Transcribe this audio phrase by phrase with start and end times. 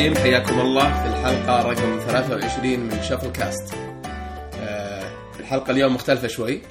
[0.00, 3.74] الرحيم حياكم الله في الحلقة رقم 23 من شفل كاست
[4.54, 6.62] آه، الحلقة اليوم مختلفة شوي.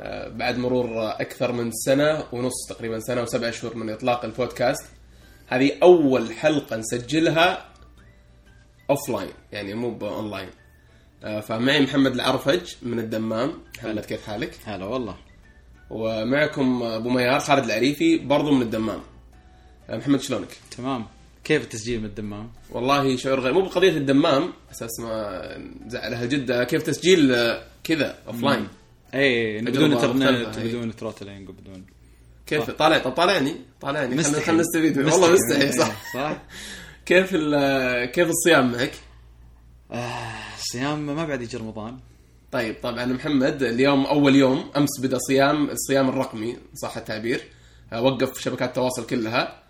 [0.00, 4.84] آه، بعد مرور أكثر من سنة ونص تقريبا سنة وسبع شهور من إطلاق البودكاست
[5.46, 7.64] هذه أول حلقة نسجلها
[8.90, 10.48] offline يعني مو بأونلاين
[11.24, 13.52] آه، فمعي محمد العرفج من الدمام.
[13.78, 15.16] محمد كيف حالك؟ هلا والله.
[15.90, 19.00] ومعكم أبو ميار خالد العريفي برضو من الدمام.
[19.88, 21.17] محمد شلونك؟ تمام.
[21.44, 26.64] كيف التسجيل من الدمام؟ والله شعور غير مو بقضية الدمام أساس ما نزعل أهل جدة.
[26.64, 28.68] كيف تسجيل آه، كذا offline
[29.14, 31.46] إي بدون انترنت مختلفة، إي.
[31.48, 31.84] وبدون
[32.46, 33.56] كيف؟ طالع طب طالعني.
[33.80, 34.08] طالعني.
[34.08, 34.44] خلينا مستحي.
[34.44, 34.98] خلينا نستفيد.
[34.98, 36.14] والله مستحي صح.
[36.14, 36.42] صح.
[37.06, 37.30] كيف
[38.14, 38.92] كيف الصيام معك؟
[39.92, 41.98] آه، الصيام ما بعد يجي رمضان.
[42.52, 47.40] طيب طبعا محمد اليوم أول يوم أمس بدأ صيام الصيام الرقمي صح التعبير.
[47.92, 49.62] آه، وقف شبكات التواصل كلها.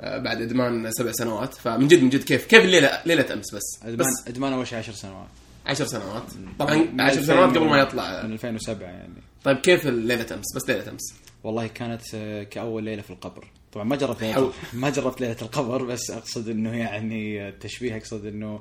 [0.00, 1.54] بعد إدمان سبع سنوات.
[1.54, 3.62] فمن جد من جد كيف كيف الليلة ليلة أمس بس.
[3.82, 5.26] ادمان بس إدمان أول شيء 10 سنوات.
[5.66, 6.22] عشر سنوات.
[6.58, 8.22] طبعا من 10 2000 سنوات قبل ما يطلع.
[8.22, 9.12] من 2007 يعني.
[9.44, 11.14] طيب كيف ليلة أمس؟ بس ليلة أمس.
[11.44, 13.46] والله كانت آه، كأول ليلة في القبر.
[13.72, 14.40] طبعا ما جربت حو.
[14.40, 18.60] ليله ما جربت ليلة القبر بس أقصد إنه يعني التشبيه أقصد إنه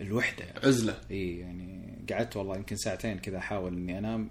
[0.00, 0.44] الوحدة.
[0.64, 0.94] عزلة.
[1.10, 4.30] إي يعني قعدت والله يمكن ساعتين كذا أحاول إني أنام.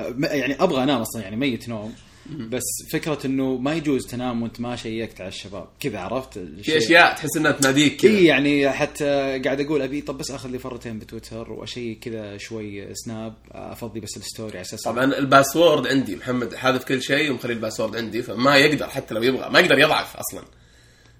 [0.00, 1.94] م- يعني أبغى أنام أصلا يعني ميت نوم.
[2.30, 5.68] بس فكرة إنه ما يجوز تنام وأنت ما شيكت على الشباب.
[5.80, 8.10] كذا عرفت؟ في أشياء تحس إنها تناديك كذا.
[8.10, 12.94] إي يعني حتى قاعد أقول أبي طب بس آخذ لي فرتين بتويتر وأشيك كذا شوي
[12.94, 16.16] سناب أفضي بس ال story على أساس طبعا ال password عندي.
[16.16, 19.78] محمد حاذف كل شيء ومخلي ال password عندي فما يقدر حتى لو يبغى ما يقدر
[19.78, 20.42] يضعف أصلا.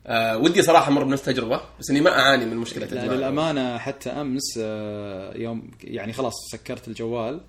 [0.06, 3.14] آه ودي صراحة أمر بنفس التجربه بس إني ما أعاني من مشكلة لا.
[3.14, 7.41] للأمانة حتى أمس آه، يوم يعني خلاص سكرت الجوال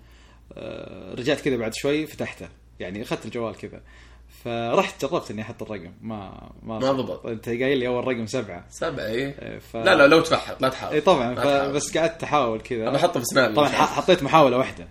[0.54, 2.48] آه، رجعت كذا بعد شوي فتحته.
[2.80, 3.82] يعني أخذت الجوال كذا.
[4.44, 5.92] فرحت جربت إني أحط الرقم.
[6.02, 7.26] ما ما, ما ضبط.
[7.26, 8.66] أنت قايل لي أول رقم سبعة.
[8.70, 9.36] سبعة إيه.
[9.42, 9.76] إيه، ف...
[9.76, 10.94] لا لا لو تفحط لا تحاول.
[10.94, 11.36] اي طبعا.
[11.36, 11.48] ف...
[11.48, 12.84] بس قعدت أحاول كذا.
[12.84, 14.88] أنا بحطه في سنابي طبعا حطيت محاولة واحدة.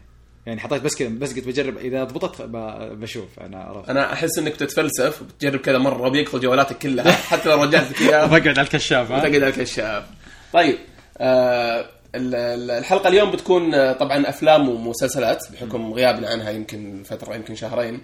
[0.47, 1.79] يعني حطيت بس كذا بس قلت بجرب.
[1.79, 2.53] إذا ضبطت ب...
[3.01, 3.41] بشوف.
[3.41, 3.89] أنا عرفت.
[3.91, 7.13] أنا أحس إنك بتتفلسف وبتجرب كذا مرة وبيقفل جوالاتك كلها.
[7.13, 10.05] حتى لو رجعت لك اياها بقعد على الكشاف؟ وتقعد على الكشاف.
[10.53, 10.79] طيب
[11.19, 18.01] آه الحلقة اليوم بتكون آه، طبعا أفلام ومسلسلات بحكم غيابنا عنها يمكن فترة يمكن شهرين.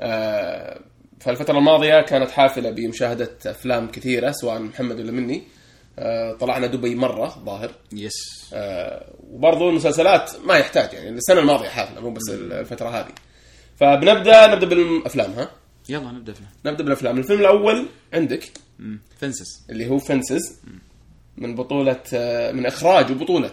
[0.00, 0.80] آه
[1.20, 5.42] فالفترة الماضية كانت حافلة بمشاهدة أفلام كثيرة سواء محمد ولا مني.
[5.98, 7.70] آه طلعنا دبي مرة ظاهر.
[7.92, 8.14] يس
[9.30, 13.12] وبرضو المسلسلات ما يحتاج يعني السنة الماضية حافلة مو بس الفترة هذه.
[13.76, 15.50] فبنبدأ نبدأ بالأفلام ها؟
[15.88, 17.18] يلا نبدأ فيه نبدأ بالأفلام.
[17.18, 18.50] الفيلم الأول عندك
[19.20, 20.60] فنسس اللي هو فنسز
[21.40, 23.50] من بطولة آه، من إخراج وبطولة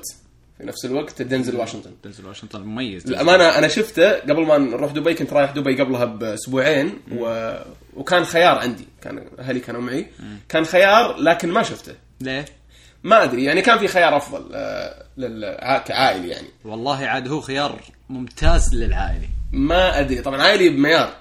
[0.57, 1.91] في نفس الوقت دنزل واشنطن.
[2.03, 3.07] دنزل واشنطن مميز.
[3.07, 7.53] الأمانة أنا شفته قبل ما نروح دبي كنت رايح دبي قبلها بأسبوعين و...
[7.95, 8.87] وكان خيار عندي.
[9.01, 10.07] كان أهلي كانوا معي.
[10.49, 11.93] كان خيار لكن ما شفته.
[12.21, 12.45] ليه؟
[13.03, 13.43] ما أدري.
[13.43, 15.77] يعني كان في خيار أفضل آه، للع...
[15.77, 16.47] كعائلي يعني.
[16.65, 20.21] والله عاد هو خيار ممتاز للعائلي ما أدري.
[20.21, 21.13] طبعا عائلي بميار.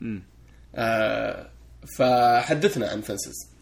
[0.00, 0.22] مم.
[0.74, 1.46] آه
[1.98, 3.53] فحدثنا عن فنسز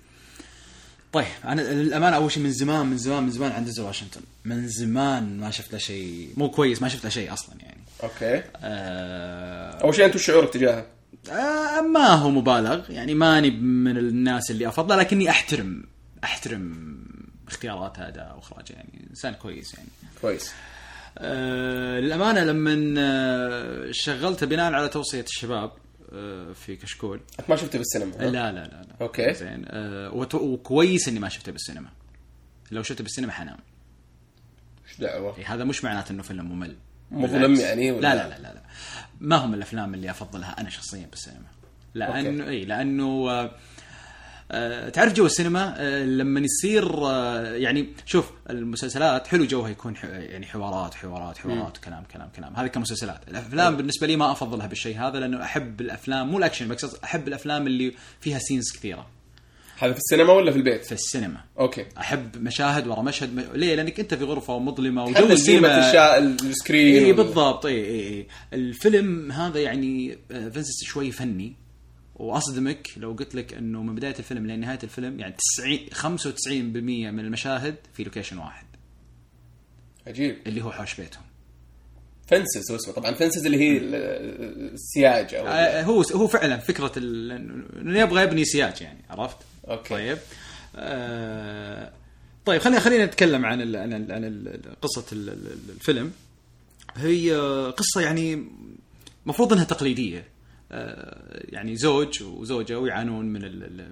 [1.13, 4.21] طيب أنا للامانه أول شيء من زمان من زمان من زمان عند دنزل واشنطن.
[4.45, 7.81] من زمان ما شفت له شيء مو كويس ما شفت له شيء أصلا يعني.
[8.03, 8.43] أوكي.
[8.57, 10.87] آه أول شيء وش شعورك تجاهه؟
[11.31, 15.85] آه ما هو مبالغ يعني ماني من الناس اللي افضله لكني أحترم
[16.25, 16.95] أحترم
[17.49, 19.07] اختيارات اداء واخراج يعني.
[19.11, 19.89] إنسان كويس يعني.
[20.23, 20.53] كويس.
[21.19, 25.73] آه للأمانة لما آه شغلته بناء على توصية الشباب
[26.55, 28.87] في كشكول أنت ما شفته بالسينما؟ لا لا لا, لا.
[29.01, 29.35] أوكي.
[29.35, 31.89] زين آه وكويس إني ما شفته بالسينما
[32.71, 33.59] لو شفته بالسينما حنام
[34.89, 36.77] إيش دعوة؟ إيه هذا مش معناته إنه فيلم ممل
[37.11, 37.55] مظلم.
[37.55, 38.63] يعني ولا؟ لا لا لا لا لا
[39.21, 41.47] ما هم الأفلام اللي أفضلها أنا شخصيا بالسينما
[41.95, 43.51] لأنه اي لأنه آه، آه،
[44.93, 50.95] تعرف جو السينما آه، لما يصير آه، يعني شوف المسلسلات حلو جوها يكون يعني حوارات
[50.95, 52.57] حوارات حوارات كلام كلام كلام.
[52.57, 53.21] هذه كمسلسلات.
[53.29, 57.67] الأفلام بالنسبة لي ما أفضلها بالشيء هذا لأنه أحب الأفلام مو الأكشن بس أحب الأفلام
[57.67, 59.07] اللي فيها scenes كثيرة.
[59.79, 61.41] هذا في السينما ولا في البيت؟ في السينما.
[61.59, 61.87] أوكي.
[61.99, 63.35] أحب مشاهد ورا مشهد.
[63.35, 63.41] م...
[63.55, 66.19] ليه؟ لأنك أنت في غرفة مظلمة وجو السينما الشا...
[66.19, 67.67] ال screen إي بالضبط.
[67.67, 71.62] إي إي الفيلم هذا يعني آه، Fences شوي فني.
[72.23, 76.47] وأصدمك لو قلت لك إنه من بداية الفيلم لين نهايه الفيلم يعني 90 95%
[77.13, 78.67] من المشاهد في location واحد.
[80.07, 80.37] عجيب.
[80.47, 81.23] اللي هو حوش بيتهم.
[82.27, 82.95] Fences هو اسمه.
[82.95, 83.95] طبعا Fences اللي هي ال-
[84.75, 89.37] السياج أو آه، هو هو فعلا فكرة إنه يبغى يبني سياج يعني عرفت؟
[89.69, 89.89] أوكي.
[89.95, 90.19] طيب.
[90.77, 91.93] آه
[92.47, 96.13] طيب خلينا خلينا نتكلم عن ال عن ال عن ال قصة ال- ال- الفيلم.
[96.97, 97.33] هي
[97.77, 98.45] قصة يعني
[99.27, 100.32] مفروض إنها تقليدية.
[101.33, 103.43] يعني زوج وزوجة ويعانون من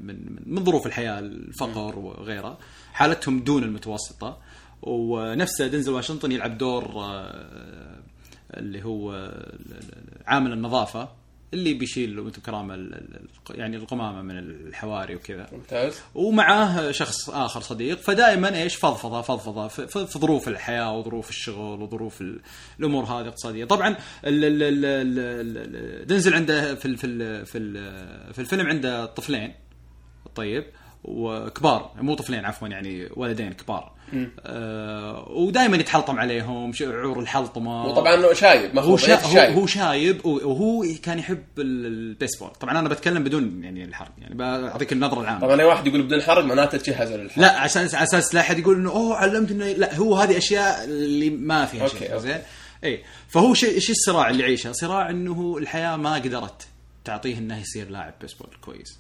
[0.07, 2.59] من من- ظروف الحياة الفقر وغيره.
[2.93, 4.39] حالتهم دون المتوسطة.
[4.83, 7.99] ونفسه دنزل واشنطن يلعب دور آه،
[8.55, 9.33] اللي هو
[10.27, 11.09] عامل النظافة.
[11.55, 12.91] اللي بيشيل وأنتم كرامه
[13.51, 15.47] يعني القمامة من الحواري وكذا.
[15.53, 16.01] ممتاز.
[16.15, 17.99] ومعاه شخص آخر صديق.
[17.99, 19.69] فدائما إيش؟ فضفضة فضفضة.
[19.69, 22.41] في, ظروف الحياة وظروف الشغل وظروف ال-
[22.81, 23.97] الأمور هذه الاقتصاديه طبعا
[26.05, 29.55] دنزل عنده في ال في ال في, ال في الفيلم عنده طفلين.
[30.35, 30.65] طيب.
[31.05, 31.93] وكبار.
[31.97, 33.93] مو طفلين عفوا يعني ولدين كبار.
[34.41, 37.87] آه ودائما يتحلطم عليهم شعور الحلطمة.
[37.87, 39.23] وطبعا شايب هو شا...
[39.33, 39.55] شايب.
[39.55, 42.51] هو شايب وهو كان يحب ال- البيسبول.
[42.51, 45.41] طبعا أنا بتكلم بدون يعني الحرق يعني بعطيك النظرة العامة.
[45.41, 47.39] طبعا أي واحد يقول بدون حرق معناته تجهز للحرق.
[47.39, 50.85] لا عشان على أساس لا أحد يقول إنه أوه علمت انه لا هو هذه أشياء
[50.85, 52.19] اللي ما فيها أوكي، شيء.
[52.19, 52.39] زين؟
[52.85, 56.67] اي فهو شيء إيش الصراع اللي يعيشه؟ صراع إنه الحياة ما قدرت
[57.05, 58.99] تعطيه إنه يصير لاعب بيسبول كويس.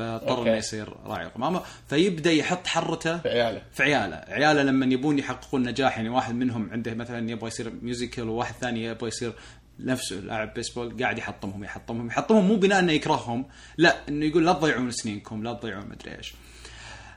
[0.00, 0.50] فاضطر أوكي.
[0.50, 3.62] إنه يصير راعي قمامه فيبدأ يحط حرته في عياله.
[3.72, 8.28] في عياله، عياله لما يبون يحققون نجاح يعني واحد منهم عنده مثلا يبغى يصير musical
[8.28, 9.32] وواحد ثاني يبغى يصير
[9.80, 12.44] نفسه لاعب بيسبول قاعد يحطمهم يحطمهم يحطمهم.
[12.44, 16.34] مو بناء إنه يكرههم لا إنه يقول لا تضيعون سنينكم لا تضيعون مدري إيش.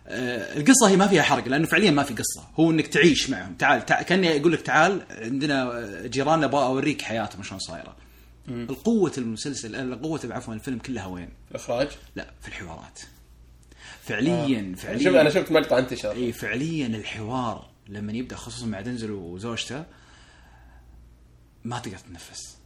[0.07, 2.44] آه، القصة هي ما فيها حرق لأنه فعليا ما في قصة.
[2.59, 3.53] هو إنك تعيش معهم.
[3.53, 7.95] تعال, تعال كأني يقول لك تعال عندنا جيراننا أبغى أوريك حياتهم شلون صايرة.
[8.47, 12.99] القوة المسلسل قوة عفوا الفيلم كلها وين؟ الاخراج لا في الحوارات.
[14.03, 14.99] فعليا أنا فعليا.
[15.03, 19.83] شفت أنا شفت مقطع انتشر إي فعليا الحوار لما يبدأ خصوصا مع دنزل وزوجته
[21.63, 22.57] ما تقدر تتنفس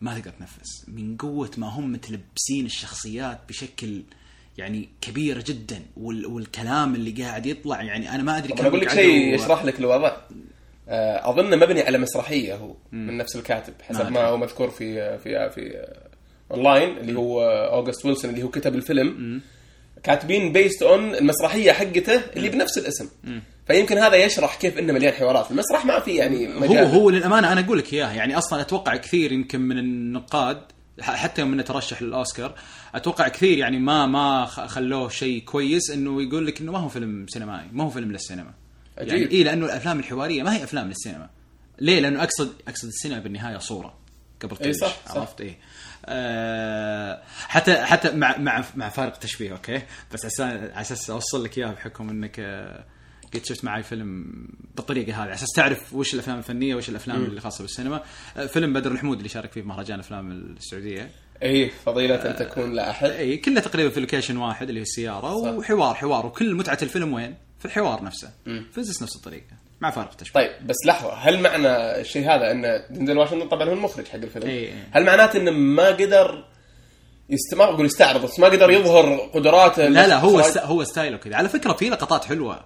[0.00, 4.02] ما تقدر تتنفس من قوة ما هم متلبسين الشخصيات بشكل
[4.58, 8.90] يعني كبير جدا وال والكلام اللي قاعد يطلع يعني أنا ما أدري أنا أقول لك
[8.90, 10.08] شيء يشرح لك الوضع.
[10.08, 10.20] آه،
[11.30, 14.24] أظن مبني على مسرحية هو من نفس الكاتب حسب ما ما.
[14.24, 16.08] هو مذكور في في في آه،
[16.54, 19.40] اونلاين اللي هو آه، أوغست ويلسون اللي هو كتب الفيلم.
[20.02, 23.08] كاتبين based on المسرحية حقته اللي بنفس الاسم.
[23.66, 25.50] فيمكن هذا يشرح كيف إنه مليان حوارات.
[25.50, 26.84] المسرح ما في يعني هو مجال.
[26.84, 28.12] هو للأمانة أنا أقول لك إياها.
[28.12, 30.62] يعني أصلا أتوقع كثير يمكن من النقاد
[31.00, 32.54] حتى يوم انه ترشح للأوسكار
[32.94, 37.26] أتوقع كثير يعني ما ما خلوه شيء كويس إنه يقول لك إنه ما هو فيلم
[37.28, 38.50] سينمائي ما هو فيلم للسينما.
[38.98, 39.14] عجيب.
[39.14, 41.30] يعني اي لأنه الأفلام الحوارية ما هي أفلام للسينما.
[41.78, 43.98] ليه؟ لأنه اقصد أقصد السينما بالنهاية صورة.
[44.42, 45.16] قبل إي صح، صح.
[45.16, 45.58] عرفت؟ إيه.
[46.06, 49.82] آه حتى حتى مع مع مع فارق تشبيه أوكي؟
[50.12, 52.84] بس عشان على أساس أوصل لك اياه بحكم إنك آه،
[53.34, 54.32] قد شفت معي فيلم
[54.74, 55.20] بالطريقة هذه.
[55.20, 58.02] على أساس تعرف وش الأفلام الفنية وش الأفلام اللي خاصة بالسينما.
[58.36, 61.10] آه، فيلم بدر الحمود اللي شارك فيه في مهرجان الافلام السعودية.
[61.42, 63.10] اي فضيلة أن تكون لا أحد.
[63.10, 65.34] اي كله تقريبا في location واحد اللي هي السيارة.
[65.34, 66.26] وحوار حوار.
[66.26, 68.30] وكل متعة الفيلم وين؟ في الحوار نفسه.
[68.72, 71.68] Fences نفس الطريقة مع فارق تشبيه طيب بس لحظة هل معنى
[72.00, 74.72] الشيء هذا إن دنزل واشنطن طبعا هو المخرج حق الفيلم؟ إي.
[74.90, 76.44] هل معناته إنه ما قدر
[77.30, 77.54] يست...
[77.54, 80.58] ما أقول يستعرض بس ما قدر يظهر قدراته لا لا هو؟ است...
[80.58, 81.36] هو style ه كذا.
[81.36, 82.64] على فكرة في لقطات حلوة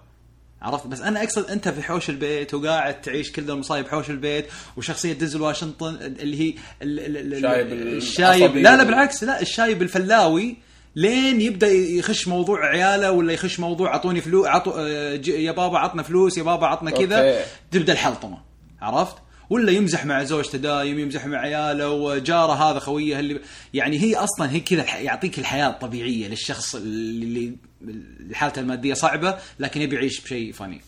[0.62, 4.46] عرفت؟ بس أنا أقصد أنت في حوش البيت وقاعد تعيش كل المصايب حوش البيت
[4.76, 7.00] وشخصية دنزل واشنطن اللي هي ال...
[7.00, 7.16] ال...
[7.16, 7.34] ال...
[7.34, 10.56] الشايب الشايب لا لا بالعكس لا الشايب الفلاوي
[10.96, 14.70] لين يبدأ يخش موضوع عياله ولا يخش موضوع أعطوني فلوس عطو...
[14.76, 17.44] آه، يا بابا عطنا فلوس يا بابا عطنا كذا.
[17.70, 18.38] تبدأ الحلطمة
[18.80, 19.16] عرفت؟
[19.50, 23.40] ولا يمزح مع زوجته دايم يمزح مع عياله وجاره هذا خويه اللي
[23.74, 29.82] يعني هي أصلا هي كذا يعطيك الحياة الطبيعية للشخص اللي اللي حالته المادية صعبة لكن
[29.82, 30.80] يبي يعيش بشيء فني.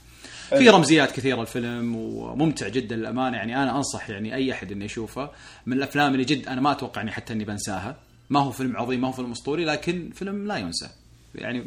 [0.49, 5.31] في رمزيات كثيرة الفيلم وممتع جدا للأمانة يعني أنا أنصح يعني أي أحد إنه يشوفه
[5.67, 7.97] من الأفلام اللي جد أنا ما أتوقع إني حتى إني بنساها
[8.31, 10.89] ما هو فيلم عظيم ما هو فيلم أسطوري لكن فيلم لا ينسى.
[11.35, 11.65] يعني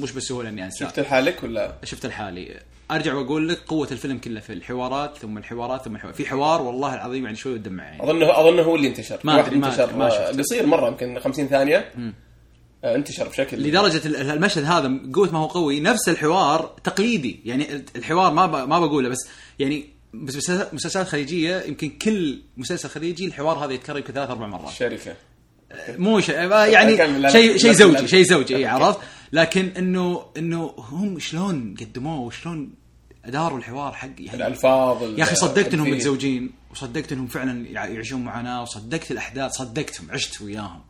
[0.00, 0.86] مش بسهوله اني أنساه.
[0.88, 2.60] شفت لحالك ولا؟ شفت الحالي
[2.90, 6.16] أرجع وأقول لك قوة الفيلم كله في الحوارات ثم الحوارات ثم الحوارات.
[6.16, 9.20] في حوار والله العظيم يعني شوي ودمع عيني اظنه اظنه هو اللي انتشر.
[9.24, 9.96] ما واحد ما انتشر.
[9.96, 10.38] ما شفت.
[10.38, 11.92] قصير مرة يمكن 50 ثانية.
[12.84, 15.80] آه، انتشر بشكل لدرجة ال- المشهد هذا قوة ما هو قوي.
[15.80, 17.40] نفس الحوار تقليدي.
[17.44, 19.84] يعني الحوار ما ب- ما بقوله بس يعني
[20.14, 24.72] بس مسلسلات- مسلسلات خليجية يمكن كل مسلسل خليجي الحوار هذا يتكرر يمكن ثلاث أربع مرات.
[24.72, 25.14] شركة.
[25.88, 28.08] مو شيء يعني لا، لا، شيء شيء زوجي.
[28.08, 28.66] شيء زوجي اي.
[28.66, 28.98] عرفت
[29.32, 32.74] لكن انه إنه هم شلون قدموه وشلون
[33.24, 35.90] أداروا الحوار حق يعني الألفاظ ال- يا أخي صدقت إنهم.
[35.90, 40.80] متزوجين وصدقت إنهم فعلا يع- يعيشون معاناة وصدقت الأحداث صدقتهم عشت وياهم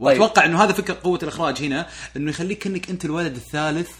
[0.00, 0.20] طيب.
[0.20, 3.90] وأتوقع إنه هذا فكره قوة الإخراج هنا إنه يخليك كانك أنت الولد الثالث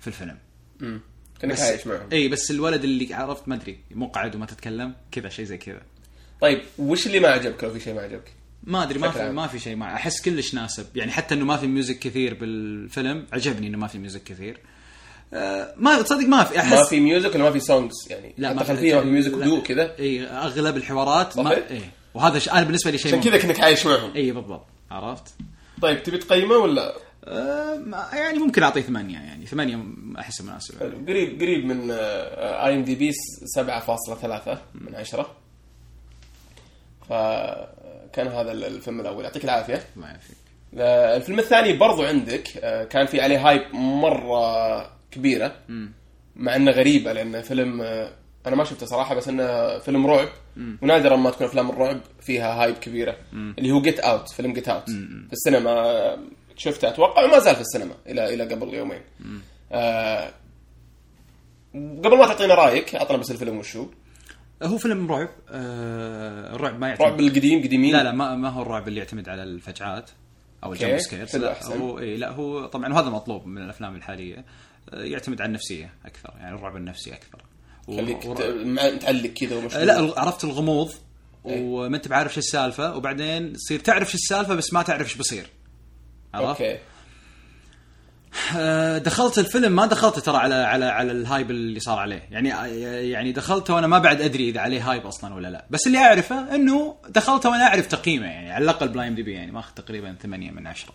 [0.00, 0.38] في الفيلم
[0.80, 1.00] مم.
[1.40, 5.28] كانك عايش معهم إي بس الولد اللي عرفت ما أدري مو قاعد وما تتكلم كذا
[5.28, 5.80] شيء زي كذا
[6.40, 8.32] طيب وش اللي ما عجبك لو في شيء ما عجبك؟
[8.66, 9.30] ما أدري ما في.
[9.30, 10.96] ما في شيء ما أحس كلش ناسب.
[10.96, 14.58] يعني حتى إنه ما في music كثير بالفيلم عجبني إنه ما في music كثير.
[15.34, 18.52] آه ما تصدق ما في احس ما في music ولا ما في songs يعني لا
[18.52, 19.32] ما في خلفية ما في music.
[19.34, 19.98] هدوء كذا.
[19.98, 21.80] إي أغلب الحوارات ما؟ إي.
[22.14, 22.48] وهذا ش...
[22.48, 24.12] أنا بالنسبة لي شيء عشان كذا كأنك عايش معهم.
[24.16, 24.66] إي بالضبط.
[24.90, 25.34] عرفت؟
[25.82, 26.94] طيب تبي تقيمه ولا؟
[27.24, 29.84] أه ما- يعني ممكن أعطيه ثمانية يعني ثمانية
[30.18, 30.82] احس مناسب.
[31.08, 35.30] قريب قريب من IMDb 7.3 من 10
[38.14, 39.24] فكان هذا الفيلم الأول.
[39.24, 39.82] يعطيك العافية.
[39.96, 40.36] ما يفيك
[40.78, 45.56] آه، الفيلم الثاني برضو عندك آه، كان في عليه hype مرة كبيرة.
[46.36, 48.10] مع إنه غريبة لأنه فيلم آه،
[48.46, 50.28] أنا ما شفته صراحة بس إنه فيلم رعب.
[50.82, 53.16] ونادرا ما تكون أفلام الرعب فيها hype كبيرة.
[53.32, 56.16] اللي هو Get Out فيلم Get Out في السينما
[56.56, 59.00] شفته أتوقع وما زال في السينما إلى إلى قبل يومين.
[59.72, 60.30] آه،
[61.74, 63.86] قبل ما تعطينا رأيك أعطنا بس الفيلم وشو.
[64.66, 68.62] هو فيلم رعب آه الرعب ما يعتمد رعب القديم قديمين؟ لا لا ما, ما هو
[68.62, 70.10] الرعب اللي يعتمد على الفجعات
[70.64, 71.36] أو ال jump scares.
[71.36, 71.64] لا.
[71.66, 74.44] هو إيه لا هو طبعا وهذا مطلوب من الأفلام الحالية
[74.90, 77.38] آه، يعتمد على النفسية أكثر يعني الرعب النفسي أكثر.
[77.88, 80.90] و- خليك و- متعلق كذا آه، لا عرفت الغموض
[81.44, 85.46] وما أنت بعارف شو السالفة وبعدين تصير تعرف شو السالفة بس ما تعرف إيش بيصير
[86.34, 86.78] عرفت؟ أوكي.
[88.98, 92.22] دخلت الفيلم ما دخلت ترى على على على ال hype اللي صار عليه.
[92.30, 92.48] يعني
[93.10, 95.64] يعني دخلته وأنا ما بعد أدري إذا عليه hype أصلا ولا لا.
[95.70, 99.74] بس اللي أعرفه إنه دخلته وأنا أعرف تقييمه يعني على الأقل بال IMDb يعني ماخذ
[99.74, 100.94] تقريبا 8 من 10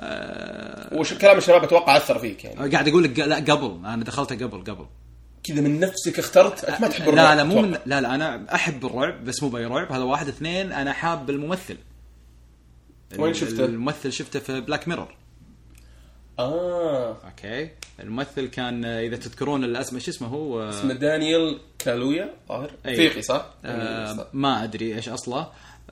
[0.00, 3.80] آه وش كلام الشباب أتوقع أثر فيك يعني؟ قاعد أقول لك لا قبل.
[3.86, 4.86] أنا دخلته قبل قبل.
[5.44, 7.78] كذا من نفسك اخترت؟ أنت ما تحب الرعب لا لا مو من.
[7.86, 9.92] لا لا أنا أحب الرعب بس مو بأي رعب.
[9.92, 10.28] هذا واحد.
[10.28, 11.76] اثنين أنا حاب الممثل.
[13.18, 15.14] وين شفته؟ الممثل شفته في بلاك ميرور
[16.38, 17.16] آه.
[17.24, 17.70] أوكي.
[18.00, 22.94] الممثل كان آه، إذا تذكرون الاسم شو اسمه هو؟ آه، اسمه دانيال كالويا ظاهر؟ أي.
[22.94, 25.48] افريقي صح؟ آه ما أدري إيش أصله.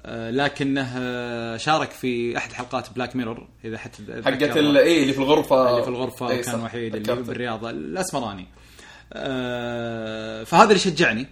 [0.06, 5.12] آه لكنه آه شارك في أحد حلقات بلاك ميرور إذا حتى حقت ال- إيه اللي
[5.12, 5.70] في الغرفة.
[5.70, 6.64] اللي في الغرفة إيه، وكان صح.
[6.64, 7.14] وحيد اللي.
[7.22, 8.46] بالرياضه الأسمراني.
[9.12, 11.26] آه فهذا اللي شجعني.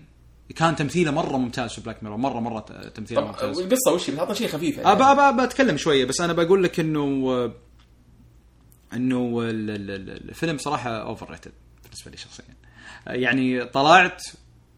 [0.56, 2.60] كان تمثيله مرة ممتاز في بلاك ميرور مرة مرة
[2.94, 3.58] تمثيله ممتاز.
[3.60, 4.92] القصة وش اعطنا شيء خفيف يعني.
[4.92, 7.52] ابى ابى بتكلم شوية بس أنا بقول لك إنه
[8.94, 12.44] انه ال- ال- ال- الفيلم صراحة overrated بالنسبة لي شخصيا.
[13.06, 14.22] يعني طلعت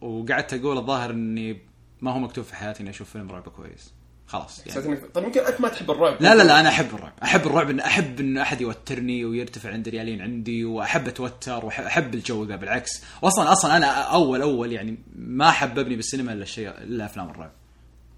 [0.00, 1.58] وقعدت أقول الظاهر إني
[2.00, 3.92] ما هو مكتوب في حياتي إني أشوف فيلم رعب كويس.
[4.26, 4.96] خلاص يعني.
[4.96, 6.16] طيب يمكن أنت ما تحب الرعب.
[6.22, 7.12] لا لا لا أنا أحب الرعب.
[7.22, 12.44] أحب الرعب ان أحب إن أحد يوترني ويرتفع عند ريالين عندي وأحب أتوتر واحب الجو
[12.44, 13.02] ذا بالعكس.
[13.22, 17.52] واصلا أصلا أنا اول أول يعني ما حببني بالسينما إلا الشيء إلا أفلام الرعب.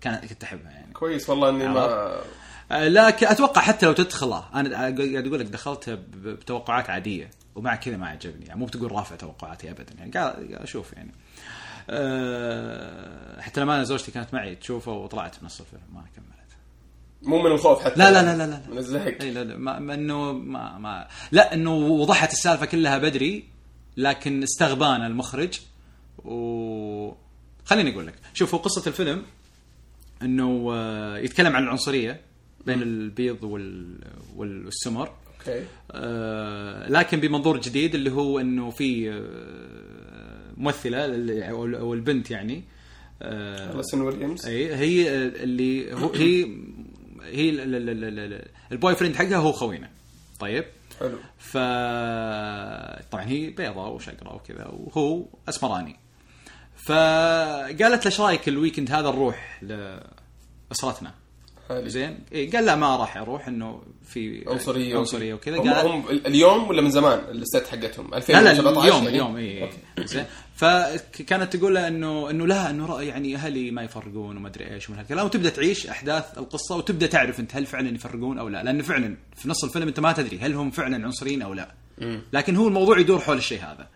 [0.01, 0.93] كان كنت أحبها يعني.
[0.93, 2.17] كويس والله إني ما
[2.71, 7.97] لكن أتوقع حتى لو تدخله أنا قاعد أقول لك دخلت ب- بتوقعات عادية ومع كذا
[7.97, 11.13] ما عجبني يعني مو بتقول رافع توقعاتي ابدا يعني قاعد أشوف يعني.
[11.91, 16.35] أه حتى لما أنا زوجتي كانت معي تشوفه وطلعت بنص الفيلم ما كملت.
[17.23, 17.95] مو من الخوف حتى.
[18.01, 19.17] لا لا لا لا لا من الزهق.
[19.23, 23.45] إي لا لا ما ما- إنه ما ما لا إنه وضحت السالفة كلها بدري
[23.97, 25.61] لكن استغبانا المخرج.
[26.25, 27.13] و
[27.65, 29.23] خليني أقول لك شوف هو قصة الفيلم
[30.23, 32.21] إنه آه، يتكلم عن العنصرية.
[32.67, 33.99] بين البيض وال
[34.37, 35.09] والسمر.
[35.41, 35.65] أوكي.
[35.93, 41.05] آه، لكن بمنظور جديد اللي هو إنه في آه، ممثلة
[41.51, 42.65] أو البنت يعني.
[43.23, 46.45] آه، لسن ويليامز أي هي اللي هو هي
[47.23, 49.91] هي ال- ال- ال- ال- ال- ال boyfriend حقها هو خوينا.
[50.41, 50.65] طيب.
[51.01, 51.19] حلو.
[51.39, 51.53] ف
[53.13, 55.97] طبعا هي بيضاء وشقراء وكذا وهو أسمراني.
[56.87, 61.15] فقالت له إيش رأيك ال weekend هذا نروح لأسرتنا؟
[61.73, 62.19] زين.
[62.33, 65.59] إيه قال لا ما راح أروح إنه في عنصرية عنصرية وكذا.
[65.59, 69.63] قال هم اليوم ولا من زمان الست حقتهم؟ لا 2017 لا اليوم يعني؟ اليوم اي
[69.63, 70.07] أوكي.
[70.07, 70.25] زين.
[70.55, 74.89] فكانت تقول له إنه إنه لا إنه رأي يعني أهلي ما يفرقون وما أدري إيش
[74.89, 75.27] ومن هالكلام.
[75.27, 78.63] وتبدأ تعيش أحداث القصة وتبدأ تعرف أنت هل فعلا يفرقون أو لا.
[78.63, 81.75] لأن فعلا في نص الفيلم أنت ما تدري هل هم فعلا عنصريين أو لا.
[82.33, 83.89] لكن هو الموضوع يدور حول الشيء هذا.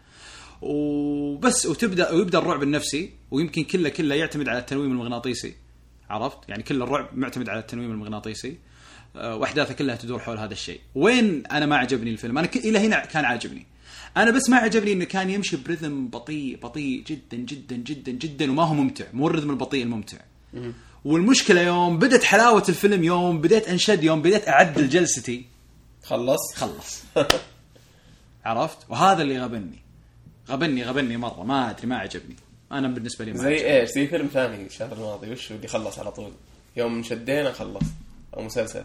[0.62, 5.67] وبس وتبدأ ويبدأ الرعب النفسي ويمكن كله كله يعتمد على التنويم المغناطيسي.
[6.10, 8.58] عرفت؟ يعني كل الرعب معتمد على التنويم المغناطيسي.
[9.16, 10.80] آه، وأحداثه كلها تدور حول هذا الشيء.
[10.94, 12.56] وين أنا ما عجبني الفيلم؟ أنا ك...
[12.56, 13.66] إلى هنا كان عاجبني.
[14.16, 18.62] أنا بس ما عجبني إنه كان يمشي برذم بطيء بطيء جدا جدا جدا جدا وما
[18.62, 19.04] هو ممتع.
[19.12, 20.18] مو الرذم البطيء الممتع.
[21.04, 25.44] والمشكلة يوم بدت حلاوة الفيلم يوم بديت أنشد يوم بديت اعدل جلستي
[26.04, 26.54] خلص.
[26.54, 27.02] خلص.
[28.44, 29.82] عرفت؟ وهذا اللي غبني.
[30.48, 31.42] غبني غبني مرة.
[31.42, 32.36] ما أدري ما عجبني.
[32.72, 33.80] أنا بالنسبة لي ما زي.
[33.80, 36.32] إيش؟ زي فيلم ثاني الشهر الماضي وش اللي خلص على طول؟
[36.76, 37.82] يوم شدينا خلص.
[38.36, 38.84] أو مسلسل.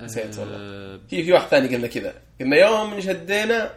[0.00, 1.00] نسيت والله.
[1.10, 2.14] في في واحد ثاني قلنا كذا.
[2.40, 3.70] قلنا يوم شدينا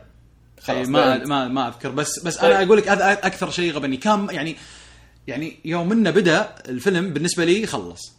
[0.59, 1.27] خلاص أي ما بعد.
[1.27, 1.89] ما ما أذكر.
[1.89, 2.51] بس بس طيب.
[2.51, 3.97] أنا أقول لك هذا أكثر شيء غبني.
[3.97, 4.55] كان يعني
[5.27, 8.15] يعني يوم إنه بدأ الفيلم بالنسبة لي خلص.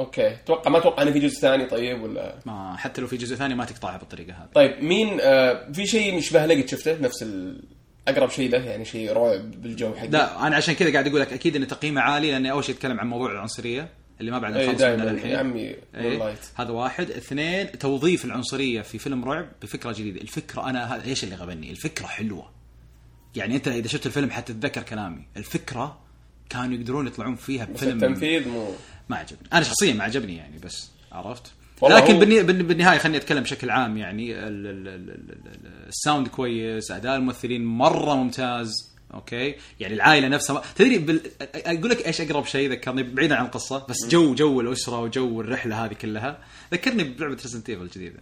[0.00, 0.34] أوكي.
[0.34, 3.54] أتوقع ما أتوقع إنه في جزء ثاني طيب ولا؟ ما حتى لو في جزء ثاني
[3.54, 4.48] ما تقطعها بالطريقة هذه.
[4.54, 7.62] طيب مين آه في شيء مشبه لقيت شفته؟ نفس ال...
[8.08, 11.32] أقرب شيء له يعني شيء رعب بالجو حقه لا أنا عشان كذا قاعد أقول لك
[11.32, 13.88] أكيد إن تقييمه عالي لاني أول شيء اتكلم عن موضوع العنصرية
[14.20, 15.76] اللي ما بعد نخلص منه للحين يا عمي.
[15.94, 17.10] لايت هذا واحد.
[17.10, 20.20] اثنين توظيف العنصرية في فيلم رعب بفكرة جديدة.
[20.20, 22.50] الفكرة أنا هذا إيش اللي غبني؟ الفكرة حلوة.
[23.36, 25.22] يعني أنت إذا شفت الفيلم حتتذكر كلامي.
[25.36, 25.98] الفكرة
[26.50, 28.68] كانوا يقدرون يطلعون فيها بس بفيلم التنفيذ مو
[29.08, 29.48] ما عجبني.
[29.52, 31.52] أنا شخصيا ما عجبني يعني بس عرفت؟
[31.90, 35.88] لكن هو- بالني- بالن- بالنهاية خليني أتكلم بشكل عام يعني ال- ال- ال- ال- ال-
[35.88, 40.62] ال sound كويس أداء الممثلين مرة ممتاز أوكي؟ يعني العائلة نفسها ما...
[40.76, 41.20] تدري بال...
[41.40, 45.84] أقول لك إيش أقرب شيء ذكرني بعيدا عن القصة بس جو جو الأسرة وجو الرحلة
[45.84, 46.38] هذه كلها.
[46.72, 48.20] ذكرني بلعبة Resident Evil الجديدة.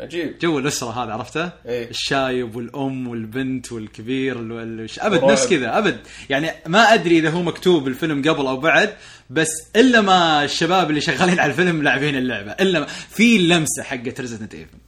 [0.00, 1.90] عجيب جو الأسرة هذا عرفته؟ إيه.
[1.90, 5.30] الشايب والأم والبنت والكبير ال- ال- أبد رعب.
[5.30, 6.00] نفس كذا أبد
[6.30, 8.94] يعني ما أدري إذا هو مكتوب الفيلم قبل أو بعد
[9.30, 14.20] بس إلا ما الشباب اللي شغالين على الفيلم لاعبين اللعبة إلا ما في لمسة حقت
[14.20, 14.78] Resident Evil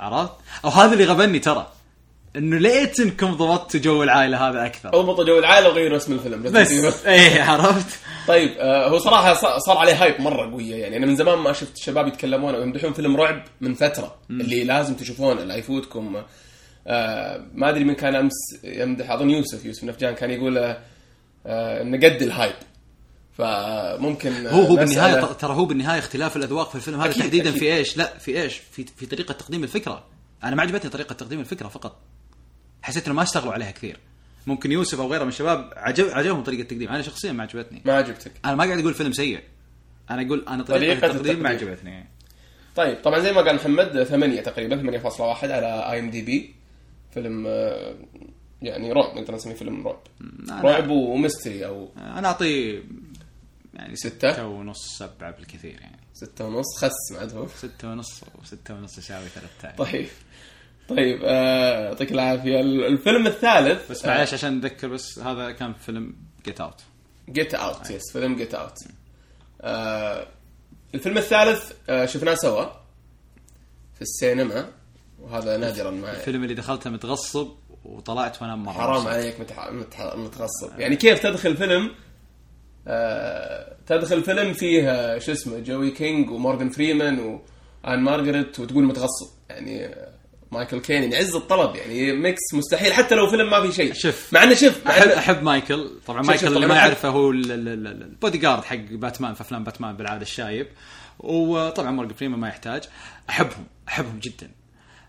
[0.00, 0.32] عرفت؟
[0.64, 1.72] أو هذا اللي غبني ترى
[2.36, 7.06] إنه ليت انكم ضبطتوا جو العائلة هذا أكثر اضبطوا جو العائلة وغيروا اسم الفيلم بس
[7.06, 10.76] إيه عرفت؟ طيب آه هو صراحة صار عليه hype مرة قوية.
[10.76, 14.14] يعني أنا من زمان ما شفت شباب يتكلمون أو يمدحون فيلم رعب من فترة.
[14.30, 16.22] اللي لازم تشوفونه لا يفوتكم.
[16.86, 18.32] آه ما أدري من كان أمس
[18.64, 20.78] يمدح أظن يوسف يوسف نفجان كان يقول آه
[21.46, 22.54] آه انه قد الهايب.
[23.38, 27.50] فممكن آه، هو هو بالنهاية ترى هو بالنهاية اختلاف الأذواق في الفيلم هذا أكيد، تحديدا
[27.50, 27.60] أكيد.
[27.60, 30.04] في إيش؟ لا في إيش؟ في في طريقة تقديم الفكرة.
[30.44, 31.96] أنا ما عجبتني طريقة تقديم الفكرة فقط.
[32.82, 33.98] حسيت إنه ما اشتغلوا عليها كثير.
[34.48, 36.88] ممكن يوسف أو غيره من الشباب عجب عجبهم طريقة التقديم.
[36.88, 37.82] أنا شخصيا ما عجبتني.
[37.84, 38.32] ما عجبتك.
[38.44, 39.40] أنا ما قاعد أقول فيلم سيء.
[40.10, 41.70] أنا أقول أنا طريقة, طريقة التقديم ما التقديم.
[41.70, 42.04] عجبتني.
[42.76, 46.54] طيب طبعا زي ما قال محمد 8 تقريبا 8.1 على IMDb
[47.14, 47.94] فيلم آه،
[48.62, 50.00] يعني رعب نقدر نسميه فيلم رعب.
[50.64, 52.82] رعب و mystery أو أنا اعطيه
[53.74, 55.96] يعني ستة؟ ستة ونص سبعة بالكثير يعني.
[56.14, 59.76] ستة ونص خس بعد هو ستة ونص وستة ونص يساوي ثلاثة.
[59.84, 60.06] طيب.
[60.88, 62.60] طيب آه، يعطيك العافية.
[62.60, 66.80] ال- الفيلم الثالث بس معلش عشان نذكر بس هذا كان فيلم Get Out
[67.30, 68.74] Get Out yes فيلم Get Out
[70.94, 72.64] الفيلم الثالث آه، شفناه سوا
[73.94, 74.68] في السينما
[75.20, 77.48] وهذا نادرا ما الفيلم اللي دخلته متغصب
[77.84, 79.08] وطلعت وأنا مرة حرام مبسوط.
[79.08, 79.70] عليك متح...
[79.72, 80.14] متح...
[80.16, 80.78] متغصب.
[80.80, 81.90] يعني كيف تدخل فيلم؟
[82.86, 83.76] آه...
[83.86, 87.18] تدخل فيلم فيه آه، شو اسمه جوي كينج ومورغان فريمان
[87.84, 89.28] وان مارغريت وتقول متغصب.
[89.50, 90.08] يعني آه،
[90.52, 93.92] مايكل كين يعني عز الطلب يعني mix مستحيل حتى لو فيلم ما في شيء.
[93.92, 94.32] شوف.
[94.32, 95.90] مع إنه شوف مع احب أحب مايكل.
[96.06, 98.64] طبعا شوف- مايكل شوف، اللي طبعاً ما يعرفه هو ال- ال- ال- ال- البودي جارد
[98.64, 100.66] حق باتمان في أفلام باتمان بالعادة الشايب.
[101.18, 102.82] وطبعا مورجان فريمان ما يحتاج.
[103.30, 104.50] أحبهم أحبهم جدا.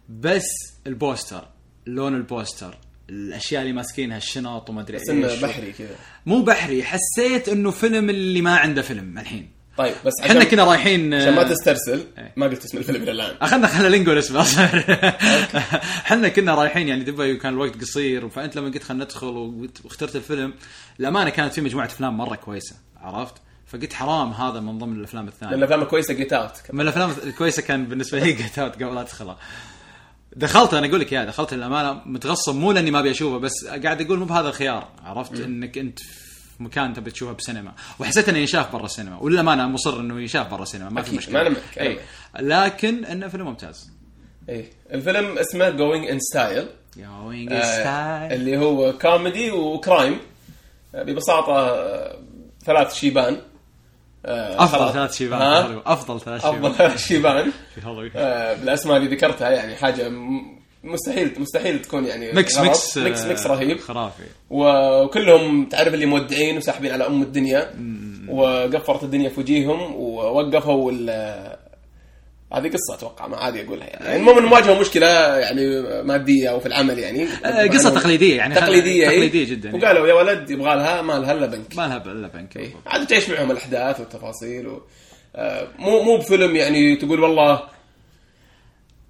[0.09, 0.45] بس
[0.87, 1.47] ال poster
[1.85, 2.77] لون ال poster
[3.09, 5.95] الأشياء اللي ماسكينها الشنط وما أدري إيش بحري كذا.
[6.25, 9.49] مو بحري حسيت إنه فيلم اللي ما عنده فيلم الحين.
[9.79, 12.03] طيب بس إحنا كنا رايحين عشان ما تسترسل
[12.35, 13.35] ما قلت اسم الفيلم إلى الآن.
[13.41, 14.41] أخذنا خلينا نقول اسمه
[16.05, 19.25] إحنا كنا رايحين يعني دبي وكان الوقت قصير فأنت لما قلت خلينا ندخل
[19.83, 20.53] واخترت الفيلم
[20.99, 23.33] الامانه كانت في مجموعة أفلام مرة كويسة عرفت؟
[23.67, 25.55] فقلت حرام هذا من ضمن الأفلام الثانية.
[25.55, 29.01] لأن افلامه كويسه Get Out من الأفلام الكويسة كان بالنسبة لي Get Out قبل لا
[29.01, 29.37] ادخلها
[30.35, 34.01] دخلت أنا أقول لك يا دخلت الامانه متغصب مو لأني ما أبي أشوفه بس قاعد
[34.01, 35.99] أقول مو بهذا الخيار عرفت؟ إنك أنت
[36.59, 37.73] في مكان تبي تشوفه بسينما.
[37.99, 39.17] وحسيت إنه ينشاف برا السينما.
[39.21, 40.89] وللأمانة مصر إنه ينشاف برا السينما.
[40.89, 41.33] ما في مشكلة.
[41.43, 41.99] ما أنا اي
[42.39, 43.91] لكن إنه فيلم ممتاز.
[44.49, 48.31] اي الفيلم اسمه Going in Style Going آه، style.
[48.33, 50.19] اللي هو كوميدي و crime.
[50.95, 52.19] آه، ببساطة آه،
[52.65, 53.41] ثلاث شيبان.
[54.25, 54.93] آه، أفضل.
[54.93, 55.81] ثلاث شيبان.
[55.85, 56.73] أفضل ثلاث أفضل شيبان.
[56.77, 57.51] ثلاث شيبان
[58.61, 62.67] بالأسماء اللي ذكرتها يعني حاجة م- مستحيل مستحيل تكون يعني mix غلط.
[62.67, 67.73] mix mix آه، mix رهيب خرافي وكلهم تعرف اللي مودعين وساحبين على أم الدنيا
[68.29, 71.59] وقفرت الدنيا في وجيههم ووقفوا ال-
[72.53, 76.59] هذه قصة أتوقع ما عادي أقولها يعني, يعني المهم انهم واجهوا مشكلة يعني مادية أو
[76.59, 79.15] في العمل يعني آه، قصة تقليدية يعني تقليدية إيه.
[79.17, 79.83] تقليدية جدا يعني.
[79.83, 82.69] وقالوا يا ولد يبغى لها ما لها إلا بنك ما لها إلا بنك إيه.
[82.85, 84.81] عاد تعيش معهم الأحداث والتفاصيل و...
[85.35, 87.61] آه، مو مو بفيلم يعني تقول والله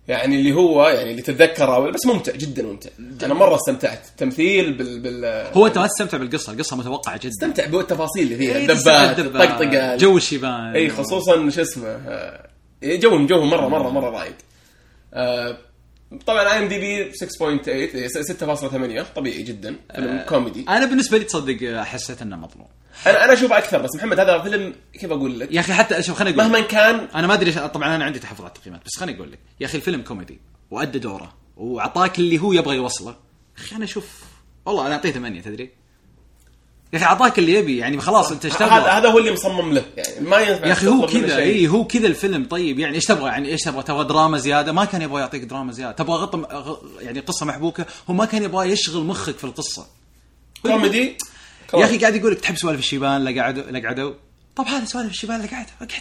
[0.09, 2.89] يعني اللي هو يعني اللي تتذكره بس ممتع جدا ممتع.
[3.23, 4.07] أنا مرة استمتعت.
[4.17, 7.29] تمثيل بال بال هو أنت ما تستمتع بالقصة القصة متوقعة جدا.
[7.29, 11.99] استمتع بالتفاصيل اللي فيها إيه، الدبات الطقطقة جو الشيبان اي خصوصا شو اسمه
[12.83, 14.35] إيه، جوهم جوهم مرة مرة مرة رايق
[16.25, 20.65] طبعا IMDb 6.8 إيه، 6.8 طبيعي جدا فيلم كوميدي.
[20.69, 22.67] أنا بالنسبة لي تصدق حسيت إنه مظلوم.
[23.07, 26.19] أنا أنا أشوفه أكثر بس محمد هذا فيلم كيف أقول لك؟ يا أخي حتى شوف
[26.19, 29.17] خليني أقول مهما كان أنا ما أدري طبعا أنا عندي تحفظ على التقييمات بس خليني
[29.17, 29.39] أقول لك.
[29.59, 30.39] يا أخي الفيلم كوميدي
[30.71, 33.15] وأدى دوره وأعطاك اللي هو يبغى يوصله.
[33.57, 34.23] أخي أنا أشوف
[34.65, 35.69] والله أنا أعطيه ثمانية تدري؟
[36.93, 39.73] يا أخي أعطاك اللي يبي يعني خلاص أنت إيش هذا تبغى؟ هذا هو اللي مصمم
[39.73, 41.37] له يعني ما ينفع يا أخي هو كذا.
[41.37, 44.85] اي هو كذا الفيلم طيب يعني إيش تبغى؟ يعني إيش تبغى؟ تبغى دراما زيادة؟ ما
[44.85, 45.91] كان يبغى يعطيك دراما زيادة.
[45.91, 49.87] تبغى غطم غ- يعني قصة محبوكة؟ هو ما كان يبغى يشغل مخك في القصة.
[50.63, 51.17] كوميدي؟
[51.73, 54.13] يا أخي قاعد يقول لك تحب سوالف الشيبان لا قعدوا لا قعدوا
[54.55, 55.91] طب هذا سوالف الشيبان لا قعدوا أقعد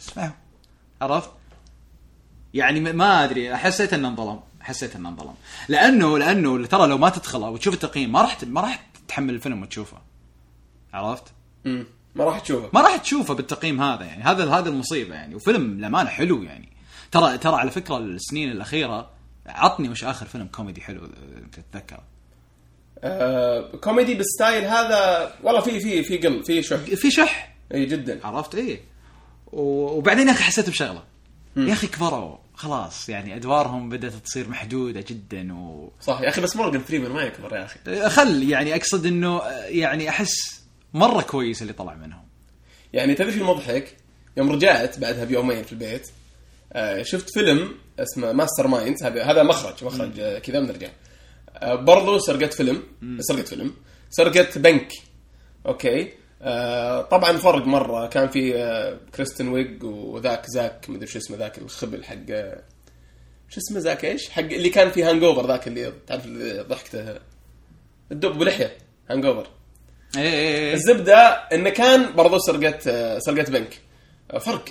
[0.00, 0.30] اسمعوا.
[1.02, 1.30] عرفت؟
[2.54, 4.40] يعني ما- ما أدري حسيت إنه انظلم.
[4.60, 5.34] حسيت إنه انظلم.
[5.68, 9.96] لأنه لأنه ترى لو ما تدخله وتشوف التقييم ما راح ما راح تحمل الفيلم وتشوفه.
[10.96, 11.24] عرفت؟
[11.64, 11.86] مم.
[12.14, 12.68] ما راح تشوفه.
[12.72, 14.22] ما راح تشوفه بالتقييم هذا يعني.
[14.22, 15.34] هذا هذا المصيبة يعني.
[15.34, 16.68] وفيلم للأمانة حلو يعني.
[17.12, 19.10] ترى ترى على فكرة السنين الأخيرة
[19.46, 21.00] عطني وش آخر فيلم كوميدي حلو
[21.52, 22.02] تتذكره؟
[23.04, 26.76] آه كوميدي بال style هذا والله في في في قل في شح.
[26.76, 28.20] في شح؟ إي جدا.
[28.26, 28.54] عرفت؟
[29.52, 31.02] و- وبعدين يا أخي حسيت بشغلة.
[31.56, 32.36] يا أخي كبروا.
[32.54, 37.22] خلاص يعني أدوارهم بدأت تصير محدودة جدا و صح يا أخي بس مورجان فريمان ما
[37.22, 38.08] يكبر يا أخي.
[38.08, 40.62] خل يعني أقصد إنه يعني أحس
[40.96, 42.24] مرة كويس اللي طلع منهم.
[42.92, 43.96] يعني تدري في المضحك؟
[44.36, 46.08] يوم رجعت بعدها بيومين في البيت
[46.72, 50.88] آه شفت فيلم اسمه Masterminds هذا هذا مخرج مخرج آه كذا بنرجع
[51.56, 52.82] آه برضو سرقة فيلم
[53.20, 53.74] سرقة فيلم.
[54.10, 54.92] سرقة بنك.
[55.66, 56.12] أوكي؟
[57.10, 58.06] طبعا فرق مرة.
[58.06, 58.52] كان في
[59.14, 62.26] كريستن ويج وذاك زاك مدري شو اسمه ذاك الخبل حق
[63.48, 66.26] شو اسمه ذاك إيش؟ حق اللي كان في Hangover ذاك اللي تعرف
[66.68, 67.18] ضحكته؟
[68.12, 68.76] الدب بلحيه
[69.10, 69.46] Hangover
[70.16, 70.74] إيه إيه إيه.
[70.74, 73.80] الزبدة انه كان برضو سرقه آه، سرقه بنك.
[74.30, 74.68] آه، فرق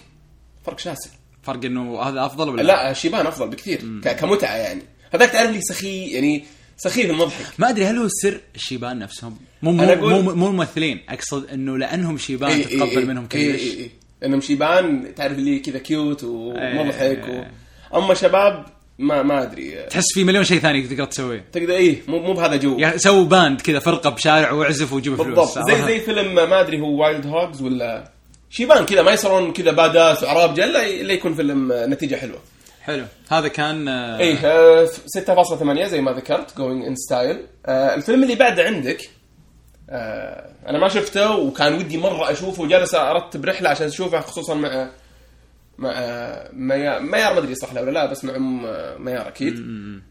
[0.66, 1.10] فرق شاسع.
[1.44, 4.82] فرق إنه هذا أفضل ولا؟ لا شيبان أفضل بكثير ك- كمتعة يعني.
[5.14, 6.46] هذاك تعرف لي سخي يعني
[6.78, 7.46] سخيف المضحك.
[7.60, 11.78] ما أدري هل هو السر الشيبان نفسهم؟ مو مو أقول- مو, مو الممثلين أقصد إنه
[11.78, 13.92] لأنهم شيبان إي إي تتقبل إي منهم كلش إي إي.
[14.24, 17.52] إنهم شيبان تعرف اللي كذا cute ومضحك إيه.
[17.92, 17.98] و...
[17.98, 18.66] أما شباب
[19.00, 19.80] ما ما أدري.
[19.80, 21.46] آه، تحس في مليون شيء ثاني تقدر تسويه.
[21.52, 22.80] تقدر إيه مو مو بهذا جو.
[22.80, 25.58] يا سووا band كذا فرقة بشارع واعزف وجيبوا فلوس.
[25.58, 25.70] بالضبط.
[25.70, 28.12] زي زي فيلم ما أدري هو Wild Hogs ولا
[28.50, 32.40] شيبان كذا ما يصيرون كذا badass وعراب جل الا يكون فيلم آه، نتيجة حلوة.
[32.82, 33.06] حلو.
[33.30, 38.64] هذا كان آه، إيه آه، 6.8 زي ما ذكرت Going in Style الفيلم اللي بعده
[38.64, 39.10] عندك
[39.90, 44.90] آه، أنا ما شفته وكان ودي مرة أشوفه وجالس أرتب رحلة عشان أشوفه خصوصا مع
[45.78, 49.60] مع آه، ميار ميار ما أدري صح ولا لا بس مع ام آه، ميار أكيد.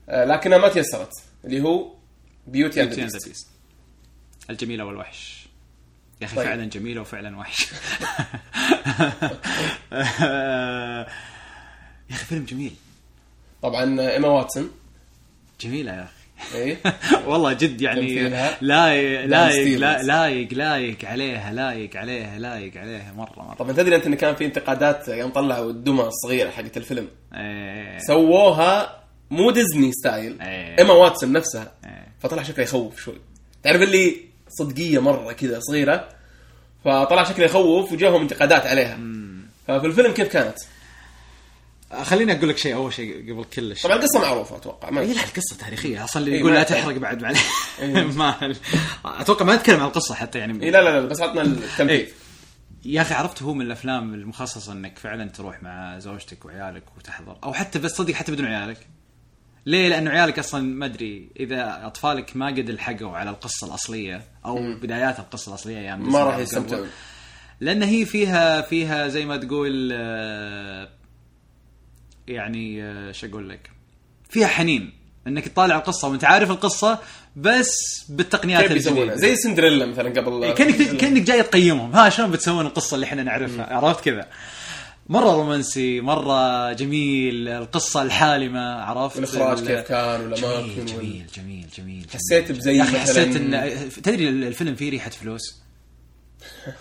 [0.08, 1.12] آه، لكنها ما تيسرت
[1.44, 1.94] اللي هو
[2.46, 3.10] Beauty and.
[3.10, 3.46] Beast.
[4.50, 5.46] الجميلة والوحش.
[6.20, 6.46] يا أخي طيب.
[6.46, 7.66] فعلا جميلة وفعلا وحش.
[12.10, 12.74] يا أخي فيلم جميل.
[13.62, 14.70] طبعا إيما واتسون.
[15.60, 16.23] جميلة يا أخي.
[17.28, 18.28] والله جد يعني.
[18.60, 24.14] لايق لايق لايق لايق عليها لايق عليها لايق عليها مرة مرة طبعا تدري أنت إن
[24.14, 27.98] كان في انتقادات يوم طلعوا الدمى الصغيرة حقت الفيلم إيه.
[27.98, 30.78] سووها مو Disney style إيه.
[30.78, 32.06] إيما واتسون نفسها إيه.
[32.20, 33.18] فطلع شكله يخوف شوي
[33.62, 34.16] تعرف اللي
[34.48, 36.08] صدقية مرة كذا صغيرة
[36.84, 38.98] فطلع شكله يخوف وجاهم انتقادات عليها
[39.66, 40.58] ففي الفيلم كيف كانت؟
[42.02, 43.84] خليني أقول لك شيء أول شيء قبل كل شيء.
[43.90, 44.90] طبعا القصة معروفة أتوقع.
[44.90, 46.04] ما إي لا القصة تاريخية.
[46.04, 46.62] أصلا اللي يقول لا.
[46.62, 47.36] تحرق بعد بعد
[47.80, 48.02] إيه.
[48.18, 48.54] ما
[49.04, 50.62] أتوقع ما نتكلم عن القصة حتى يعني.
[50.62, 52.08] إيه لا لا لا بس عطنا التمثيل إيه.
[52.84, 57.52] يا أخي عرفت هو من الأفلام المخصصة إنك فعلا تروح مع زوجتك وعيالك وتحضر أو
[57.52, 58.86] حتى بس صدق حتى بدون عيالك؟
[59.66, 64.56] ليه؟ لأنه عيالك أصلا ما أدري إذا أطفالك ما قد لحقوا على القصة الأصلية أو
[64.82, 66.88] بدايات القصة الأصلية أيام ما راح يستمتعون.
[67.60, 70.88] لأن هي فيها فيها زي ما تقول آه،
[72.28, 73.70] يعني آه، شو أقول لك؟
[74.30, 74.92] فيها حنين
[75.26, 76.98] إنك تطالع القصة وأنت عارف القصة
[77.36, 81.92] بس بالتقنيات؟ الجديده زي سندريلا مثلا قبل كأنك كأنك جاي تقيمهم.
[81.92, 84.28] ها شلون بتسوون القصة اللي إحنا نعرفها؟ عرفت كذا؟
[85.08, 90.86] مرة رومانسي مرة جميل القصة الحالمة عرفت؟ الاخراج ال- كيف كان ولا ما جميل كان
[90.86, 92.58] جميل جميل جميل حسيت جميل.
[92.60, 95.63] بزي يا أخي حسيت ان تدري الفيلم فيه ريحة فلوس؟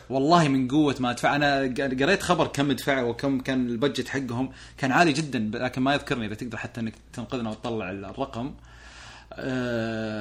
[0.09, 1.35] والله من قوة ما أدفع.
[1.35, 4.51] أنا قريت خبر كم دفعوا وكم كان البجت حقهم.
[4.77, 8.53] كان عالي جدا لكن ما يذكرني إذا تقدر حتى إنك تنقذنا وتطلع الرقم.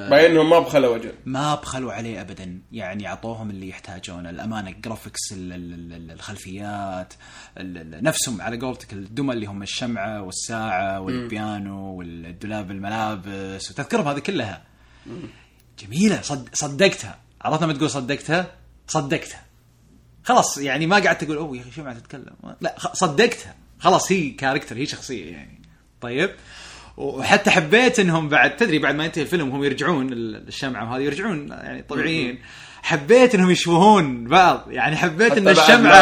[0.09, 2.61] باين إنهم ما بخلوا وجه ما بخلوا عليه ابدا.
[2.71, 4.29] يعني أعطوهم اللي يحتاجونه.
[4.29, 7.13] الأمانة جرافيكس ال- ال- ال- الخلفيات
[7.57, 14.19] ال- ال- نفسهم على قولتك الدمى اللي هم الشمعة والساعة والبيانو والدولاب الملابس وتذكرهم هذه
[14.19, 14.61] كلها.
[15.79, 17.19] جميلة صد صدقتها.
[17.41, 18.47] عرفت لما تقول صدقتها؟
[18.87, 19.41] صدقتها.
[20.23, 23.55] خلاص يعني ما قعدت تقول أوه يا أخي شمعه تتكلم؟ لا صدقتها.
[23.79, 25.61] خلاص هي character هي شخصية يعني.
[26.01, 26.29] طيب.
[26.97, 31.47] وحتى حبيت إنهم بعد تدري بعد ما ينتهي الفيلم وهم يرجعون ال- الشمعة وهذه يرجعون
[31.49, 32.39] يعني طبيعيين.
[32.83, 34.65] حبيت إنهم يشبهون بعض.
[34.71, 35.93] يعني حبيت إن ما الشمعه.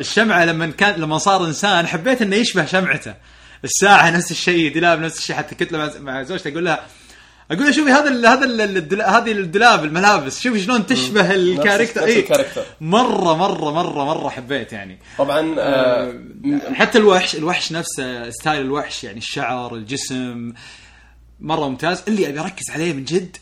[0.00, 3.14] الشمعة لما كان لما صار إنسان حبيت إنه يشبه شمعته.
[3.64, 6.86] الساعة نفس الشيء دولاب نفس الشيء حتى كنت مع زوجتي أقول لها
[7.50, 12.04] أقول شوفي هذا ال هذا ال الدل- هذه الدولاب الملابس شوفي شلون تشبه ال character.
[12.04, 12.16] اي.
[12.80, 14.98] مرة مرة مرة مرة حبيت يعني.
[15.18, 16.20] طبعا آه
[16.72, 20.52] حتى الوحش الوحش نفسه ستايل الوحش يعني الشعر الجسم
[21.40, 22.02] مرة ممتاز.
[22.08, 23.36] اللي أبي أركز عليه من جد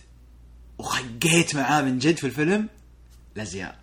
[0.79, 2.69] وخقيت معاه من جد في الفيلم
[3.37, 3.77] الأزياء.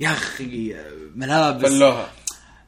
[0.00, 0.76] يا أخي
[1.16, 1.70] ملابس.
[1.72, 2.08] بلوها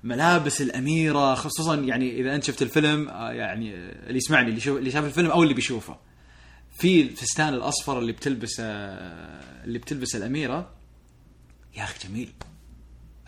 [0.06, 4.78] ملابس الأميرة خصوصا يعني إذا أنت شفت الفيلم آه، يعني آه، اللي يسمعني اللي شوف
[4.78, 5.96] اللي شاف الفيلم أو اللي بيشوفه.
[6.78, 8.64] في الفستان الأصفر اللي بتلبسه
[9.64, 10.70] اللي بتلبسه الأميرة.
[11.76, 12.32] يا أخي جميل.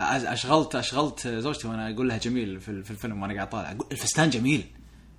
[0.01, 4.63] اشغلت أشغلت زوجتي وأنا أقول لها جميل في في الفيلم وأنا قاعد طالع الفستان جميل.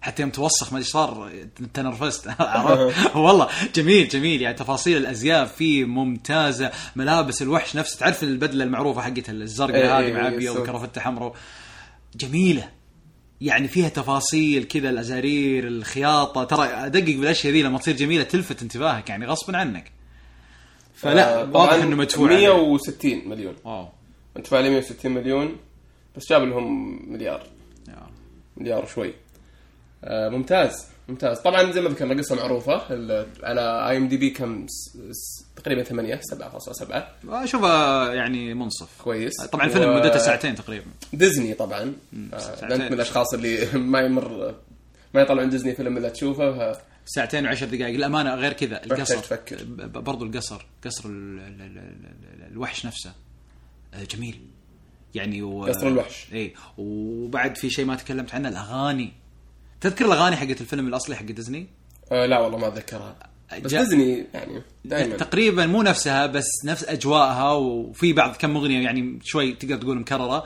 [0.01, 1.31] حتى يوم توسخ ما أدري صار
[1.75, 2.27] تنرفزت؟
[3.15, 4.43] والله جميل جميل.
[4.43, 6.71] يعني تفاصيل الأزياء فيه ممتازة.
[6.97, 10.63] ملابس الوحش نفسه تعرف البدلة المعروفة حقتها الزرقاء إيه، هذه إيه، معبيه يسوي.
[10.63, 11.35] وكرافته حمراء
[12.17, 12.69] جميلة.
[13.41, 16.45] يعني فيها تفاصيل كذا الأزارير الخياطة.
[16.45, 19.93] ترى أدقق بالأشياء ذي لما تصير جميلة تلفت انتباهك يعني غصبا عنك.
[20.95, 22.49] فلا آه، واضح إنه مدفوع عليه.
[22.49, 23.55] 160 مليون.
[23.65, 23.89] wow.
[24.37, 25.57] انت فاهم 160 مليون
[26.17, 27.47] بس جاب لهم مليار.
[27.89, 28.07] يا.
[28.57, 29.15] مليار شوي.
[30.05, 31.39] ممتاز ممتاز.
[31.39, 32.83] طبعا زي ما ذكرنا قصه معروفة.
[33.43, 34.67] على IMDb كم
[35.57, 39.03] تقريبا 8 7.7 أشوفه يعني منصف.
[39.03, 39.33] كويس.
[39.53, 40.85] طبعا الفيلم و- مدته ساعتين تقريبا.
[41.13, 41.95] ديزني طبعا.
[42.33, 42.37] آه،.
[42.63, 44.55] انت من الأشخاص اللي ما يمر
[45.15, 46.79] ما يطلعون ديزني فيلم إلا تشوفه ف...
[47.07, 47.95] ساعتين وعشر دقائق.
[47.95, 49.19] الامانه غير كذا القصر.
[49.19, 49.65] تفكر.
[49.87, 53.13] برضو القصر قصر ال- ال- ال- ال- الوحش نفسه.
[53.95, 54.41] آه، جميل.
[55.15, 55.65] يعني و...
[55.65, 56.27] قصر الوحش.
[56.33, 59.13] اي وبعد في شيء ما تكلمت عنه الأغاني.
[59.81, 61.67] تذكر الأغاني حقت الفيلم الأصلي حق ديزني؟
[62.13, 63.17] آه لا والله ما أتذكرها.
[63.65, 68.85] بس جا- ديزني يعني دائما تقريبا مو نفسها بس نفس أجواءها وفي بعض كم أغنية
[68.85, 70.45] يعني شوي تقدر تقول مكررة.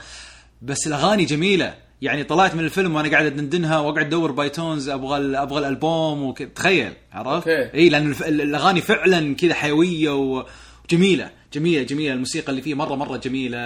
[0.62, 1.75] بس الأغاني جميلة.
[2.03, 6.49] يعني طلعت من الفيلم وأنا قاعد أدندنها وأقعد أدور بايتونز أبغى ال- أبغى الألبوم وكذا
[6.49, 12.12] تخيل عرفت؟ إي لأن الأغاني فعلا كذا حيوية وجميلة جميلة جميلة.
[12.14, 13.59] الموسيقى اللي فيه مرة مرة جميلة.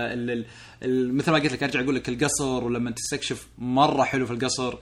[0.82, 4.74] مثل ما قلت لك أرجع أقول لك القصر ولما تستكشف مرة حلو في القصر.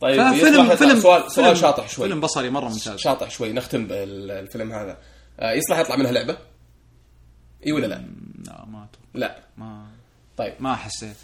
[0.00, 2.08] طيب ففيلم يصلح فيلم سؤال سؤال فيلم- شاطح شوي.
[2.08, 2.96] فيلم بصري مرة ممتاز.
[2.98, 4.98] شاطح شوي نختم بالفيلم هذا.
[5.40, 6.36] آه يصلح يطلع منها لعبة؟
[7.66, 8.04] إي ولا لا؟
[8.46, 9.08] لا ما أتوقع.
[9.14, 9.38] لا.
[9.56, 9.86] ما
[10.36, 10.52] طيب.
[10.60, 11.16] ما حسيت.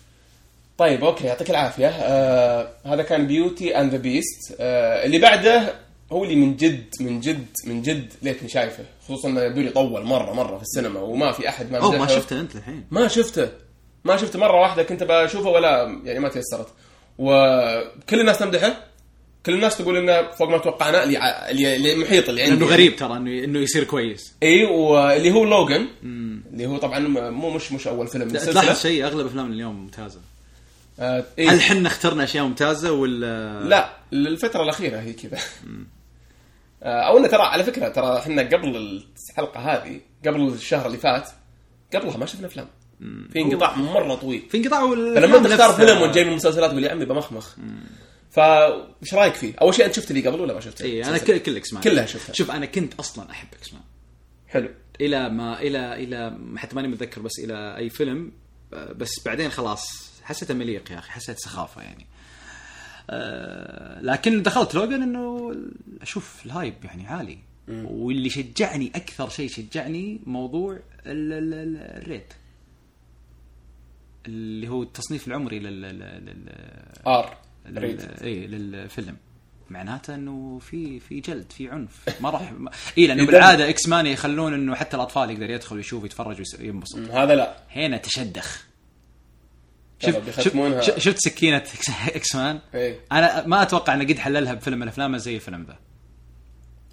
[0.78, 1.86] طيب okay يعطيك العافية.
[1.88, 5.74] آه هذا كان Beauty and the Beast اللي بعده
[6.12, 8.84] هو اللي من جد من جد من جد ليتني شايفه.
[9.04, 12.06] خصوصا إنه يبدو لي طول مره مرة في السينما وما في أحد ما أوه ما.
[12.06, 12.86] شفته أنت الحين.
[12.90, 13.48] ما شفته.
[14.04, 16.66] ما شفته مرة واحدة كنت بشوفه ولا يعني ما تيسرت.
[17.20, 18.84] وكل الناس تمدحه.
[19.46, 22.54] كل الناس تقول إنه فوق ما توقعنا اللي ع- اللي المحيط اللي عندي.
[22.54, 24.34] لأنه غريب ترى إنه إنه يصير كويس.
[24.42, 25.86] إي واللي هو لوجن
[26.52, 26.98] اللي هو طبعا
[27.30, 30.20] مو مش مش أول فيلم من تلاحظ السلسله شيء أغلب افلام اليوم ممتازة.
[31.00, 35.38] آه هل إيه حنا اخترنا أشياء ممتازة ولا؟ لا الفترة الأخيرة هي كذا.
[36.82, 41.28] آه، أو إنه ترى على فكرة ترى إحنا قبل الحلقة هذه قبل الشهر اللي فات
[41.94, 42.66] قبلها ما شفنا أفلام.
[43.32, 44.42] في انقطاع مرة طويل.
[44.50, 47.54] في انقطاع فلما انت تختار فيلم وتجيب المسلسلات تقول يا عمي بمخمخ
[48.30, 51.38] فايش رأيك فيه؟ أول شيء أنت شفت اللي قبل ولا ما شفته؟ اي أنا كل
[51.38, 52.32] كل X-Men كلها شفتها.
[52.32, 53.82] شوف أنا كنت أصلا أحب X-Men
[54.48, 54.68] حلو.
[55.00, 58.32] إلى ما إلى إلى حتى ماني متذكر بس إلى أي فيلم.
[58.74, 62.06] آه، بس بعدين خلاص حسيته مليق يا أخي حسيت سخافة يعني.
[63.10, 65.54] آه، لكن دخلت Logan إنه
[66.02, 67.38] أشوف ال hype يعني عالي.
[67.68, 70.72] واللي شجعني أكثر شيء شجعني موضوع
[71.06, 72.32] ال- ال- ال- ال rate.
[74.26, 76.52] اللي هو التصنيف العمري لل, لل...
[77.06, 77.36] R
[77.66, 78.00] لل...
[78.22, 79.16] اي للفيلم.
[79.70, 82.22] معناته إنه في في جلد في عنف.
[82.22, 82.52] ما راح.
[82.98, 87.56] اي لأنه بالعادة X-Men يخلون إنه حتى الأطفال يقدر يدخل ويشوف يتفرج وينبسط هذا لا.
[87.70, 88.64] هنا تشدخ.
[89.98, 90.40] شوف
[90.98, 91.64] شفت سكينة
[92.08, 95.78] X-Men اي أنا ما أتوقع إنه قد حللها بفيلم من افلامه زي الفيلم ذا.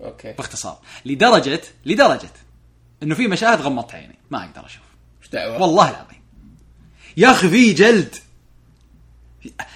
[0.01, 0.33] okay.
[0.33, 0.79] باختصار.
[1.05, 2.29] لدرجه لدرجة
[3.03, 4.15] إنه في مشاهد غمضت عيني.
[4.29, 4.83] ما أقدر أشوف.
[5.21, 6.16] إيش دعوة؟ والله العظيم.
[7.17, 8.15] يا أخي في جلد.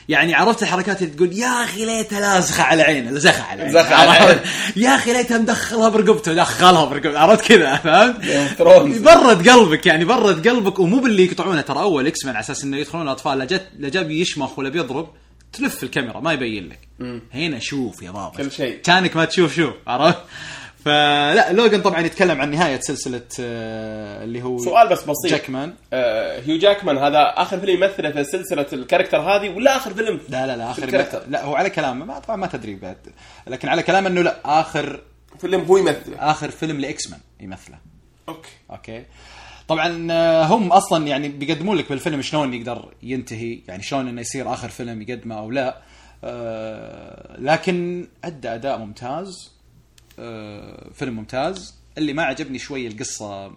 [0.10, 3.12] يعني عرفت الحركات اللي تقول يا أخي ليتها لازخه على عينه.
[3.12, 3.80] لزخه على عينه.
[3.80, 4.40] لزخة على؟
[4.76, 6.34] يا أخي ليتها مدخلها برقبته.
[6.34, 7.20] دخلها برقبته.
[7.20, 10.80] عرفت كذا؟ فهمت؟ برد قلبك يعني برد قلبك.
[10.80, 11.62] ومو باللي يقطعونه.
[11.62, 15.10] ترى أول X-Men على أساس إنه يدخلون الأطفال لا جت لا جاب يشمخ ولا بيضرب
[15.54, 16.80] تلف الكاميرا ما يبين لك.
[17.34, 18.82] هنا شوف يا بابا كل شيء.
[18.82, 19.74] كأنك ما تشوف شوف.
[19.88, 20.20] عرفت؟
[20.86, 25.32] فلا Logan طبعا يتكلم عن نهاية سلسلة آه، اللي هو سؤال بس بسيط.
[25.32, 25.74] جاكمان.
[25.94, 30.48] آه هيو جاكمان هذا آخر فيلم يمثله في سلسلة الكاركتر هذه ولا آخر فيلم؟ لا
[30.48, 31.24] لا لا آخر ال character.
[31.28, 32.98] لا هو على كلامه ما طبعا ما تدري بعد.
[33.48, 35.02] لكن على كلامه إنه لا آخر
[35.40, 36.16] فيلم هو يمثله.
[36.32, 37.78] آخر فيلم ل X-Men يمثله.
[38.30, 38.50] okay.
[38.72, 39.06] okay.
[39.68, 44.54] طبعا آه، هم أصلا يعني بيقدمون لك بالفيلم شلون يقدر ينتهي يعني شلون إنه يصير
[44.54, 45.78] آخر فيلم يقدمه أو لا.
[46.24, 49.52] آه، لكن أدى أداء ممتاز.
[50.94, 51.76] فيلم ممتاز.
[51.98, 53.52] اللي ما عجبني شوي القصة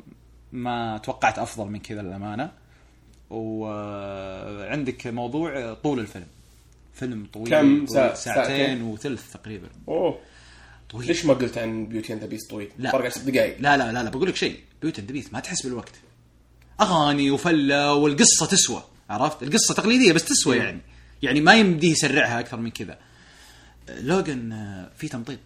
[0.52, 2.50] ما توقعت أفضل من كذا للأمانة.
[3.30, 6.26] وعندك موضوع طول الفيلم.
[6.94, 9.68] فيلم طويل كم ساعة؟ ساعتين؟ ساعتين؟ وثلث تقريبا.
[9.88, 10.18] أوه.
[10.90, 11.06] طويل.
[11.06, 12.92] ليش ما قلت عن Beauty and the Beast طويل؟ لا.
[12.92, 14.58] فرق 10 دقائق لا لا لا لا بقول لك شيء.
[14.82, 15.92] Beauty and Beast ما تحس بالوقت.
[16.80, 20.80] أغاني وفلة والقصة تسوى عرفت؟ القصة تقليدية بس تسوى يعني.
[21.22, 22.98] يعني ما يمديه يسرعها أكثر من كذا.
[23.88, 25.38] Logan آه، في تمطيط.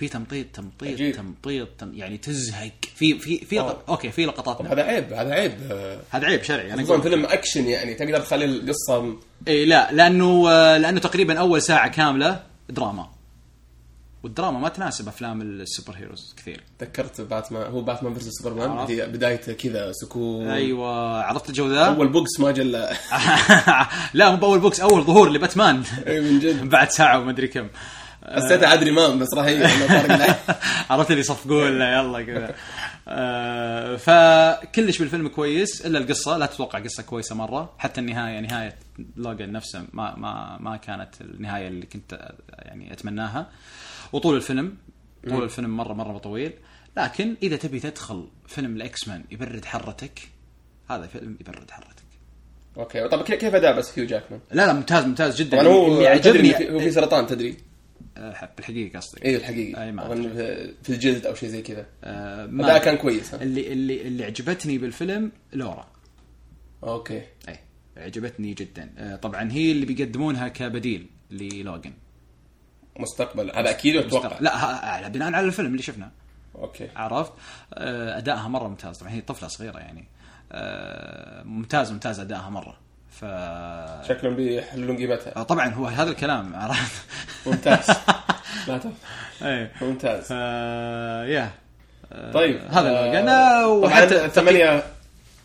[0.00, 1.14] في تمطيط تمطيط عجيب.
[1.14, 2.72] تمطيط تم يعني تزهق.
[2.94, 3.84] في في في لق...
[3.88, 4.62] okay في لقطات.
[4.62, 5.52] هذا عيب هذا عيب.
[5.70, 7.02] آه، هذا عيب شرعي أنا أقول.
[7.02, 9.16] فيلم أكشن يعني تقدر تخلي القصة
[9.48, 13.08] اي لا لأنه آه، لأنه تقريبا أول ساعة كاملة دراما.
[14.22, 16.60] والدراما ما تناسب أفلام ال superheroes كثير.
[16.78, 20.48] تذكرت باتمان هو Batman versus Superman؟ بدايته كذا سكون.
[20.48, 22.72] أيوه عرفت الجو ذا؟ أول بوكس ما جل.
[24.14, 25.82] لا مو بأول بوكس أول ظهور لباتمان.
[26.06, 26.68] اي من جد.
[26.68, 27.68] بعد ساعة وما أدري كم.
[28.30, 30.34] حسيت عادل امام بس راح العين.
[30.90, 32.54] عرفت اللي يصفقون له يلا كذا.
[33.08, 36.36] آه، فكلش بالفيلم كويس إلا القصة.
[36.36, 37.72] لا تتوقع قصة كويسة مرة.
[37.78, 38.76] حتى النهاية نهاية
[39.16, 43.46] Logan نفسه ما ما ما كانت النهاية اللي كنت يعني أتمناها.
[44.12, 44.76] وطول الفيلم
[45.28, 46.52] طول الفيلم مرة مرة طويل.
[46.96, 50.20] لكن إذا تبي تدخل فيلم ال X-Men يبرد حرتك
[50.90, 52.02] هذا فيلم يبرد حرتك.
[52.76, 53.08] okay.
[53.08, 55.62] طب كيف أداء بس هيو جاكمان؟ لا لا ممتاز ممتاز جدا.
[55.62, 57.56] طبعا هو اللي تدري عجبني إنه في- هو في سرطان تدري؟
[58.16, 60.22] بالحقيقة قصدي اي الحقيقة أي ما أظن
[60.82, 61.86] في- الجلد أو شيء زي كذا.
[62.04, 65.86] آه، كان كويس ها؟ اللي اللي اللي عجبتني بالفيلم لورا.
[66.84, 67.22] okay.
[67.48, 67.58] أي
[67.96, 68.90] عجبتني جدا.
[68.98, 71.92] آه، طبعا هي اللي بيقدمونها كبديل للوجن
[72.98, 73.50] مستقبل.
[73.50, 76.10] هذا أكيد أتوقع لا على بناء على الفيلم اللي شفناه.
[76.54, 76.88] okay.
[76.96, 77.32] عرفت؟
[77.74, 78.98] آه، ادائها مرة ممتاز.
[78.98, 80.08] طبعا هي طفلة صغيرة يعني.
[80.52, 82.79] آه، ممتاز ممتاز ادائها مرة.
[83.10, 83.24] ف
[84.08, 85.36] شكلهم بيحللون قيمتها.
[85.36, 87.02] آه، طبعا هو هذا الكلام عرفت؟
[87.46, 87.86] ممتاز.
[88.68, 88.90] لا تف
[89.42, 90.24] اي ممتاز.
[90.24, 90.30] ف
[91.30, 91.50] يا.
[92.12, 94.82] آه، طيب هذا آه، اللي قلنا وحتى وحتى ثمانية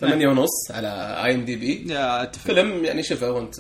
[0.02, 2.46] ثمانية ونص على IMDb أتفق.
[2.46, 3.56] فيلم يعني شوفه وانت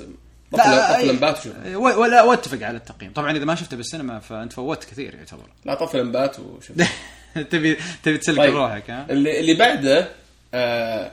[0.52, 3.12] لا، طف اللمبات وشوفه و- ولا وأتفق على التقييم.
[3.14, 5.50] طبعا إذا ما شفته بالسينما فانت فوت كثير يعتبر.
[5.66, 6.88] لا طف اللمبات وشوفه
[7.52, 8.56] تبي تبي تسلك طيب.
[8.56, 10.08] روحك ها؟ اللي اللي بعده آه
[10.54, 11.12] آه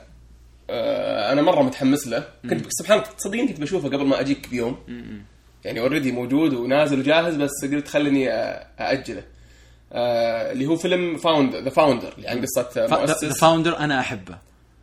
[0.69, 2.27] أنا مرة متحمس له.
[2.49, 4.77] كنت سبحان الله تصدقين كنت بشوفه قبل ما أجيك بيوم.
[5.63, 9.23] يعني already موجود ونازل وجاهز بس قلت خليني آه، اجله
[9.93, 13.39] آه اللي هو فيلم Found The Founder اللي عن قصة ذا مؤسس.
[13.39, 14.37] Founder أنا أحبه.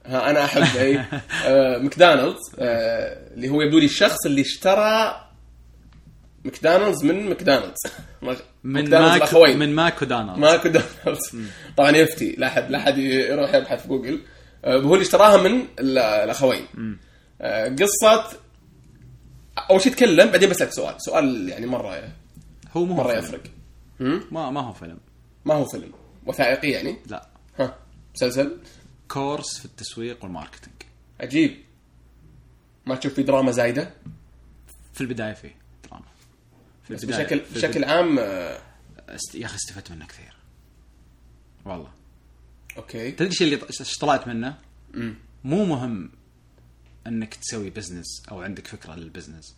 [0.07, 0.99] ها أنا احب إي.
[1.47, 5.21] آه ماكدونالدز آه اللي هو يبدو لي الشخص اللي اشترى
[6.45, 7.77] ماكدونالدز من ماكدونالدز.
[8.23, 11.37] من ماكدونالدز ماك من ماكو دونالد ماكو دونالدز
[11.77, 14.15] طبعا يفتي لا احد لا احد يروح يبحث في جوجل.
[14.15, 16.67] آه، هو اللي اشتراها من ال- الأخوين.
[17.41, 18.39] آه، قصة
[19.71, 20.95] أول شيء تكلم بعدين بسألك سؤال.
[20.99, 22.13] سؤال يعني مره
[22.77, 23.13] هو مو مرة.
[23.13, 23.43] يفرق؟
[24.31, 24.99] ما ما هو فيلم.
[25.45, 25.93] ما هو فيلم.
[26.27, 27.29] وثائقي يعني؟ لا.
[27.59, 27.79] ها
[28.15, 28.59] مسلسل؟
[29.09, 30.75] course في التسويق وال marketing.
[31.21, 31.57] عجيب.
[32.87, 33.91] ما تشوف في دراما زايدة؟
[34.95, 35.55] في البداية فيه
[35.89, 36.05] دراما.
[36.85, 38.59] في بس بشكل بشكل عام آه،.
[39.35, 40.33] يا أخي استفدت منه كثير.
[41.65, 41.91] والله.
[42.77, 44.59] okay تدري إيش اللي إيش طلعت منه؟
[44.95, 45.15] مم.
[45.45, 46.11] مو مهم
[47.07, 49.57] إنك تسوي business أو عندك فكرة لل business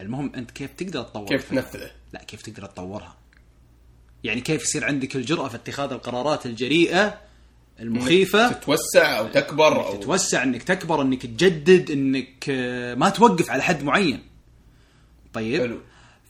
[0.00, 1.50] المهم أنت كيف تقدر تطور كيف.
[1.50, 3.16] تنفذه لا كيف تقدر تطورها
[4.24, 7.20] يعني كيف يصير عندك الجرأة في اتخاذ القرارات الجريئة
[7.80, 13.62] المخيفة تتوسع أو تكبر أو تتوسع إنك تكبر إنك تجدد إنك آه، ما توقف على
[13.62, 14.22] حد معين
[15.32, 15.80] طيب حلو.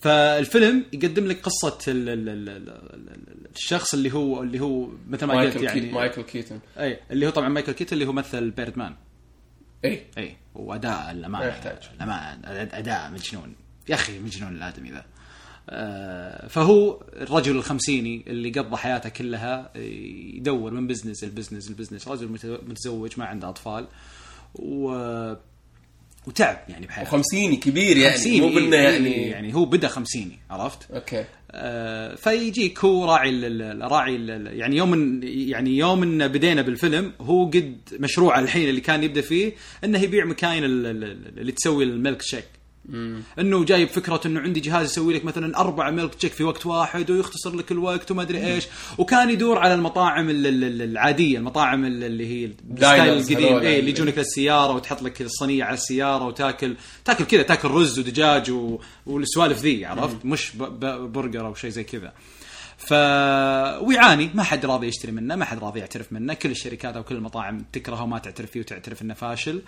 [0.00, 5.26] فالفيلم يقدم لك قصة ال ال ال ال ال الشخص اللي هو اللي هو مثل
[5.26, 5.92] ما قلت يعني.
[5.92, 6.60] مايكل كيتون.
[6.78, 8.94] أي اللي هو طبعا مايكل كيتون اللي هو مثل Birdman
[9.84, 10.02] إي.
[10.18, 11.78] إي وأداؤه للأمانة ما يحتاج.
[11.96, 13.54] للأمانة أداء مجنون.
[13.88, 15.04] يا أخي مجنون الآدمي ذا.
[15.70, 19.70] آه، فهو الرجل الخمسيني اللي قضى حياته كلها
[20.36, 22.08] يدور من business ل business ل business.
[22.08, 23.86] رجل مت- متزوج ما عنده أطفال.
[24.54, 24.92] و
[26.28, 30.38] وتعب يعني بحياته وخمسيني كبير يعني خمسيني مو بأنه إيه، يعني يعني هو بدا خمسيني
[30.50, 31.24] عرفت؟ okay.
[31.50, 37.12] آه، فيجيك هو راعي ال- راعي ال- يعني يوم إن- يعني يوم إن بدينا بالفيلم
[37.20, 39.52] هو قد مشروعه الحين اللي كان يبدأ فيه
[39.84, 42.44] إنه يبيع مكاين ال- ال- اللي تسوي الميلك شيك.
[43.38, 47.10] انه جايب فكرة انه عندي جهاز يسوي لك مثلا أربع ميلك تشيك في وقت واحد
[47.10, 48.66] ويختصر لك الوقت وما أدري إيش.
[48.98, 53.38] وكان يدور على المطاعم ال- ال- ال- العادية المطاعم ال- اللي هي ال style القديم.
[53.48, 56.76] هذول اي اللي يجونك للسيارة وتحط لك الصينيه على السيارة وتاكل.
[57.04, 58.78] تاكل كذا تاكل رز ودجاج و...
[59.06, 60.62] والسوالف ذي عرفت؟ مش ب...
[60.62, 61.12] ب...
[61.12, 62.12] برجر أو شيء زي كذا.
[62.78, 62.92] ف
[63.82, 64.30] ويعاني.
[64.34, 66.34] ما حد راضي يشتري منه ما حد راضي يعترف منه.
[66.34, 69.56] كل الشركات أو كل المطاعم تكرهه وما تعترف فيه وتعترف إنه فاشل.
[69.56, 69.62] آه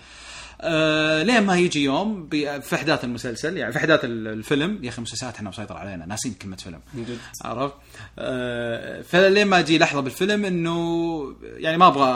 [1.23, 2.29] لين ما يجي يوم
[2.61, 6.35] في أحداث المسلسل يعني في أحداث ال- الفيلم يا أخي مسلسلات إحنا مسيطر علينا ناسين
[6.35, 6.81] كلمة فيلم.
[7.45, 7.75] عرفت؟
[8.19, 12.11] آه فلين ما أجي لحظة بالفيلم إنه يعني ما أبغى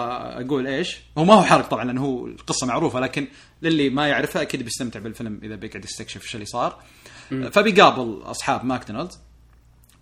[0.44, 3.26] أقول إيش هو ما هو حرق طبعا لأنه هو القصة معروفة لكن
[3.62, 6.82] للي ما يعرفها أكيد بيستمتع بالفيلم إذا بيقعد يستكشف إيش اللي صار.
[7.32, 9.18] آه، فبيقابل أصحاب ماكدونالدز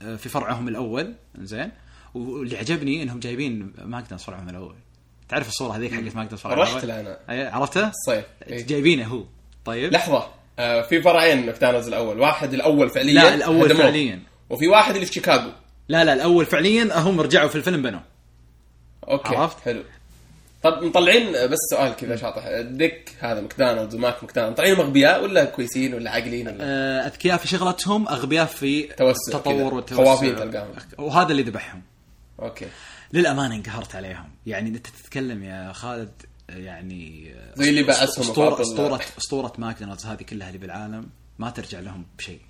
[0.03, 1.71] آه، في فرعهم الأول زين.
[2.15, 4.75] واللي عجبني إنهم جايبين ماكدونالدز فرعهم الأول.
[5.33, 7.19] تعرف الصورة هذيك حقت ماكدونالدز فرعهم رحت أنا.
[7.29, 8.67] أي- عرفته؟ الصيف إيه.
[8.67, 9.25] جايبينه هو.
[9.65, 9.93] طيب.
[9.93, 10.27] لحظة.
[10.59, 12.21] آه في فرعين ماكدونالدز الأول.
[12.21, 13.83] واحد الأول فعليا لا الأول هدموه.
[13.83, 14.21] فعليا.
[14.51, 15.51] وفي واحد اللي في شيكاغو.
[15.89, 18.01] لا لا الأول فعليا هم رجعوا في الفيلم بنوا.
[19.09, 19.83] okay عرفت؟ حلو.
[20.63, 22.45] طب مطلعين بس سؤال كذا شاطح.
[22.61, 24.53] ديك هذا ماكدونالدز وماك ماكدونالدز.
[24.53, 29.55] مطلعينهم أغبياء ولا كويسين ولا عاقلين ولا؟ آه، أذكياء في شغلتهم أغبياء في توسع تطور
[29.55, 29.65] كذا.
[29.65, 30.69] والتوسع خوافين تلقاهم.
[30.99, 31.83] وهذا اللي ذبحهم.
[32.43, 32.67] okay.
[33.13, 36.13] للأمانة انقهرت عليهم يعني انت تتكلم يا خالد
[36.49, 38.63] يعني زي اللي بأسهم اسطوره وفاضل.
[38.63, 41.07] اسطوره أسطورة ماكدونالدز هذه كلها اللي بالعالم
[41.39, 42.41] ما ترجع لهم بشيء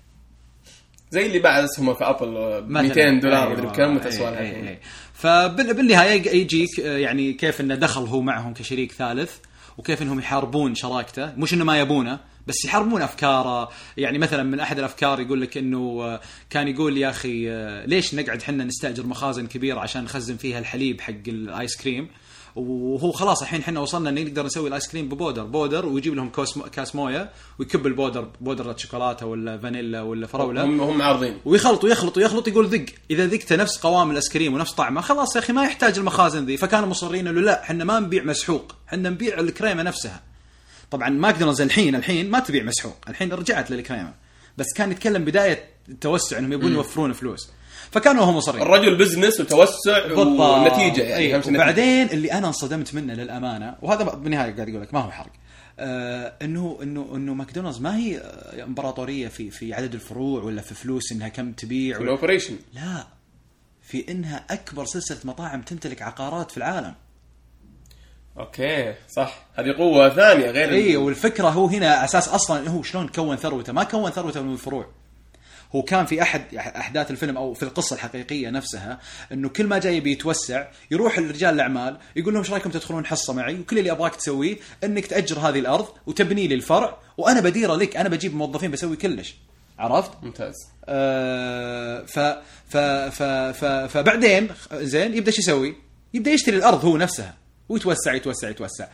[1.11, 2.87] زي اللي بعد اسهمه في أبل آه، ب مثلاً.
[2.87, 3.53] 200 دولار أيوة.
[3.53, 4.79] مدري بكم وتسوى أي- لها أي.
[5.13, 9.31] فبالنهاية يجيك آه، يعني كيف إنه دخل هو معهم كشريك ثالث
[9.77, 13.69] وكيف إنهم يحاربون شراكته مش إنه ما يبونه بس يحاربون أفكاره.
[13.97, 18.15] يعني مثلا من أحد الأفكار يقول لك إنه آه، كان يقول يا أخي آه، ليش
[18.15, 22.07] نقعد إحنا نستأجر مخازن كبيرة عشان نخزن فيها الحليب حق الآيس كريم؟
[22.55, 25.43] وهو خلاص الحين إحنا وصلنا إن نقدر نسوي الآيس كريم ب powder.
[25.43, 26.31] powder ويجيب لهم
[26.71, 27.29] كاس مويه
[27.59, 30.63] ويكب ال powder بودرة شوكولاتة ولا فانيلا ولا فراولة.
[30.63, 31.37] هم هم عارضين.
[31.45, 32.85] ويخلط ويخلط ويخلط يقول ذق.
[33.11, 36.57] إذا ذقته نفس قوام الآيس كريم ونفس طعمه خلاص يا أخي ما يحتاج المخازن ذي.
[36.57, 40.32] فكانوا مصرين إنه لا إحنا ما نبيع مسحوق إحنا نبيع الكريمة نفسها.
[40.93, 42.95] طبعا ماكدونالدز الحين الحين ما تبيع مسحوق.
[43.09, 44.13] الحين رجعت للكريمه
[44.57, 47.49] بس كان يتكلم بداية التوسع إنهم يبون يوفرون فلوس.
[47.91, 50.39] فكانوا هم مصرين الرجل business وتوسع بالضبط.
[50.39, 51.35] ونتيجة يعني أي.
[51.35, 51.63] أهم شيء نتيجة.
[51.63, 55.31] وبعدين اللي أنا انصدمت منه للأمانة وهذا بالنهاية قاعد أقول لك ما هو حرق.
[55.79, 58.17] آه انه انه إنه ماكدونالدز ما هي
[58.63, 63.07] إمبراطورية في في عدد الفروع ولا في فلوس إنها كم تبيع ولا ال operation لا.
[63.81, 66.93] في إنها أكبر سلسلة مطاعم تمتلك عقارات في العالم.
[68.39, 69.45] okay صح.
[69.55, 73.73] هذه قوة ثانية غير ال- اي والفكرة هو هنا أساس أصلا هو شلون كون ثروته.
[73.73, 74.87] ما كون ثروته من الفروع.
[75.75, 78.99] هو كان في أحد أحداث الفيلم أو في القصة الحقيقية نفسها
[79.31, 83.59] إنه كل ما جاي بيتوسع يروح لرجال الأعمال يقول لهم إيش رأيكم تدخلون حصة معي؟
[83.59, 88.09] وكل اللي أبغاك تسويه إنك تأجر هذه الأرض وتبني لي الفرع وأنا بديره لك أنا
[88.09, 89.35] بجيب موظفين بسوي كلش.
[89.79, 90.53] عرفت؟ ممتاز.
[90.85, 92.19] آه، ف
[92.69, 95.75] ف ف ف فبعدين زين يبدأ شو يسوي؟
[96.13, 97.33] يبدأ يشتري الأرض هو نفسها
[97.69, 98.87] ويتوسع يتوسع يتوسع.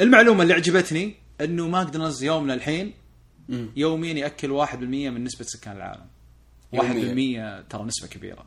[0.00, 2.92] المعلومة اللي عجبتني إنه ماكدونالدز يومنا الحين
[3.76, 6.06] يوميا يأكل 1% من نسبة سكان العالم.
[6.72, 8.44] 1% ترى نسبة كبيرة.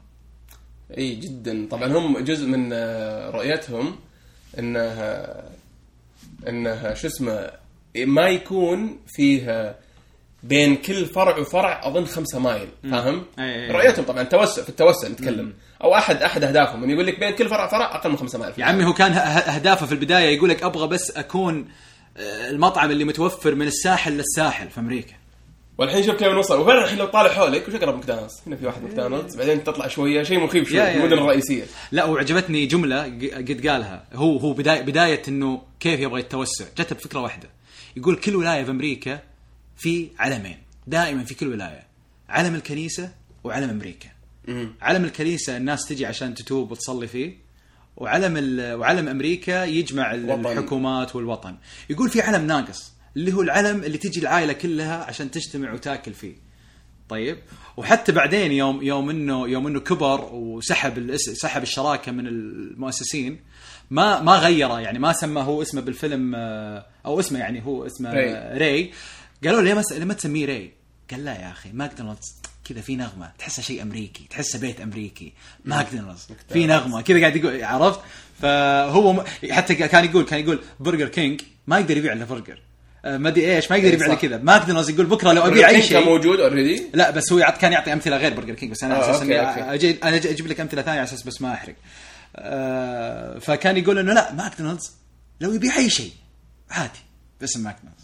[0.98, 2.74] إي جدا طبعا هم جزء من
[3.34, 3.96] رؤيتهم
[4.60, 4.92] انه
[6.48, 7.52] انه شو اسمه
[7.96, 9.76] ما يكون فيه
[10.44, 13.26] بين كل فرع وفرع أظن خمسة mile فاهم؟
[13.72, 15.54] رؤيتهم طبعا توسع في التوسع نتكلم.
[15.84, 16.90] أو أحد أحد أهدافهم.
[16.90, 19.86] يقول لك بين كل فرع فرع أقل من خمسة mile يا عمي هو كان اهدافه
[19.86, 21.68] في البداية يقول لك أبغى بس أكون
[22.18, 25.14] آه، المطعم اللي متوفر من الساحل للساحل في أمريكا.
[25.78, 26.60] والحين شوف كيف نوصل.
[26.60, 30.24] وفعلا الحين لو طالع حولك؟ وش أقرب ماكدونالدز؟ هنا في واحد ماكدونالدز بعدين تطلع شوية
[30.24, 31.14] شيء مخيف شوي في المدن.
[31.14, 34.04] الرئيسيه لا وعجبتني جملة قد قالها.
[34.14, 36.66] هو هو بداية بداية إنه كيف يبغى يتوسع.
[36.78, 37.50] جته بفكرة واحدة.
[37.98, 39.20] يقول كل ولاية في أمريكا
[39.82, 40.58] في علمين.
[40.88, 41.84] دائما في كل ولاية.
[42.30, 43.12] علم الكنيسة
[43.44, 44.10] وعلم أمريكا.
[44.82, 47.38] علم الكنيسة الناس تجي عشان تتوب وتصلي فيه.
[47.98, 50.46] وعلم وعلم أمريكا يجمع وطن.
[50.46, 51.58] الحكومات والوطن.
[51.90, 56.36] يقول في علم ناقص اللي هو العلم اللي تجي العائلة كلها عشان تجتمع وتاكل فيه.
[57.10, 57.38] طيب؟
[57.78, 63.40] وحتى بعدين يوم يوم انه يوم إنه كبر وسحب سحب الشراكة من المؤسسين
[63.90, 64.80] ما ما غيره.
[64.80, 68.14] يعني ما سمى هو اسمه بالفيلم آه، أو اسمه يعني هو اسمه.
[68.14, 68.92] ري, ري.
[69.44, 70.72] قالوا له ليه ما س- ليه ما تسميه ري؟
[71.12, 72.36] قال لا يا أخي ماكدونالدز
[72.70, 75.34] كذا في نغمة تحسه شيء أمريكي تحسه بيت أمريكي
[75.66, 78.00] ماكدونالدز في نغمة كذا قاعد يقول عرفت؟
[78.42, 82.62] فهو م- حتى كان يقول كان يقول برجر كينج ما يقدر يبيع إلا برجر.
[83.06, 84.22] آه، ما أدري إيش ما يقدر إيه، يبيع صح.
[84.22, 84.38] كذا.
[84.38, 86.06] ماكدونالدز يقول بكرة لو أبيع أي كان شيء.
[86.06, 89.10] موجود already لا بس هو كان يعطي أمثلة غير برجر كينج بس أنا على آه،
[89.12, 89.40] أساس أوكي،
[89.90, 91.76] إني أنا أجيب لك أمثلة ثانية على أساس بس ما أحرق.
[92.36, 94.92] آه، فكان يقول إنه لا ماكدونالدز
[95.42, 96.12] لو يبيع أي شيء
[96.70, 97.00] عادي
[97.42, 98.01] باسم ماكدونالدز.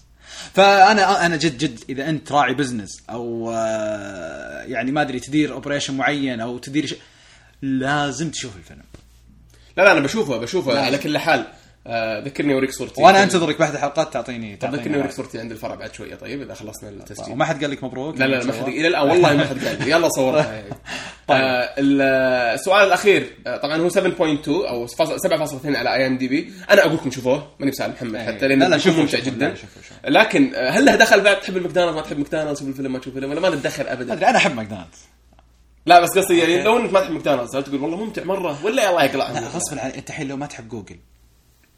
[0.54, 5.98] فانا أنا جد جد إذا أنت راعي business أو آه، يعني ما أدري تدير operation
[5.98, 7.00] معين أو تدير شيء
[7.62, 8.84] لازم تشوف الفيلم
[9.78, 10.80] لا لا أنا بشوفه بشوفه.
[10.80, 11.48] على كل حال
[12.26, 13.02] ذكرني اوريك صورتي.
[13.02, 15.12] وأنا أنتظرك بعد الحلقات تعطيني طب ذكرني اوريك.
[15.12, 17.34] صورتي عند الفرع بعد شوية طيب إذا خلصنا التسجيل.
[17.34, 19.64] وما حد قال لك مبروك لا لا لا ما حد إلى الآن والله ما حد
[19.68, 19.80] قال.
[19.86, 20.64] لي يلا صورها
[21.28, 21.40] طيب.
[21.40, 24.00] آه السؤال الأخير آه طبعا هو 7.2
[24.48, 28.26] أو 7.2 على IMDb أنا أقول لكم شوفوه ماني بسأل محمد إيه.
[28.28, 29.20] حتى لا، لأنه لا، شوفوا، ممتع.
[29.20, 29.56] جدا.
[29.56, 30.10] شوفوا، شوفوا.
[30.10, 33.16] لكن آه، هل له دخل بعد تحب الماكدونالدز؟ ما تحب ماكدونالدز شوف الفيلم ما تشوف
[33.16, 34.14] الفيلم ولا ما له دخل ابدا.
[34.14, 34.98] أدري أنا أحب ماكدونالدز.
[35.86, 39.04] لا بس قصدي يعني لو إنك ما تحب ماكدونالدز تقول والله ممتع مرة ولا الله
[39.04, 40.96] يقلع؟ لا غصبا عن أنت الحين لو ما تحب جوجل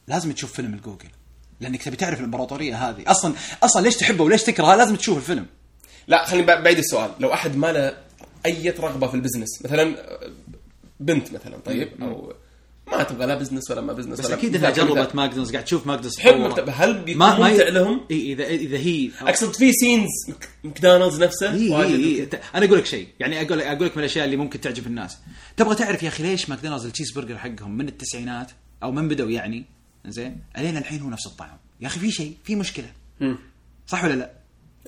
[0.09, 1.07] لازم تشوف فيلم الجوجل.
[1.61, 3.03] لأنك تبي تعرف الإمبراطورية هذه.
[3.07, 3.33] أصلا
[3.63, 5.45] أصلا ليش تحبه وليش تكرهه لازم تشوف الفيلم.
[6.07, 7.11] لا خليني بع- بعيد السؤال.
[7.19, 7.97] لو أحد ما له
[8.45, 9.95] أي رغبة في ال business مثلا
[10.99, 12.33] بنت مثلا طيب أو
[12.91, 14.85] ما تبغى لا business ولا ما business بس ولا أكيد انها كذا.
[14.85, 16.37] جربت ماكدونالدز قاعد تشوف ماكدونالدز تطور.
[16.49, 20.07] مكتب هل بيكون ممتع لهم؟ اي اذا إذا هي أقصد في scenes
[20.63, 22.29] ماكدونالدز نفسه اي اي إي.
[22.55, 23.07] أنا أقول لك شيء.
[23.19, 25.17] يعني أقول أقول لك من الأشياء اللي ممكن تعجب الناس.
[25.57, 28.51] تبغى تعرف يا أخي ليش ماكدونالدز التشيز برجر حقهم من التسعينات؟
[28.83, 29.65] أو من بدوا يعني؟
[30.05, 32.91] زين الين الحين هو نفس الطعم يا أخي في شيء في مشكلة.
[33.87, 34.31] صح ولا لا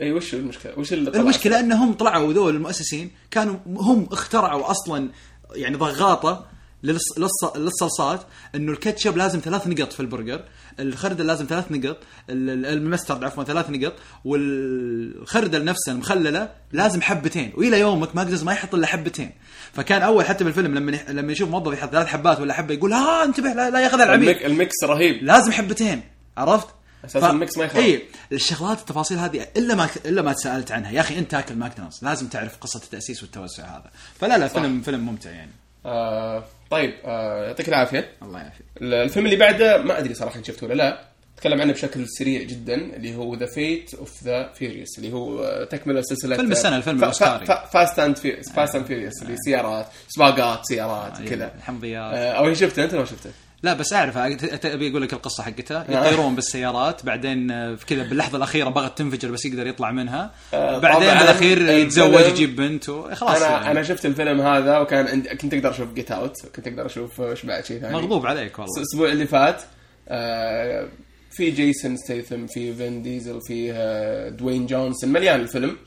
[0.01, 5.09] إي وش المشكلة؟ وش اللي طلع؟ المشكلة أنهم طلعوا ذول المؤسسين كانوا هم اخترعوا أصلا
[5.55, 6.45] يعني ضغاطة
[6.84, 8.22] للصلصات
[8.56, 10.44] إنه الكاتشب لازم ثلاث نقط في البرجر،
[10.80, 11.98] الخردل لازم ثلاث نقط،
[12.30, 13.94] ال- ال- ال mustard عفوا ثلاث نقط،
[14.26, 19.32] والخردل نفسه المخلله لازم حبتين، وإلى يومك ماكدونالدز ما يحط إلا حبتين.
[19.74, 23.24] فكان أول حتى بالفيلم لما لما يشوف موظف يحط ثلاث حبات ولا حبة يقول ها
[23.24, 26.02] انتبه لا, لا ياخذها العميل ال mi- ال mix رهيب لازم حبتين
[26.38, 26.68] عرفت؟
[27.06, 27.82] أساساً ال mix ما يخرب.
[27.84, 32.00] اي الشغلات التفاصيل هذه إلا ما إلا ما تسألت عنها يا أخي أنت تاكل ماكدونالدز
[32.04, 35.52] لازم تعرف قصة التأسيس والتوسع هذا فلا لا فيلم فيلم ممتع يعني
[35.86, 38.10] آه طيب آه يعطيك العافية.
[38.22, 38.66] الله يعافيك.
[38.82, 41.02] الفيلم اللي بعده ما أدري صراحة إن شفته ولا لا.
[41.38, 45.64] تكلم عنه بشكل سريع جدا اللي هو The Fate of the Furious اللي هو آه،
[45.64, 47.46] تكملة سلسلة فيلم السنة، الفيلم الأوسكاري.
[47.46, 48.18] Fast and
[48.56, 51.52] Fast and Furious اللي سيارات سباقات سيارات كذا.
[51.58, 52.14] الحمضيات.
[52.14, 53.30] آه، شيء شفته أنت ولا شفته؟
[53.64, 55.86] لا بس أعرف أبي أقول لك القصة حقتها.
[55.89, 60.32] يطيرون بالسيارات بعدين آه، كذا باللحظة الأخيرة بغت تنفجر بس يقدر يطلع منها.
[60.53, 63.72] آه، بعدين طبعاً بالأخير يتزوج يجيب بنت وخلاص أنا يعني.
[63.72, 67.45] أنا شفت الفيلم هذا وكان عندي كنت أقدر أشوف Get Out كنت أقدر أشوف وش
[67.45, 67.93] بعد شيء ثاني.
[67.93, 68.74] مغضوب عليك والله.
[68.78, 69.62] الأسبوع اللي فات
[70.09, 70.88] آه،
[71.32, 75.78] في جيسون ستيثم في فين ديزل في آه، دوين جونسون مليان الفيلم.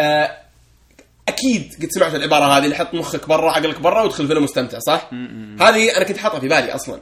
[0.00, 0.30] آه،
[1.28, 5.10] أكيد قد سمعت العبارة هذه اللي حط مخك برا عقلك برا وادخل الفيلم مستمتع صح؟
[5.60, 7.00] هذه أنا كنت حاطها في بالي أصلا.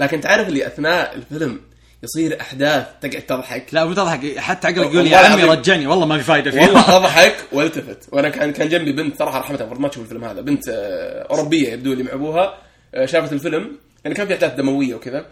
[0.00, 1.60] لكن تعرف اللي أثناء الفيلم
[2.02, 4.38] يصير أحداث تقعد تضحك؟ لا مو تضحك.
[4.38, 5.42] حتى عقلك يقول يا عمي.
[5.44, 5.86] رجعني.
[5.86, 6.60] والله ما في فايدة فيه.
[6.60, 8.08] والله أضحك والتفت.
[8.12, 10.40] وأنا كان كان جنبي بنت صراحة رحمتها المفروض ما تشوف الفيلم هذا.
[10.40, 12.54] بنت آه، أوروبية يبدو لي مع ابوها
[12.94, 13.76] آه، شافت الفيلم.
[14.04, 15.26] يعني كان في أحداث دموية وكذا.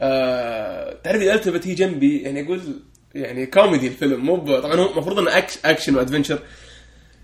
[0.00, 2.60] آه، تعرف إذا ألتفت هي جنبي يعني أقول
[3.14, 4.20] يعني كوميدي الفيلم.
[4.20, 6.38] مو طبعا هو المفروض إنه أكش- أكشن و adventure.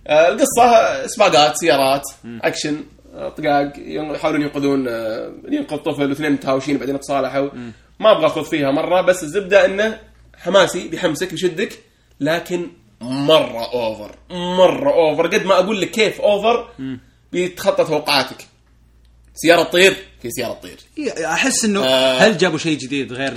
[0.06, 2.02] القصة سباقات سيارات
[2.42, 2.84] أكشن
[3.14, 7.48] آه، طقاق يحاولون ينقذون آه، ينقذ طفل واثنين متهاوشين بعدين تصالحوا
[8.00, 10.00] ما أبغى اخذ فيها مرة بس الزبدة إنه
[10.36, 11.78] حماسي بيحمسك بيشدك
[12.20, 12.66] لكن
[13.00, 16.68] مرة over مرة over قد ما أقول لك كيف over
[17.32, 18.46] بيتخطى توقعاتك.
[19.34, 20.78] سيارة تطير في سيارة تطير.
[21.24, 22.18] أحس إنه آه.
[22.18, 23.36] هل جابوا شيء جديد غير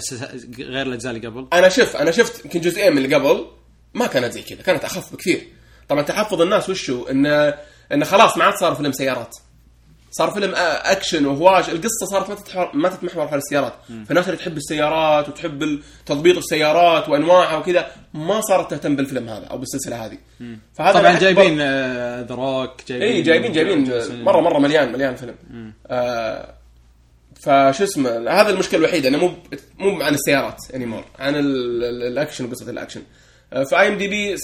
[0.60, 3.46] غير الأجزاء اللي قبل؟ أنا شوف أنا شفت يمكن جزئين من اللي قبل
[3.94, 5.48] ما كانت زي كذا كانت أخف بكثير.
[5.90, 7.54] طبعا تحفظ الناس وشو؟ انه
[7.92, 9.36] انه خلاص ما عاد صار فيلم سيارات.
[10.12, 11.70] صار فيلم آه، أكشن وهواش.
[11.70, 13.74] القصة صارت ما تتحور ما تتمحور حول السيارات.
[14.08, 17.88] فالناس اللي تحب السيارات وتحب تضبيط السيارات وأنواعها وكذا.
[18.14, 20.18] ما صارت تهتم بالفيلم هذا أو بالسلسلة هذه.
[20.78, 24.24] فهذا طبعا جايبين The Rock جايبين اي جايبين جايبين.
[24.24, 25.36] مره مرة مليان مليان فيلم.
[25.88, 26.54] آه
[27.42, 29.32] فشو اسمه؟ هذا المشكلة الوحيدة إنه مو
[29.78, 33.00] مو عن السيارات anymore عن ال- ال- الأكشن وقصة الأكشن.
[33.00, 33.04] آه،
[33.50, 34.42] في IMDb 7.3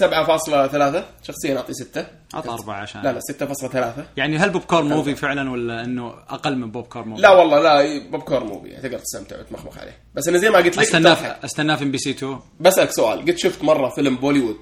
[1.28, 3.02] شخصيا أعطي 6 عطى أربعة عشان.
[3.02, 3.78] لا لا 6.3
[4.18, 8.44] يعني هل popcorn movie فعلا ولا إنه أقل من popcorn movie؟ لا والله لا popcorn
[8.44, 9.98] movie تقدر تستمتع وتمخمخ عليه.
[10.16, 11.14] بس انه زي ما قلت لك استناه
[11.46, 13.22] استناه في إم بي سي 2 بسألك سؤال.
[13.22, 14.58] قد شفت مرة فيلم بوليوود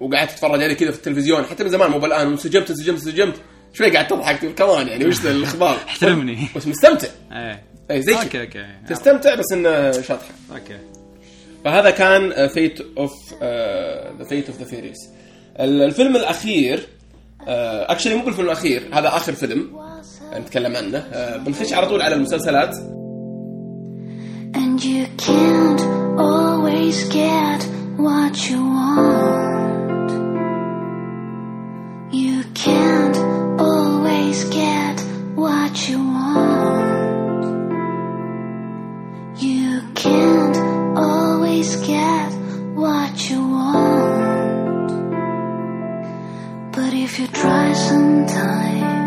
[0.00, 3.34] وقعدت تتفرج عليه كذا في التلفزيون؟ حتى من زمان مو بالآن وانسجمت انسجمت انسجمت.
[3.72, 6.48] شوي قاعد تضحك تقول كمان يعني وش الأخبار؟ احترمني.
[6.56, 7.08] بس مستمتع.
[7.32, 7.62] إيه.
[7.90, 8.66] اي زي أوكي أوكي.
[8.88, 10.30] تستمتع بس إنه شاطحة.
[10.52, 10.78] أوكي.
[11.64, 13.12] فهذا كان uh, Fate of
[14.18, 15.08] the Fate of the Furious
[15.60, 16.88] الفيلم الأخير
[17.48, 19.70] actually مو بالفيلم الأخير هذا آخر فيلم
[20.38, 20.98] نتكلم عنه.
[20.98, 22.76] آه، بنخش على طول على المسلسلات.
[24.54, 25.80] And you can't
[26.18, 27.60] always get
[27.98, 29.49] what you want.
[47.20, 48.99] To try sometime.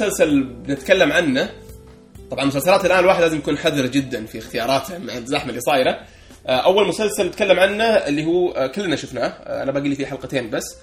[0.00, 1.50] مسلسل بنتكلم عنه.
[2.30, 6.00] طبعا مسلسلات الآن الواحد لازم يكون حذر جدا في اختياراته مع الزحمة اللي صايرة.
[6.46, 9.26] آه، أول مسلسل نتكلم عنه اللي هو آه، كلنا شفناه.
[9.26, 10.76] آه، أنا باقي لي فيه حلقتين بس.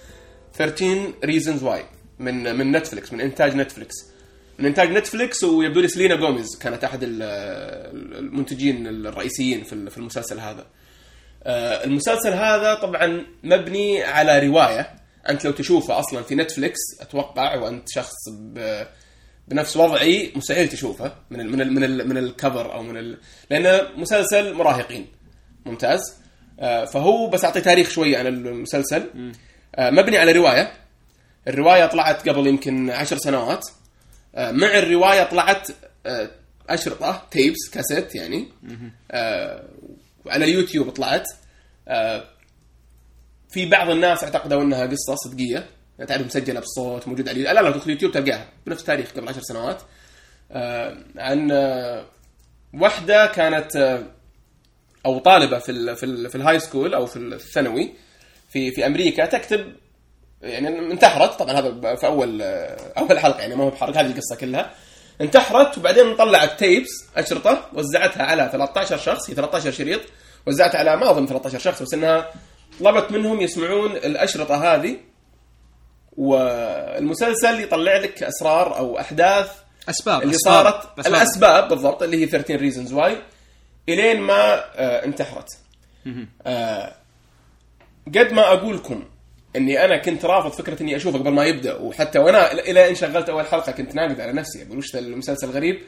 [0.58, 1.82] 13 reasons why.
[2.20, 3.96] من من نتفلكس من إنتاج نتفلكس
[4.60, 7.24] من إنتاج نتفلكس ويبدو لي سلينا جوميز كانت أحد ال-
[8.18, 10.66] المنتجين الرئيسيين في ال- في المسلسل هذا.
[11.86, 14.96] المسلسل هذا طبعا مبني على رواية.
[15.30, 18.16] أنت لو تشوفه أصلا في نتفلكس أتوقع وأنت شخص
[19.48, 23.18] بنفس وضعي مستحيل تشوفه من ال من ال من ال من الكفر أو من ال
[23.50, 25.08] لأنه مسلسل مراهقين.
[25.66, 26.00] ممتاز.
[26.60, 29.04] آه، فهو بس أعطي تاريخ شوية عن المسلسل.
[29.76, 30.72] آه، مبني على رواية.
[31.48, 33.66] الرواية طلعت قبل يمكن عشر سنوات.
[34.36, 35.68] آه، مع الرواية طلعت
[36.06, 36.30] آه،
[36.70, 38.48] أشرطة tapes كاسيت يعني.
[39.12, 39.64] آه،
[40.26, 41.28] وعلى اليوتيوب طلعت.
[41.88, 42.24] آه،
[43.50, 45.68] في بعض الناس اعتقدوا إنها قصة حقيقية.
[46.06, 48.50] تعرف مسجلة بالصوت موجود على لا لا تدخل اليوتيوب تلقاها.
[48.66, 49.82] بنفس تاريخ قبل عشر سنوات.
[50.52, 52.06] آه، عن آه،
[52.74, 54.04] واحدة كانت آه،
[55.06, 57.94] أو طالبة في ال في ال في ال high school أو في الثانوي
[58.50, 59.74] في في أمريكا تكتب
[60.42, 61.40] يعني انتحرت.
[61.40, 62.42] طبعا هذا في أول
[62.98, 64.74] أول حلقة يعني ما هو بحرق هذه القصة كلها.
[65.22, 69.30] انتحرت وبعدين طلعت tapes أشرطة وزعتها على 13 شخص.
[69.30, 70.02] هي 13 شريط
[70.48, 72.30] وزعتها على ما أظن 13 شخص بس إنها
[72.80, 74.98] طلبت منهم يسمعون الأشرطة هذه.
[76.18, 79.52] والمسلسل يطلع لك أسرار أو أحداث
[79.90, 80.54] أسباب اللي أسباب.
[80.64, 81.08] صارت أسباب.
[81.16, 83.18] الأسباب بالضبط اللي هي 13 reasons why
[83.90, 85.50] إلين ما آه انتحرت
[86.48, 86.94] آه
[88.08, 89.04] قد ما أقول لكم
[89.56, 93.30] إني أنا كنت رافض فكرة إني اشوفه قبل ما يبدأ وحتى وأنا إلى إن شغلت
[93.30, 95.80] أول حلقة كنت ناقد على نفسي أقول وش المسلسل غريب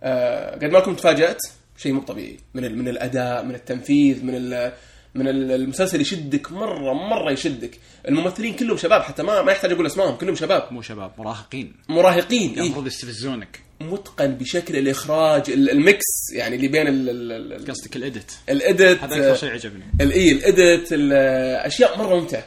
[0.00, 1.38] آه قد ما كنت تفاجأت
[1.76, 4.70] شيء مو طبيعي من من الأداء من التنفيذ من
[5.14, 7.78] من ال- المسلسل يشدك مرة مرة يشدك.
[8.08, 10.68] الممثلين كلهم شباب حتى ما ما يحتاج أقول أسمائهم كلهم شباب.
[10.72, 11.76] مو شباب مراهقين.
[11.88, 13.60] مراهقين إيه؟ المفروض يستفزونك.
[13.80, 18.32] متقن بشكل الإخراج ال- ال mix يعني اللي بين ال- ال- ال- قصدك ال edit.
[18.48, 19.84] ال edit هذا أكثر شيء عجبني.
[20.00, 22.44] الاي ال edit الاشياء مرة ممتعة.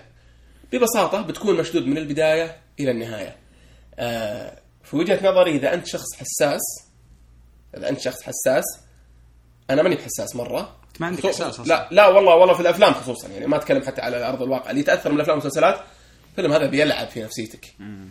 [0.73, 3.35] ببساطة بتكون مشدود من البداية إلى النهاية.
[3.99, 6.61] آه، في وجهة نظري إذا أنت شخص حساس
[7.77, 8.63] إذا أنت شخص حساس
[9.69, 10.75] أنا ماني بحساس مرة.
[10.99, 11.65] ما عندك أصلاً.
[11.65, 14.69] لا لا والله والله في الأفلام خصوصا يعني ما أتكلم حتى على أرض الواقع.
[14.69, 15.79] اللي يتأثر من الأفلام والمسلسلات
[16.31, 17.65] الفيلم هذا بيلعب في نفسيتك.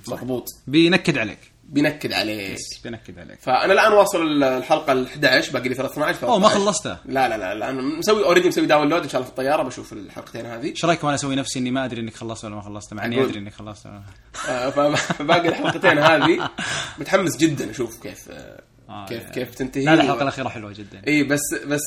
[0.09, 0.47] مضبوط.
[0.67, 1.39] بينكد عليك.
[1.65, 2.59] بينكد عليك.
[2.85, 3.41] بينكد عليك.
[3.41, 6.65] فأنا الآن واصل الحلقة ال 11 باقي لي 12 أوه ما 13.
[6.65, 7.01] خلصتها.
[7.05, 9.93] لا لا لا, لا أنا مسوي already مسوي download إن شاء الله في الطيارة بشوف
[9.93, 10.67] الحلقتين هذه.
[10.67, 13.25] إيش رايكم أنا أسوي نفسي إني ما أدري إنك خلصت ولا ما خلصت؟ مع إني.
[13.25, 13.87] أدري إنك خلصت
[14.49, 14.71] آه،
[15.01, 16.51] فباقي الحلقتين هذه.
[16.99, 19.31] متحمس جدا أشوف كيف آه، آه، كيف.
[19.31, 19.85] كيف تنتهي.
[19.85, 21.03] لا الحلقة الأخيرة حلوة جدا.
[21.09, 21.83] إي بس بس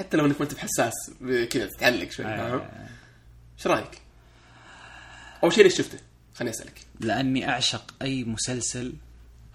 [0.00, 0.92] حتى لو انك ما انت بحساس
[1.50, 2.60] كذا تتعلق شوي فاهم
[3.58, 3.98] إيش رأيك؟
[5.42, 5.98] أول شيء ليش شفته؟
[6.34, 8.92] خليني أسألك لأني أعشق أي مسلسل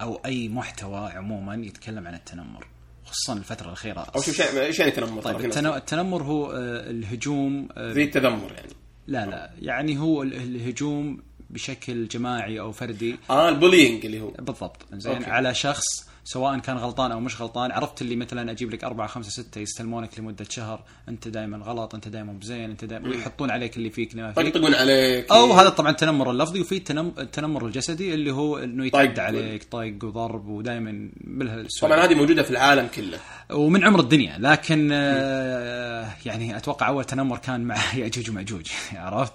[0.00, 2.66] أو أي محتوى عموما يتكلم عن التنمر
[3.04, 5.40] خصوصا الفترة الأخيرة شيء شيء- إيش يعني تنمر؟ طيب
[5.76, 8.72] التنمر هو آه، الهجوم آه، زي التذمر يعني
[9.06, 14.82] لا لا يعني هو ال- الهجوم بشكل جماعي أو فردي آه البولينج اللي هو بالضبط
[14.92, 15.24] زين.
[15.24, 15.84] على شخص
[16.28, 20.18] سواء كان غلطان أو مش غلطان عرفت اللي مثلا أجيب لك أربعة خمسة ستة يستلمونك
[20.18, 24.16] لمدة شهر أنت دائما غلط أنت دائما بزين أنت دائما ويحطون عليك اللي فيك.
[24.16, 24.46] ما فيك.
[24.46, 25.32] يطقطقون عليك.
[25.32, 29.02] أو هذا طبعا التنمر اللفظي وفي التنم- التنمر الجسدي اللي هو إنه طيق.
[29.02, 33.18] يتعدى عليك طيق وضرب ودائما بالهالسوالف طبعا هذه موجودة في العالم كله.
[33.52, 39.32] ومن عمر الدنيا لكن آه يعني أتوقع أول تنمر كان مع يأجوج ومأجوج عرفت؟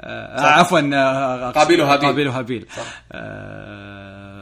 [0.00, 2.06] آه عفوا آه، قابيل وهابيل.
[2.06, 2.66] قابيل وهابيل.
[3.12, 4.35] آه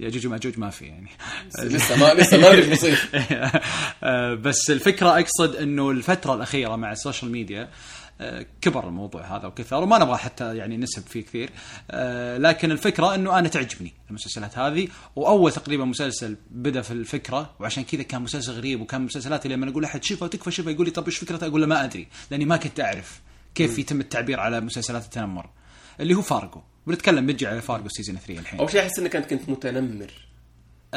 [0.00, 1.10] ياجوج وماجوج ما في يعني.
[1.74, 2.98] لسه ما لسه ما ادري بيصير
[4.02, 7.68] آه، بس الفكرة أقصد إنه الفترة الأخيرة مع ال social media
[8.20, 11.50] آه، كبر الموضوع هذا وكثر وما نبغى حتى يعني نسب فيه كثير
[11.90, 17.84] آه، لكن الفكرة إنه أنا تعجبني المسلسلات هذه وأول تقريبا مسلسل بدأ في الفكرة وعشان
[17.84, 20.92] كذا كان مسلسل غريب وكان مسلسلات اللي لما أقول احد شوفها وتكفى شوفها يقول لي
[20.92, 23.20] طب إيش فكرتها أقول له ما أدري لأني ما كنت أعرف
[23.54, 25.50] كيف يتم التعبير على مسلسلات التنمر
[26.00, 28.58] اللي هو فارجو بنتكلم بنجي على فارجو season 3 الحين.
[28.60, 30.10] أول شيء أحس انك انت كنت متنمر.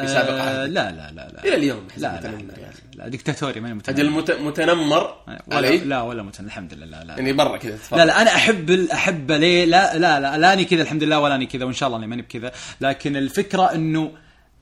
[0.00, 0.72] في سابق آه عهدك.
[0.72, 1.44] لا لا لا لا.
[1.44, 3.98] إلى اليوم أحس لا متنمر لا, أخي لا دكتاتوري ماني متنمر.
[4.00, 5.16] أجل مت- متنمر؟
[5.46, 7.14] ولا علي؟ لا ولا متنمر الحمد لله لا لا.
[7.14, 7.78] يعني برا كذا.
[7.92, 11.46] لا لا أنا أحب ال- أحب ليه لا لا لا لاني كذا الحمد لله ولاني
[11.46, 12.52] كذا وإن شاء الله إني ماني بكذا.
[12.80, 14.12] لكن الفكرة إنه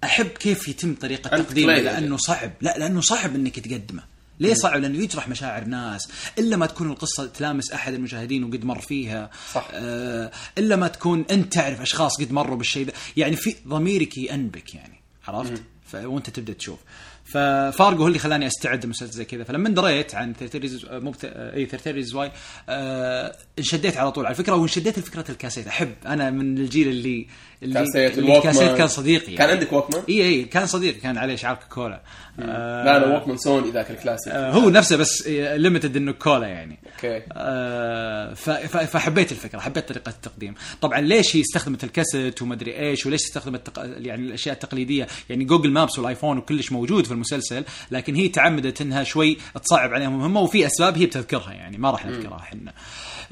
[0.05, 1.85] أحب كيف يتم طريقة تقديمه كليل.
[1.85, 2.51] لأنه صعب.
[2.61, 4.03] لا لأنه صعب إنك تقدمه.
[4.41, 6.09] ليه صعب؟ لأنه يجرح مشاعر ناس،
[6.39, 9.69] إلا ما تكون القصة تلامس أحد المشاهدين وقد مر فيها، صح.
[9.73, 14.75] آه إلا ما تكون أنت تعرف أشخاص قد مروا بالشيء ذا، يعني في ضميرك ينبك
[14.75, 15.63] يعني، عرفت؟
[15.95, 16.79] وأنت تبدأ تشوف
[17.25, 19.45] ففارجو هو اللي خلاني أستعد لمسلسل زي كذا.
[19.45, 21.25] فلما دريت عن 13 reasons مو بت...
[21.25, 22.31] اي 13 reasons why
[22.69, 24.27] آه انشديت على طول.
[24.27, 25.67] على فكرة وانشديت لفكرة الكاسيت.
[25.67, 27.27] أحب أنا من الجيل اللي
[27.63, 28.37] اللي, كاسيت، اللي.
[28.39, 29.35] الكاسيت كان صديقي.
[29.35, 32.01] كان عندك Walkman؟ اي اي كان صديقي كان عليه شعار كولا
[32.41, 34.33] آه لا أنا Walkman Sony ذاك الكلاسيك.
[34.33, 36.79] آه هو نفسه بس limited إنه كولا يعني.
[36.97, 37.23] okay.
[37.33, 40.55] آه، ف- فحبيت الفكرة حبيت طريقة التقديم.
[40.81, 43.79] طبعا ليش هي استخدمت الكاسيت ومدري إيش وليش استخدمت.
[43.79, 48.81] يعني الأشياء التقليدية؟ يعني Google Maps وال iPhone وكلش موجود في المسلسل لكن هي تعمدت
[48.81, 50.15] إنها شوي تصعب عليهم.
[50.15, 52.73] المهمه وفي أسباب هي بتذكرها يعني ما راح نذكرها إحنا.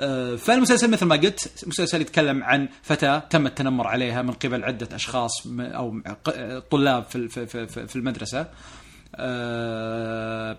[0.01, 4.97] آه، فالمسلسل مثل ما قلت مسلسل يتكلم عن فتاة تم التنمر عليها من قبل عدة
[4.97, 6.01] أشخاص أو
[6.71, 8.47] طلاب في في في, المدرسة.
[9.17, 10.59] آه،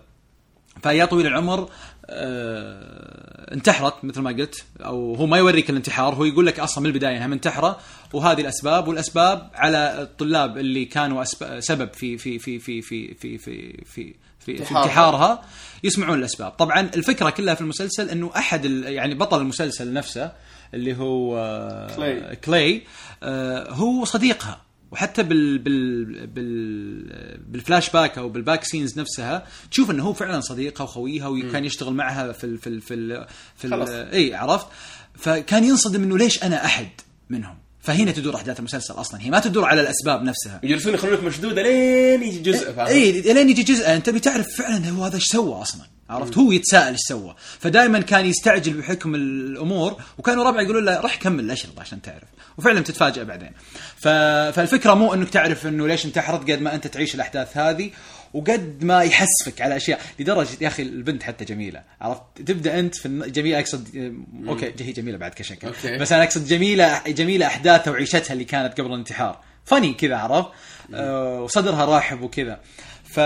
[0.84, 1.69] فيا طويل العمر
[2.06, 6.89] آه، انتحرت مثل ما قلت أو هو ما يوريك الانتحار هو يقول لك أصلا من
[6.89, 7.80] البداية إنها منتحرة
[8.14, 11.24] وهذه الأسباب والأسباب على الطلاب اللي كانوا
[11.60, 15.41] سبب في في في في في في في, في في, في انتحارها
[15.84, 16.51] يسمعون الأسباب.
[16.51, 20.32] طبعا الفكرة كلها في المسلسل إنه أحد يعني بطل المسلسل نفسه
[20.74, 22.82] اللي هو آه، كلاي, كلاي
[23.24, 24.62] آه، هو صديقها.
[24.93, 30.39] وحتى بال بال بال بالفلاش باك أو بال back scenes نفسها تشوف إنه هو فعلا
[30.39, 33.89] صديقها وخويها وكان يشتغل معها في ال في ال في ال في خلاص.
[33.89, 34.67] ال اي عرفت؟
[35.15, 36.87] فكان ينصدم إنه ليش أنا أحد
[37.29, 40.59] منهم؟ فهنا تدور أحداث المسلسل أصلا هي ما تدور على الأسباب نفسها.
[40.63, 45.15] يجلسون يخلونك مشدوده لين يجي جزء؟ اي لين يجي جزء أنت بتعرف فعلا هو هذا
[45.15, 45.81] إيش سوى أصلا.
[46.14, 47.36] عرفت؟ هو يتساءل إيش سوى.
[47.59, 52.30] فدائما كان يستعجل بحكم الأمور وكانوا ربعه يقولون له راح كمل الاشرطه عشان تعرف.
[52.57, 53.51] وفعلا تتفاجئ بعدين.
[53.97, 54.07] ف...
[54.07, 57.89] فالفكرة مو إنك تعرف إنه ليش انتحرت قد ما أنت تعيش الأحداث هذه
[58.34, 59.99] وقد ما يحسفك على أشياء.
[60.20, 61.82] لدرجة يا أخي البنت حتى جميلة.
[62.01, 64.14] عرفت؟ تبدأ أنت في جميلة أقصد
[64.47, 65.97] okay هي جميلة بعد كشكل okay.
[65.97, 69.39] بس أنا أقصد جميلة جميلة أحداثها وعيشتها اللي كانت قبل الانتحار.
[69.65, 70.49] funny كذا عرفت؟
[70.93, 72.59] آه وصدرها رحب وكذا.
[73.03, 73.20] ف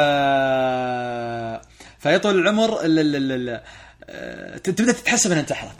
[1.99, 2.99] فيطول العمر ال...
[2.99, 3.31] ال...
[3.31, 3.61] ال...
[4.09, 5.79] آه، تبدأ تتحسف أنها انتحرت.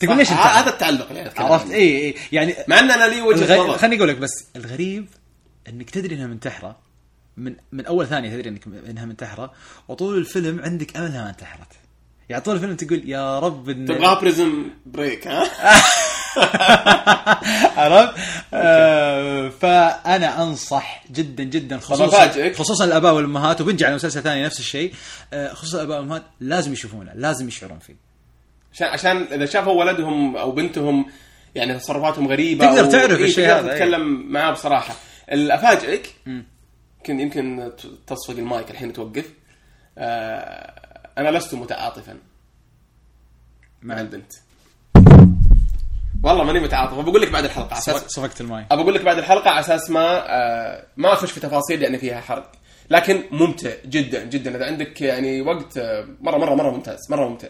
[0.00, 1.70] تقول ليش ه- انتحرت؟ هذا التعلق اللي عرفت.
[1.70, 3.66] إي إي يعني مع أن أنا لي وجهة الغ...
[3.68, 3.78] نظر.
[3.78, 5.06] خليني أقول لك بس الغريب
[5.68, 6.78] إنك تدري إنها منتحرة
[7.36, 9.52] من من أول ثانية تدري إنك إنها منتحرة
[9.88, 11.68] وطول الفيلم عندك أمل إنها ما انتحرت.
[12.28, 13.86] يعني طول الفيلم تقول يا رب إن...
[13.86, 15.44] تبغى بريزم بريك ها؟
[17.76, 18.14] عرفت؟
[18.54, 22.52] آه فأنا أنصح جدا جدا خصوصا.
[22.52, 24.94] خصوصا الأباء والأمهات وبنجي على مسلسل ثاني نفس الشيء.
[25.32, 27.94] آه خصوصا الأباء والأمهات لازم يشوفونه لازم يشعرون فيه.
[28.72, 31.06] عشان عشان إذا شافوا ولدهم أو بنتهم
[31.54, 33.78] يعني تصرفاتهم غريبة تقدر تعرف إيه، الشيء هذا، إيه.
[33.78, 34.94] تتكلم معاه بصراحة.
[35.28, 37.72] افاجئك يمكن يمكن
[38.06, 39.24] تصفق المايك الحين توقف.
[39.98, 40.72] آه
[41.18, 42.18] أنا لست متعاطفا.
[43.82, 44.32] مع البنت.
[46.22, 46.94] والله ماني متعاطف.
[46.98, 48.64] بقول لك بعد الحلقة عشان- صفقت الماي.
[48.70, 52.20] ابى أقول لك بعد الحلقة على أساس ما آه ما أخش في تفاصيل لأن فيها
[52.20, 52.52] حرق.
[52.90, 54.56] لكن ممتع جدا جدا.
[54.56, 57.48] إذا عندك يعني وقت آه، مره مره مرة ممتاز مرة ممتع.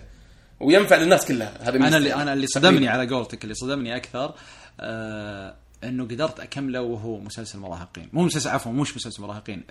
[0.61, 2.14] وينفع للناس كلها هذا أنا اللي لي.
[2.14, 4.34] أنا اللي صدمني على قولتك اللي صدمني أكثر
[4.80, 5.54] آه
[5.84, 9.62] انه قدرت اكمله وهو مسلسل مراهقين مو مسلسل عفوا مش مسلسل مراهقين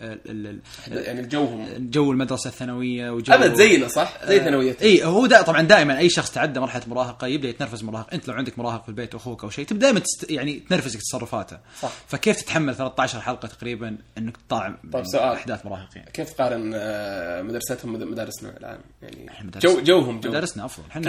[0.87, 5.61] يعني الجوهم جو المدرسة الثانوية وجو أبد زينا صح؟ زي ثانويتنا إي هو دا طبعا
[5.61, 9.15] دائما أي شخص تعدى مرحلة مراهقة يبدأ يتنرفز مراهق أنت لو عندك مراهق في البيت
[9.15, 10.31] أخوك أو شيء تبدأ دائما تست...
[10.31, 11.91] يعني تنرفزك تصرفاته صح.
[12.07, 15.23] فكيف تتحمل 13 حلقة تقريبا إنك تطالع طيب سؤال.
[15.35, 20.65] أحداث مراهقين كيف تقارن آه، مدرستهم مد- مدارسنا الآن؟ يعني مدارس- جو جوهم جو مدارسنا
[20.65, 21.01] أفضل إحنا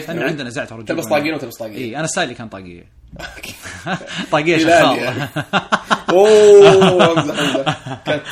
[0.00, 1.76] في إحنا؟ عندنا زعتر تلبس طاقية وتلبس طاقية.
[1.76, 2.84] إي أنا style ي كان طاقية
[4.32, 5.28] طاقية هلال شغال يعني.
[6.10, 8.22] أوه امزح امزح cut.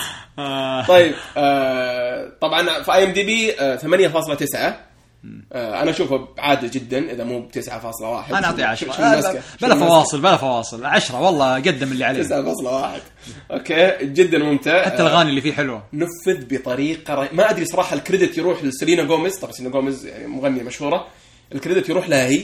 [0.89, 4.57] طيب آه طبعا في IMDb 8.9
[5.53, 7.73] آه أنا أشوفه عادي جدا إذا مو ب 9.1
[8.35, 10.85] أنا أعطيه شو- 10 شو المسكة؟ شو بلا؟ فواصل بلا فواصل.
[10.87, 12.23] 10 والله قدم اللي عليه.
[12.23, 12.33] 9.1
[13.51, 14.85] okay جدا ممتع.
[14.85, 15.83] حتى الأغاني اللي فيه حلوة.
[15.93, 17.29] نفذ بطريقة ر...
[17.33, 21.07] ما أدري صراحة ال credit يروح لسيلينا جوميز طبعا سيلينا جوميز يعني مغنية مشهورة.
[21.55, 22.43] ال credit يروح لها هي.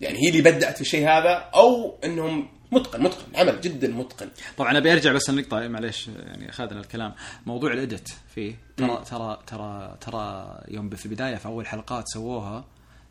[0.00, 4.28] يعني هي اللي بدعت في الشيء هذا أو إنهم متقن متقن عمل جدا متقن.
[4.56, 7.14] طبعا أبي أرجع بس النقطه معليش يعني أخذنا الكلام.
[7.46, 12.64] موضوع ال edit فيه ترى ترى ترى ترى يوم في البداية في أول حلقات سووها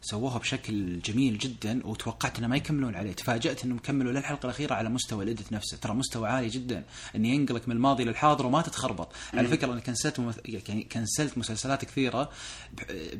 [0.04, 3.14] سووها بشكل جميل جدا وتوقعت إنه ما يكملون عليه.
[3.14, 5.78] تفاجأت إنهم كملوا للحلقة الأخيرة على مستوى ال edit نفسه.
[5.78, 6.84] ترى مستوى عالي جدا.
[7.16, 9.08] إن ينقلك من الماضي للحاضر وما تتخربط.
[9.34, 10.40] على فكرة أنا cancel ت ممث...
[10.46, 12.30] يعني cancel ت مسلسلات كثيرة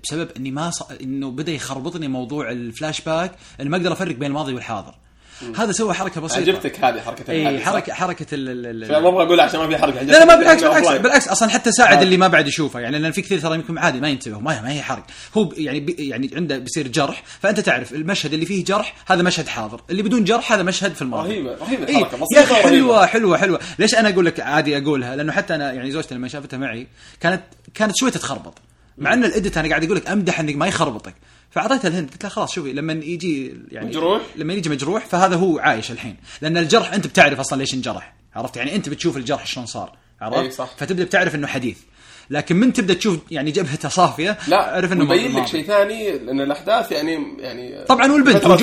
[0.04, 0.82] بسبب إني ما ص...
[0.82, 4.96] إنه بدأ يخربطني موضوع الفلاش باك اني ما أقدر أفرق بين الماضي والحاضر.
[5.58, 6.40] هذا سوى حركة بسيطة.
[6.42, 9.78] عجبتك هذه حركة اي؟ حركه حركة ال- ال- ال- ما أبغى اقولها عشان ما في
[9.78, 10.02] حركة.
[10.04, 10.88] لا لا ما بالعكس بالعكس.
[10.88, 12.02] بالعكس أصلا حتى ساعد.
[12.02, 12.80] اللي ما بعد يشوفه.
[12.80, 15.04] يعني لأن في كثير ترى يمكن عادي ما ينتبه ما ما هي حرق
[15.38, 19.82] هو يعني يعني عنده بيصير جرح فأنت تعرف المشهد اللي فيه جرح هذا مشهد حاضر.
[19.90, 21.30] اللي بدون جرح هذا مشهد في الماضي.
[21.30, 21.98] رهيبة- رهيبة إيه،
[22.38, 22.46] يا.
[22.46, 23.60] حلوة حلوة حلوة.
[23.80, 26.88] ليش أنا أقول لك عادي أقولها؟ لأنه حتى أنا يعني زوجتي لما شافتها معي
[27.20, 27.42] كانت
[27.74, 28.54] كانت شوي تتخربط.
[28.98, 31.14] مع إن الإديت أنا قاعد أقول لك أمدح إنك ما يخربطك.
[31.54, 35.60] فاعطيتها الهند قلت لها خلاص شوفي لما يجي يعني مجروح؟ لما يجي مجروح فهذا هو
[35.60, 39.66] عايش الحين لأن الجرح أنت بتعرف أصلا ليش انجرح عرفت يعني أنت بتشوف الجرح شلون
[39.66, 40.70] صار عرفت إي صح.
[40.78, 41.78] فتبدأ بتعرف إنه حديث
[42.30, 45.48] لكن من تبدأ تشوف يعني جبهته صافية لا أعرف إنه مبين لك.
[45.48, 48.54] شيء ثاني لأن الأحداث يعني يعني طبعا والبنت فترة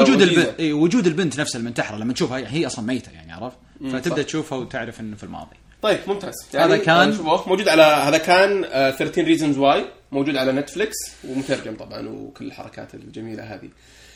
[0.00, 0.22] وجود.
[0.22, 3.56] البنت إي وجود البنت نفسها المنتحره لما تشوفها هي- أصلا ميتة يعني عرفت
[3.92, 4.26] فتبدأ صح.
[4.26, 7.16] تشوفها وتعرف إنه في الماضي طيب ممتاز هذا كان-
[7.46, 9.84] موجود على هذا كان آه، 13 Reasons Why
[10.14, 10.96] موجود على Netflix
[11.28, 13.68] ومترجم طبعا وكل الحركات الجميلة هذه.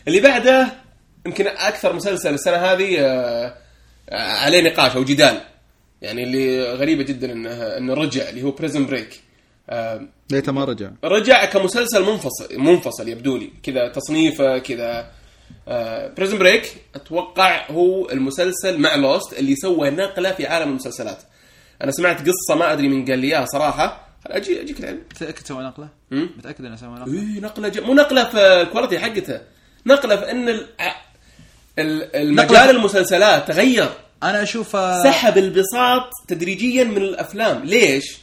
[0.09, 0.73] اللي بعده
[1.27, 3.55] يمكن أكثر مسلسل السنة هذه آه،
[4.11, 5.41] آه، عليه نقاش أو جدال.
[6.03, 9.21] يعني اللي غريبة جدا انه إنه رجع اللي هو Prison Break
[10.31, 10.91] ليته ما رجع.
[11.05, 13.51] رجع كمسلسل منفصل منفصل يبدو لي.
[13.63, 15.11] كذا تصنيفه كذا.
[16.17, 21.23] Prison Break أتوقع هو المسلسل مع Lost اللي سوى نقلة في عالم المسلسلات.
[21.83, 24.08] أنا سمعت قصة ما أدري من قال لي إياها صراحة.
[24.27, 27.73] أجي أجيك العلم متأكد سوى نقلة؟ متأكد إنه سوى نقلة؟ اي نقلة.
[27.87, 29.41] مو نقلة في ال quality حقته
[29.87, 30.67] نقلة في إن ال...
[31.79, 33.89] ال- المجال نقلة- المسلسلات تغير
[34.23, 38.19] أنا أشوف آه، سحب البساط تدريجيا من الأفلام ليش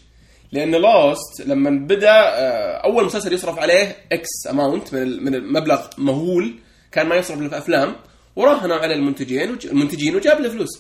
[0.52, 6.54] لأن Lost لما بدأ آه، أول مسلسل يصرف عليه x amount من المبلغ مهول
[6.92, 7.96] كان ما يصرف له في أفلام
[8.36, 10.80] وراهنوا على المنتجين المنتجين وجاب له فلوس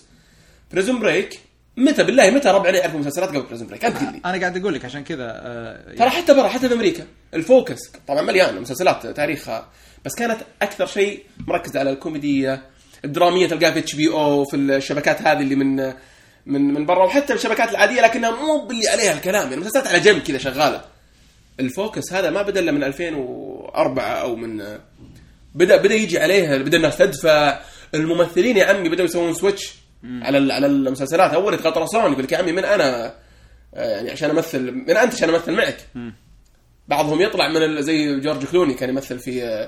[0.71, 1.39] Prison Break
[1.77, 4.21] متى بالله متى ربعنا يعرفوا مسلسلات قبل Prison Break انت لي.
[4.25, 7.79] أنا قاعد أقول لك عشان كذا آه، ترى حتى برا حتى في أمريكا ال focus
[8.07, 9.67] طبعا مليان مسلسلات تاريخها
[10.05, 12.61] بس كانت أكثر شيء مركزة على الكوميدية
[13.05, 15.93] الدرامية تلقاها في HB أو في الشبكات هذه اللي من
[16.45, 20.21] من من برا وحتى الشبكات العادية لكنها مو باللي عليها الكلام يعني مسلسلات على جنب
[20.21, 20.81] كذا شغالة.
[21.59, 24.77] ال focus هذا ما بدأ إلا من 2004 أو من
[25.55, 27.59] بدأ بدأ يجي عليها بدأ الناس تدفع
[27.93, 29.73] الممثلين يا عمي بدأوا يسوون switch
[30.21, 31.33] على على المسلسلات.
[31.33, 33.13] أول يتغطرسون يقول لك يا عمي من أنا؟
[33.73, 35.77] آه، يعني عشان أمثل من أنت عشان أمثل معك.
[36.87, 39.67] بعضهم يطلع من زي جورج كلوني كان يمثل في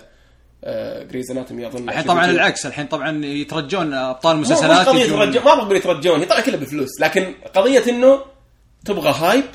[1.10, 1.90] Grey's Anatomy أظن.
[1.90, 6.58] الحين طبعا العكس الحين طبعا يترجون أبطال المسلسلات يترجون ما أبغى أقول يترجون يطلع كله
[6.58, 7.02] بفلوس.
[7.02, 8.22] لكن قضية إنه
[8.86, 9.46] تبغى hype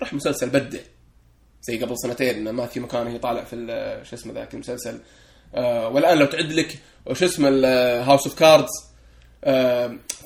[0.00, 0.78] روح مسلسل بدع
[1.62, 3.56] زي قبل سنتين ماثيو مكانه طالع في
[4.10, 4.98] شو اسمه ذاك المسلسل.
[5.54, 6.78] آه والآن لو تعد لك
[7.12, 7.48] شو اسمه
[8.02, 8.70] House of Cards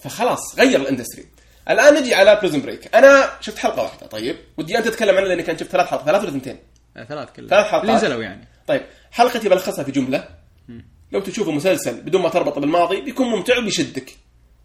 [0.02, 1.24] فخلاص غير ال industry.
[1.70, 5.42] الآن نجي على Prison Break أنا شفت حلقة واحدة طيب؟ ودي أنت تتكلم عنها لأني
[5.42, 6.58] كان شفت ثلاث حلقات ثلاث ولا ثنتين
[6.96, 7.48] آه، ثلاث كلها.
[7.48, 7.82] ثلاث حلقات.
[7.82, 8.48] اللي نزلوا يعني.
[8.66, 10.28] طيب حلقتي بلخصها في جملة.
[11.12, 14.10] لو تشوف مسلسل بدون ما تربط بالماضي بيكون ممتع وبيشدك.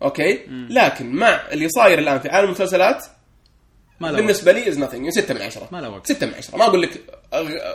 [0.02, 0.40] Okay؟
[0.70, 3.06] لكن مع اللي صاير الآن في عالم المسلسلات
[4.00, 6.08] ما له بالنسبة لي is nothing 6 من 10 ما له وقت.
[6.08, 7.02] 6 من 10 ما أقول لك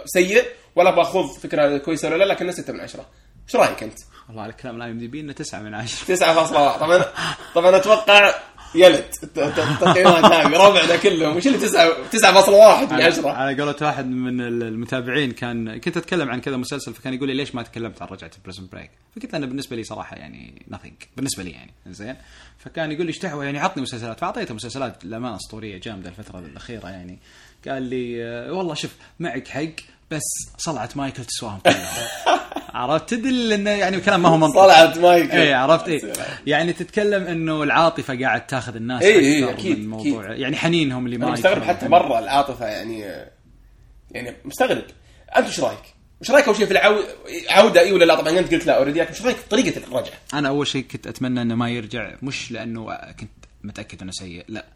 [0.07, 0.45] سيء
[0.76, 3.07] ولا باخذ فكرة كويسة ولا لا لكنه 6 من 10
[3.49, 3.99] إيش رأيك أنت؟
[4.31, 7.05] والله على كلام لا ام دي بي انه 9 من 10 9.1 طبعا
[7.55, 8.35] طبعا أتوقع
[8.74, 9.05] يلد.
[9.22, 11.37] الت- الت- التقييمات هذه ربعنا كلهم.
[11.37, 16.41] وش اللي 9 9.1 من 10 على قولة واحد من المتابعين كان كنت أتكلم عن
[16.41, 19.47] كذا مسلسل فكان يقول لي ليش ما تكلمت عن رجعة Prison Break؟ فقلت له أنا
[19.47, 21.07] بالنسبة لي صراحة يعني nothing.
[21.16, 22.16] بالنسبة لي يعني زين.
[22.59, 24.20] فكان يقول لي إيش دعوه يعني عطني مسلسلات.
[24.20, 27.18] فأعطيته مسلسلات للامانه أسطورية جامدة الفترة الأخيرة يعني.
[27.68, 29.64] قال لي آه، والله شوف معك حق.
[30.11, 31.76] بس صلعه مايكل تسواهم كلهم
[32.74, 36.12] عرفت تدل انه يعني كلام ما هو منطقي طلعت مايكل اي عرفت اي
[36.46, 40.40] يعني تتكلم إنه العاطفة قاعد تاخذ الناس إي، أكثر أكيد، من الموضوع أكيد.
[40.40, 41.90] يعني حنينهم اللي ما مستغرب حتى محنين.
[41.90, 43.00] مرة العاطفة يعني
[44.11, 44.84] يعني مستغرب
[45.36, 47.02] أنت إيش رأيك؟ إيش رأيك أول شيء في العو...
[47.50, 50.14] عودة إي ولا لا؟ طبعا انت قلت لا already لكن إيش رأيك في طريقة الرجعة؟
[50.34, 53.30] أنا أول شيء كنت أتمنى إنه ما يرجع مش لأنه كنت
[53.64, 54.66] متأكد إنه سيء لا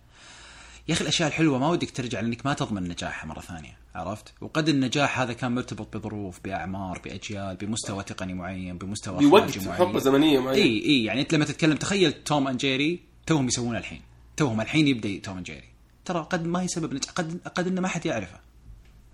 [0.89, 4.69] يا أخي الأشياء الحلوة ما ودك ترجع لأنك ما تضمن نجاحها مرة ثانية عرفت؟ وقد
[4.69, 10.63] النجاح هذا كان مرتبط بظروف بأعمار بأجيال بمستوى تقني معين بمستوى بوقت حقبه زمنية معينة.
[10.63, 14.01] إي إي يعني أنت لما تتكلم تخيل Tom and Jerry توهم يسوونه الحين.
[14.37, 15.69] توهم الحين يبدأ Tom and Jerry.
[16.05, 18.41] ترى قد ما هي سبب نجاح قد قد إنه ما حد يعرفه.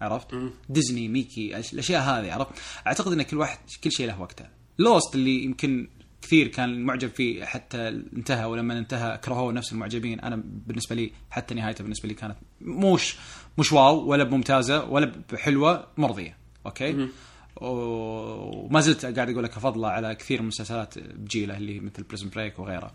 [0.00, 0.26] عرفت؟
[0.68, 2.52] ديزني ميكي الأشياء هذه عرفت؟
[2.86, 4.44] أعتقد إن كل واحد كل شيء له وقته.
[4.78, 5.88] Lost اللي يمكن
[6.22, 10.20] كثير كان معجب فيه حتى انتهى ولما انتهى كرهوه نفس المعجبين.
[10.20, 13.16] أنا بالنسبة لي حتى نهايته بالنسبة لي كانت مش
[13.60, 16.36] مش wow ولا بممتازة ولا بحلوة مرضية.
[16.66, 17.08] Okay؟
[17.56, 22.58] وما زلت قاعد أقول لك افضله على كثير من المسلسلات بجيلة اللي مثل Prison Break
[22.58, 22.92] وغيره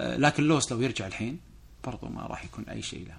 [0.00, 1.40] لكن Lost لو يرجع الحين
[1.84, 3.14] برضو ما راح يكون أي شيء له.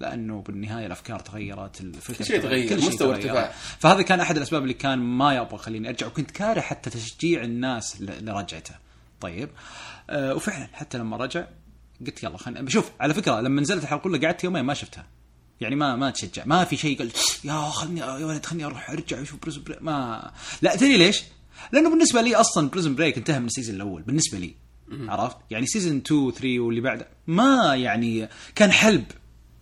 [0.00, 3.30] لأنه بالنهاية الأفكار تغيرت الفكر كل شيء تغير، كل شيء مستوى تغير.
[3.30, 3.52] ارتفاع.
[3.78, 8.00] فهذا كان أحد الأسباب اللي كان ما يبغى خليني أرجع وكنت كاره حتى تشجيع الناس
[8.00, 8.74] لرجعته.
[9.20, 9.48] طيب.
[10.10, 11.46] آه وفعلا حتى لما رجع
[12.06, 15.06] قلت يلا خلينا شوف على فكرة لما نزلت الحلقة الأولى قعدت يومين ما شفتها.
[15.62, 16.42] يعني ما ما تشجع.
[16.46, 17.10] ما في شيء قال
[17.44, 20.30] يا خلني يا ولد خلني أروح أرجع أشوف Prison Break ما
[20.62, 21.22] لا تدري ليش؟
[21.72, 24.54] لأنه بالنسبة لي أصلا Prison Break انتهى من ال season الأول بالنسبة لي.
[25.08, 29.04] عرفت؟ يعني season 2 3 واللي بعده ما يعني كان حلب.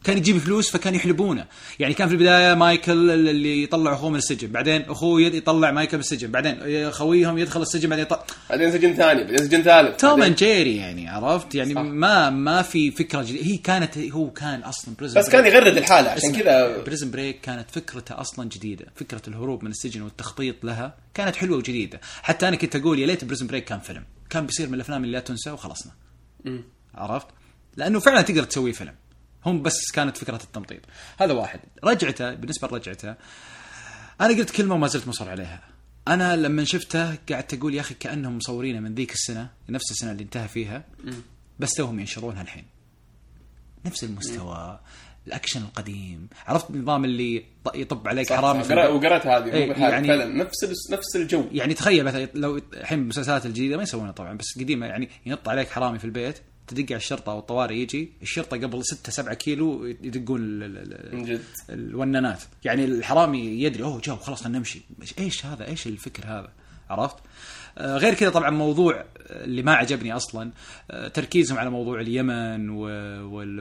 [0.05, 1.46] كان يجيب فلوس فكان يحلبونه.
[1.78, 5.96] يعني كان في البداية مايكل اللي يطلع أخوه من السجن بعدين أخوه يد- يطلع مايكل
[5.96, 10.22] من السجن بعدين خويهم يدخل السجن بعدين يطلع بعدين سجن ثاني بعدين سجن ثالث Tom
[10.22, 11.80] and Jerry يعني عرفت؟ يعني صح.
[11.80, 13.44] ما ما في فكرة جديدة.
[13.44, 17.70] هي كانت هو كان أصلا Prison بس كان يغرد الحالة عشان كذا Prison Break كانت
[17.70, 18.86] فكرته أصلا جديدة.
[18.94, 22.01] فكرة الهروب من السجن والتخطيط لها كانت حلوة وجديدة.
[22.22, 24.05] حتى أنا كنت أقول يا ليت Prison Break كان فيلم.
[24.30, 25.92] كان بيصير من الأفلام اللي لا تنسى وخلصنا.
[26.94, 27.26] عرفت؟
[27.76, 28.94] لأنه فعلا تقدر تسوي فيلم.
[29.47, 30.80] هم بس كانت فكرة التمطيط.
[31.20, 31.61] هذا واحد.
[31.84, 33.14] رجعته بالنسبة لرجعته
[34.20, 35.61] أنا قلت كلمة وما زلت مصر عليها.
[36.09, 40.22] أنا لما شفته قعدت أقول يا أخي كأنهم مصورينه من ذيك السنة نفس السنة اللي
[40.22, 40.84] انتهى فيها
[41.59, 42.64] بس توهم ينشرونها الحين.
[43.86, 44.80] نفس المستوى
[45.26, 46.28] الأكشن القديم.
[46.47, 49.66] عرفت النظام اللي يطب عليك البيت؟ وقرأت هذه.
[49.66, 51.45] بالحال يعني- فعلا نفس نفس الجو.
[51.53, 55.68] يعني تخيل مثلا لو الحين المسلسلات الجديدة ما يسوونها طبعا بس قديمة يعني ينط عليك
[55.70, 56.38] حرامي في البيت.
[56.71, 60.79] تدق على الشرطة أو الطوارئ يجي الشرطة قبل 6 7 كيلو يدقون ال- ال-
[61.12, 61.43] ال- من جد.
[61.71, 64.81] الونانات يعني الحرامي يدري أوه جو خلاص خلينا نمشي.
[65.18, 66.49] إيش هذا؟ إيش الفكر هذا؟
[66.91, 67.16] عرفت؟
[67.79, 70.51] آه، غير كذا طبعا موضوع اللي ما عجبني أصلا
[70.91, 72.71] آه، تركيزهم على موضوع اليمن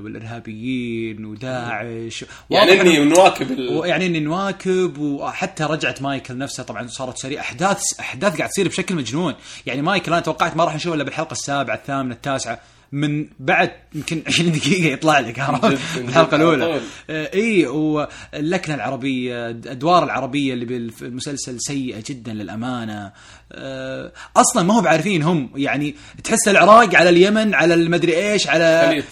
[0.09, 2.25] والإرهابيين وداعش.
[2.49, 3.69] يعني إني نواكب ال...
[3.77, 8.95] ويعني إني نواكب وحتى رجعت مايكل نفسه طبعا صارت سريع احداث أحداث قاعد تصير بشكل
[8.95, 9.33] مجنون.
[9.65, 12.59] يعني مايكل أنا توقعت ما راح نشوفه إلا بالحلقة السابعة الثامنة التاسعة.
[12.91, 15.39] من بعد يمكن 20 دقيقة يطلع لك
[15.97, 16.65] الحلقة الأولى.
[16.65, 16.81] طول.
[17.09, 23.11] آه، إي واللكنة العربية الأدوار العربية اللي بالمسلسل سيئة جدا للأمانة.
[23.51, 28.83] آه، أصلا ما هو بعارفين هم يعني تحس العراق على اليمن على المدري إيش على
[28.87, 29.05] خليط.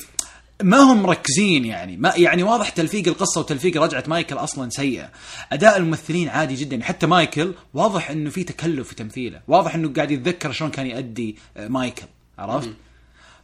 [0.64, 1.98] ما هم مركزين يعني.
[1.98, 5.10] ما يعني واضح تلفيق القصة وتلفيق رجعة مايكل أصلا سيئة.
[5.52, 6.84] أداء الممثلين عادي جدا.
[6.84, 11.38] حتى مايكل واضح إنه في تكلف في تمثيله واضح إنه قاعد يتذكر شلون كان يؤدي
[11.58, 12.06] آه، مايكل
[12.40, 12.70] عرفت؟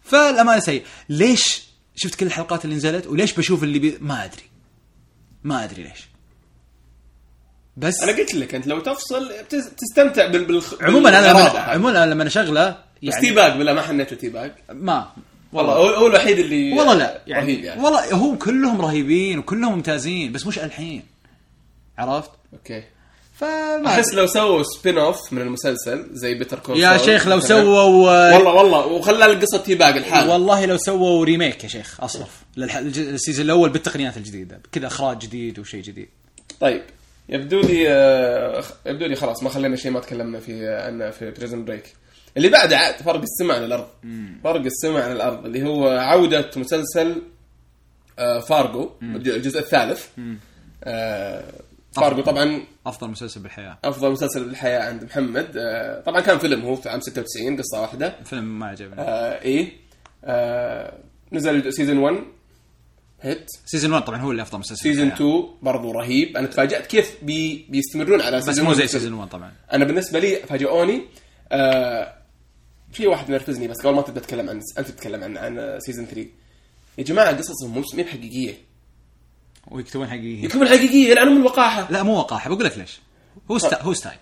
[0.04, 1.64] فالأمانة سيء ليش
[1.96, 3.98] شفت كل الحلقات اللي نزلت وليش بشوف اللي بي...
[4.02, 4.44] ما أدري.
[5.44, 6.08] ما أدري ليش.
[7.78, 10.46] بس أنا قلت لك أنت لو تفصل بتز- تستمتع بال...
[10.46, 10.62] بال...
[10.82, 11.60] عموما أنا لما.
[11.60, 15.12] عموما أنا لما اشغله بس يعني T-Bag ولا ما حنيت T-Bag ما.
[15.54, 15.74] والله.
[15.74, 17.82] هو هو الوحيد اللي والله لا يعني, رهيب يعني.
[17.84, 21.04] والله هم كلهم رهيبين وكلهم ممتازين بس مش الحين.
[21.98, 22.84] عرفت؟ أوكي.
[23.34, 27.40] فما أحس لو سووا spin-off من المسلسل زي Better Call يا شيخ لو.
[27.40, 30.30] سووا والله والله وخلى القصة T-Bag لحاله.
[30.30, 32.44] والله لو سووا remake يا شيخ أصرف.
[32.58, 36.10] للح- الج- ال season الأول بالتقنيات الجديدة كذا إخراج جديد وشيء جديد.
[36.60, 36.82] طيب
[37.30, 41.66] يبدو لي آه، يبدو لي خلاص ما خلينا شيء ما تكلمنا فيه عنه في Prison
[41.66, 41.94] Break
[42.38, 43.88] اللي بعده عاد فرق السماء عن الأرض.
[44.44, 47.22] فرق السماء عن الأرض اللي هو عودة مسلسل
[48.20, 50.06] آه، فارجو الجزء الثالث.
[50.84, 51.44] آه،
[51.96, 53.78] فارجو طبعا أفضل مسلسل بالحياة.
[53.84, 55.58] أفضل مسلسل بالحياة عند محمد.
[55.58, 58.16] آه، طبعا كان فيلم هو في عام 96 قصة واحدة.
[58.24, 59.02] فيلم ما عجبني.
[59.02, 59.72] آه، إيه.
[60.24, 60.98] آه،
[61.32, 62.24] نزل season 1
[63.22, 63.46] هيت.
[63.66, 65.28] season 1 طبعا هو اللي أفضل مسلسل season بالحياة.
[65.30, 66.38] 2 برضو رهيب.
[66.38, 69.52] أنا تفاجأت كيف بي بيستمرون على بس مو 1 زي season 1 طبعا.
[69.74, 71.02] أنا بالنسبة لي فاجئوني
[71.52, 72.14] آه
[72.92, 76.28] في واحد نرفزني بس قبل ما تبدأ تتكلم عن أنت تتكلم عن عن season 3
[76.98, 78.54] يا جماعة قصصهم مو مو بحقيقية.
[79.68, 83.00] ويكتبون حقيقي يكتبون حقيقيه لانهم الوقاحه لا مو وقاحة بقول لك ليش؟
[83.52, 83.82] هو ستا...
[83.82, 84.18] هو ستايل.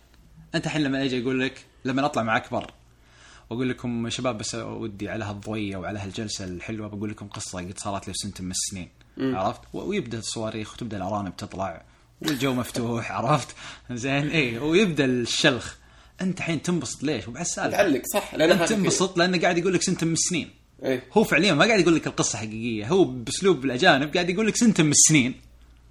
[0.56, 2.72] أنت الحين لما أجي أقول لك لما أطلع معك بر
[3.50, 8.08] وأقول لكم شباب بس ودي على هالضوية وعلى هالجلسة الحلوة بقول لكم قصة قد صارت
[8.08, 8.90] لي سنه من السنين.
[9.20, 11.84] عرفت؟ ويبدأ الصواريخ وتبدأ الأرانب تطلع
[12.22, 13.56] والجو مفتوح عرفت؟
[13.92, 15.76] زين اي ويبدأ الشلخ.
[16.22, 17.78] أنت الحين تنبسط ليش؟ وبعد السالفة.
[17.78, 20.50] تعلق صح لأن أنت تنبسط لأنه قاعد يقول لك سنه من السنين.
[20.86, 21.04] إيه.
[21.14, 22.88] هو فعليا ما قاعد يقول لك القصة حقيقية.
[22.88, 25.42] هو بأسلوب الاجانب قاعد يقول لك سنه من السنين.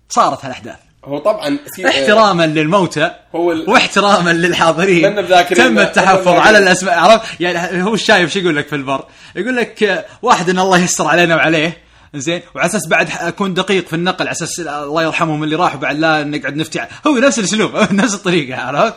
[0.09, 0.77] صارت هالأحداث.
[1.05, 5.27] هو طبعا احتراما للموتى هو ال- واحتراما للحاضرين.
[5.55, 6.59] تم التحفظ على.
[6.59, 6.99] الأسماء.
[6.99, 9.05] عرفت؟ يعني هو الشايب شو يقول لك في البر؟
[9.37, 11.77] يقول لك واحد إن الله يستر علينا وعليه.
[12.15, 15.99] زين؟ وعلى أساس بعد أكون دقيق في النقل على أساس الله يرحمهم اللي راحوا بعد
[15.99, 16.81] لا نقعد نفتي.
[17.07, 18.95] هو نفس الأسلوب نفس الطريقة عرفت؟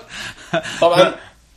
[0.82, 1.16] طبعا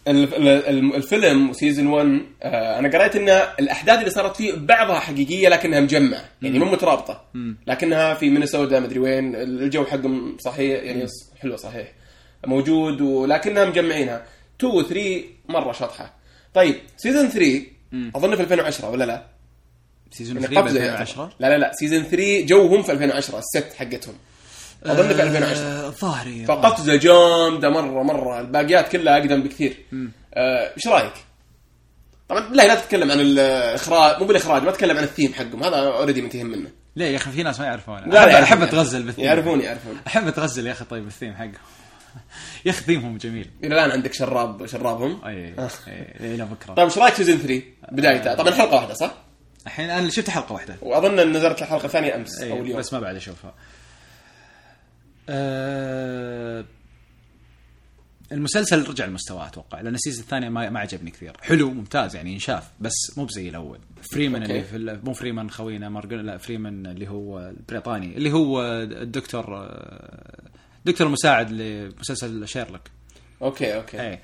[0.09, 3.29] الفيلم season 1 آه، أنا قريت إن
[3.61, 7.25] الأحداث اللي صارت فيه بعضها حقيقية لكنها مجمعة يعني مو مترابطة.
[7.67, 11.07] لكنها في مينيسوتا مدري وين الجو حقهم صحيح يعني
[11.41, 11.93] حلو صحيح
[12.47, 14.23] موجود ولكنها مجمعينها.
[14.61, 16.15] 2 و 3 مرة شطحة.
[16.55, 17.63] طيب season 3
[18.17, 19.27] أظن في 2010 ولا لا؟
[20.11, 21.35] season يعني 3 ب قفزه 2010 يعتبر.
[21.41, 24.15] لا لا لا season 3 جوهم في 2010 ال set حقتهم.
[24.85, 28.41] أظن في 2010 آه، ظاهري فقفزه جامده مرة مرة.
[28.41, 29.77] الباقيات كلها أقدم بكثير.
[30.35, 31.13] آه، إيش رأيك؟
[32.29, 35.63] طبعا لا لا تتكلم عن الإخراج مو بالإخراج ما تتكلم عن الثيم حقهم.
[35.63, 36.71] هذا already منتهي منه.
[36.97, 38.63] ليه يا أخي؟ في ناس ما يعرفون لا، لا احب, يعرفون، أحب.
[38.63, 39.25] أتغزل بالثيم.
[39.25, 41.53] يعرفون يعرفون أحب أتغزل يا أخي طيب بالثيم حقهم.
[42.65, 43.51] يا أخي ثيمهم جميل.
[43.65, 45.25] إلى الآن عندك شراب شرابهم.
[45.25, 45.55] أي
[45.89, 46.75] أي إلى بكرة.
[46.75, 47.63] طيب إيش رأيك season 3
[47.93, 49.15] بدايته طبعا حلقة واحدة صح؟
[49.67, 50.77] الحين أنا شفت حلقة واحدة.
[50.83, 52.79] وأظن إن نزلت الحلقة الثانية أمس أو اليوم.
[52.79, 53.55] بس ما بعد أشوفها.
[55.29, 56.65] أه
[58.33, 59.81] المسلسل رجع لمستواه أتوقع.
[59.81, 61.37] لأن ال season الثاني ما, ما عجبني كثير.
[61.43, 63.79] حلو ممتاز يعني ينشاف بس مو بزي الأول.
[64.13, 64.77] فريمان أوكي.
[64.77, 70.43] اللي في مو فريمان خوينا مورجن لا فريمان اللي هو البريطاني اللي هو الدكتور آه،
[70.85, 72.81] دكتور مساعد لمسلسل شيرلوك.
[73.43, 74.01] أوكي أوكي.
[74.01, 74.21] اي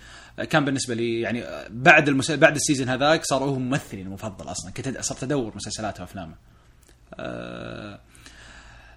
[0.47, 2.37] كان بالنسبة لي يعني بعد المسل...
[2.37, 4.71] بعد ال season هذاك صار هو ممثلي المفضل أصلا.
[4.73, 6.35] كنت صرت أدور مسلسلاته وأفلامه.
[7.19, 7.99] ال-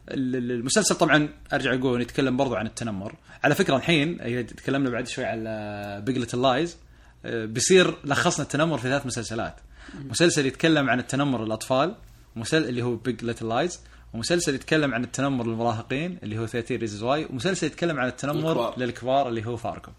[0.10, 3.16] المسلسل طبعا أرجع أقول يتكلم برضو عن التنمر.
[3.44, 6.78] على فكرة الحين إذا تكلمنا بعد شوي على Big Little Lies
[7.26, 9.56] بيصير لخصنا التنمر في ثلاث مسلسلات.
[9.96, 11.96] مسلسل يتكلم عن التنمر للأطفال
[12.36, 12.64] مسل...
[12.64, 13.80] اللي هو Big Little Lies
[14.14, 18.80] ومسلسل يتكلم عن التنمر للمراهقين اللي هو 30 Reasons Why ومسلسل يتكلم عن التنمر الكبار.
[18.80, 19.92] للكبار اللي هو Fargo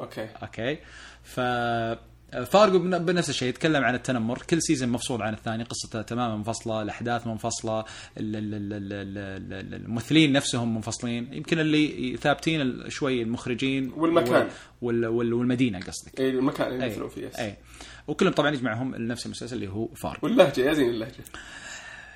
[0.00, 0.28] okay.
[0.42, 0.78] okay؟
[1.22, 1.40] ف
[2.32, 4.42] فارجو بن- بنفس الشيء يتكلم عن التنمر.
[4.50, 7.84] كل season مفصول عن الثاني قصته تماما منفصلة الأحداث منفصلة ال-
[8.18, 11.32] ال- ال- ال- ال- ال- الممثلين نفسهم منفصلين.
[11.34, 14.48] يمكن اللي ثابتين شوي المخرجين والمكان.
[14.82, 16.20] وال وال والمدينة قصدك.
[16.20, 17.36] اي المكان اللي يمثلون فيه yes.
[17.36, 17.56] اي
[18.08, 21.12] وكلهم طبعا يجمعهم لنفس المسلسل اللي هو فارجو واللهجة يا زين اللهجة.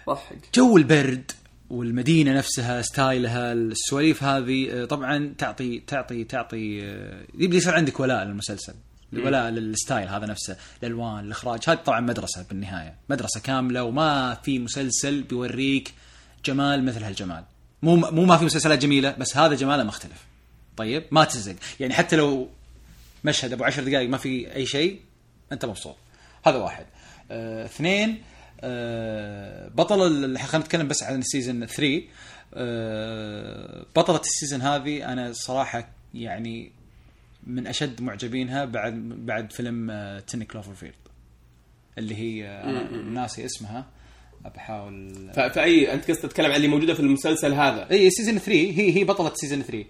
[0.09, 0.39] ضحك.
[0.55, 1.31] جو البرد
[1.71, 8.01] والمدينة نفسها style ها السواليف هذه آه، طبعا تعطي تعطي تعطي آه، يبدا يصير عندك
[8.01, 8.75] ولاء للمسلسل.
[9.13, 11.61] ولاء لل style هذا نفسه الالوان الإخراج.
[11.69, 15.95] هذه طبعا مدرسة بالنهاية مدرسة كاملة وما في مسلسل بيوريك
[16.45, 17.45] جمال مثل هالجمال.
[17.83, 20.25] مو مو ما في مسلسلات جميلة بس هذا جماله مختلف.
[20.77, 21.57] طيب ما تزق.
[21.81, 22.49] يعني حتى لو
[23.25, 25.01] مشهد أبو عشر دقائق ما في أي شيء
[25.53, 25.97] أنت مبسوط.
[26.47, 26.87] هذا واحد.
[27.31, 28.23] آه، اثنين
[28.61, 32.03] آه، بطل خلينا نتكلم بس عن ال season 3
[32.55, 36.73] آه، بطلة ال season هذه أنا صراحة يعني
[37.47, 40.95] من أشد معجبينها بعد بعد فيلم آه، Ten Cloverfield
[41.99, 43.87] اللي هي آه، ناسي اسمها
[44.55, 48.97] بحاول فأي أنت قصدك تتكلم عن اللي موجودة في المسلسل هذا؟ إي season 3 هي
[48.97, 49.85] هي بطلة season 3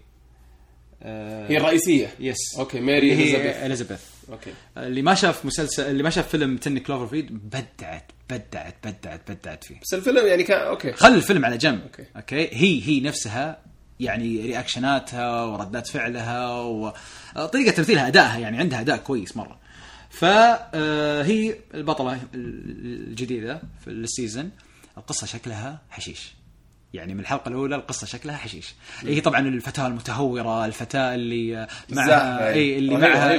[1.02, 2.36] آه، هي الرئيسية؟ yes.
[2.58, 4.00] okay Mary Elizabeth هي Elizabeth.
[4.32, 4.50] okay.
[4.76, 9.80] اللي ما شاف مسلسل اللي ما شاف فيلم Ten Cloverfield بدعت بدعت بدعت بدعت فيه.
[9.82, 10.92] بس الفيلم يعني كان okay.
[10.92, 11.82] خل الفيلم على جنب.
[11.82, 12.04] okay.
[12.16, 13.62] okay؟ هي هي نفسها
[14.00, 16.60] يعني رياكشناتها وردات فعلها
[17.36, 19.58] وطريقه تمثيلها أدائها يعني عندها أداء كويس مرة.
[20.10, 24.50] فهي البطلة الجديدة في ال season
[24.98, 26.32] القصة شكلها حشيش.
[26.94, 32.48] يعني من الحلقة الأولى القصة شكلها حشيش هي طبعا الفتاة المتهورة الفتاة اللي معها.
[32.52, 33.30] اي اللي رهيبة- معها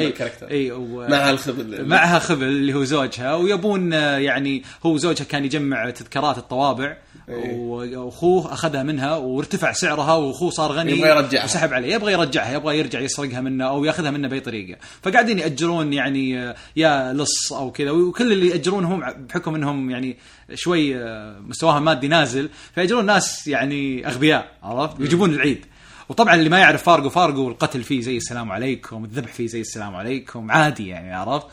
[0.51, 5.89] اي و- معها الخبل معها خبل اللي هو زوجها ويبون يعني هو زوجها كان يجمع
[5.89, 6.97] تذكارات الطوابع
[7.29, 7.53] إيه.
[7.55, 11.43] وأخوه أخذها منها وارتفع سعرها وأخوه صار غني يبغى يرجعها.
[11.43, 15.93] وسحب عليه يبغى يرجعها يبغى يرجع يسرقها منه أو ياخذها منه بأي طريقة فقاعدين يأجرون
[15.93, 20.17] يعني يا لص أو كذا وكل اللي يأجرونهم بحكم إنهم يعني
[20.53, 25.65] شوي آه، مستواهم مادي نازل فيأجرون ناس يعني أغبياء عرفت؟ يجيبون العيد.
[26.09, 29.95] وطبعا اللي ما يعرف فارجو فارجو القتل فيه زي السلام عليكم الذبح فيه زي السلام
[29.95, 31.47] عليكم عادي يعني عرفت؟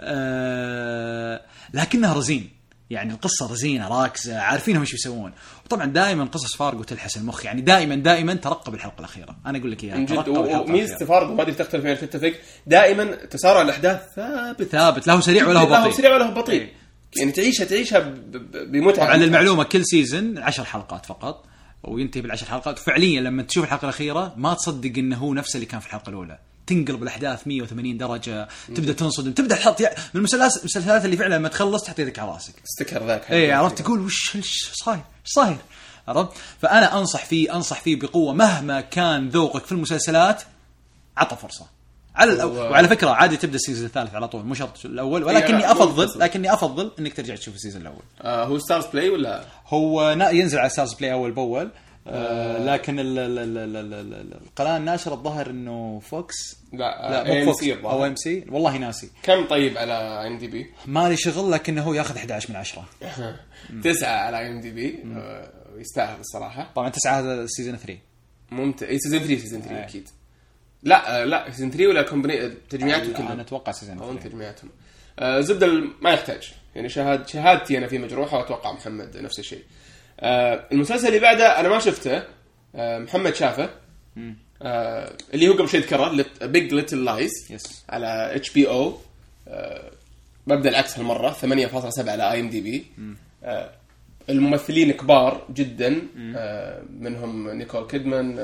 [0.00, 1.40] آه
[1.74, 2.58] لكنها رزين.
[2.90, 5.32] يعني القصة رزينة راكزة عارفينهم إيش يسوون.
[5.64, 7.44] وطبعا دائما قصص فارجو تلحس المخ.
[7.44, 9.36] يعني دائما دائما ترقب الحلقة الأخيرة.
[9.46, 12.32] أنا أقول لك إياها من جد وميزه فارغ ما ادري تختلف ولا تتفق.
[12.66, 14.62] دائما تسارع الأحداث ثابت.
[14.62, 15.96] ثابت لا هو سريع ولا هو لا هو بطيء.
[15.96, 16.68] سريع ولا هو بطيء.
[17.16, 17.98] يعني تعيشها تعيشها
[18.54, 19.06] بمتعة.
[19.06, 21.44] طبعا للمعلومة كل سيزون عشر حلقات فقط
[21.82, 22.78] وينتهي بالعشر حلقات.
[22.78, 26.38] وفعليا لما تشوف الحلقة الأخيرة ما تصدق إنه هو نفسه اللي كان في الحلقة الأولى.
[26.66, 31.82] تنقلب الأحداث 180 درجة تبدأ تنصدم تبدأ تحط من المسلسلات المسلسلات اللي فعلا لما تخلص
[31.82, 32.54] تحط يدك على راسك.
[32.64, 33.30] استكر ذاك.
[33.32, 34.36] اي عرفت تقول وش
[34.72, 35.56] صاير؟ صاير؟
[36.08, 36.32] عرفت؟
[36.62, 40.42] فأنا أنصح فيه أنصح فيه بقوة مهما كان ذوقك في المسلسلات
[41.16, 41.66] عطى فرصة.
[42.18, 42.42] على.
[42.42, 46.20] هو- وعلى فكرة عادي تبدأ ال season الثالث على طول مو شرط الأول ولكني افضل
[46.20, 48.02] لكني أفضل إنك ترجع تشوف ال season الأول.
[48.22, 51.70] آه هو Starz Play ولا؟ هو ينزل على Starz Play أول بأول.
[52.10, 56.34] آه لكن ال ال ال ال ال ال ال القناة الناشرة الظاهر إنه Fox
[56.72, 57.92] لا لا آه، مو Fox الظاهر.
[57.94, 59.10] أو AMC والله ناسي.
[59.22, 62.84] كم طيب على IMDb؟ مالي شغل لكنه هو ياخذ 11 من 10
[63.84, 65.04] تسعة على IMDb
[65.78, 66.70] يستاهل الصراحة.
[66.76, 67.98] طبعا تسعة هذا season 3
[68.50, 68.88] ممتع.
[68.88, 69.84] إي سيزون 3 سيزون 3 إيه.
[69.84, 70.08] أكيد.
[70.82, 73.40] لا آه، لا سيزون 3 ولا كومبني تجميعاتهم أنا كلهم.
[73.40, 74.70] أتوقع سيزون أو 3 تجميعاتهم.
[75.18, 75.66] آه، زبدة
[76.00, 76.52] ما يحتاج.
[76.74, 79.62] يعني شهاد شهادتي أنا فيه مجروحة وأتوقع محمد نفس الشيء.
[80.20, 82.22] آه، المسلسل اللي بعده أنا ما شفته
[82.74, 83.70] آه، محمد شافه.
[84.62, 87.30] آه، اللي هو قبل شوي ذكره بيج ليتل لايز
[87.88, 88.98] على اتش بي أو
[90.46, 92.86] ببدا العكس هالمرة 8.7 على اي ام دي بي
[94.30, 96.02] الممثلين كبار جدا.
[96.36, 98.38] آه، منهم نيكول كيدمان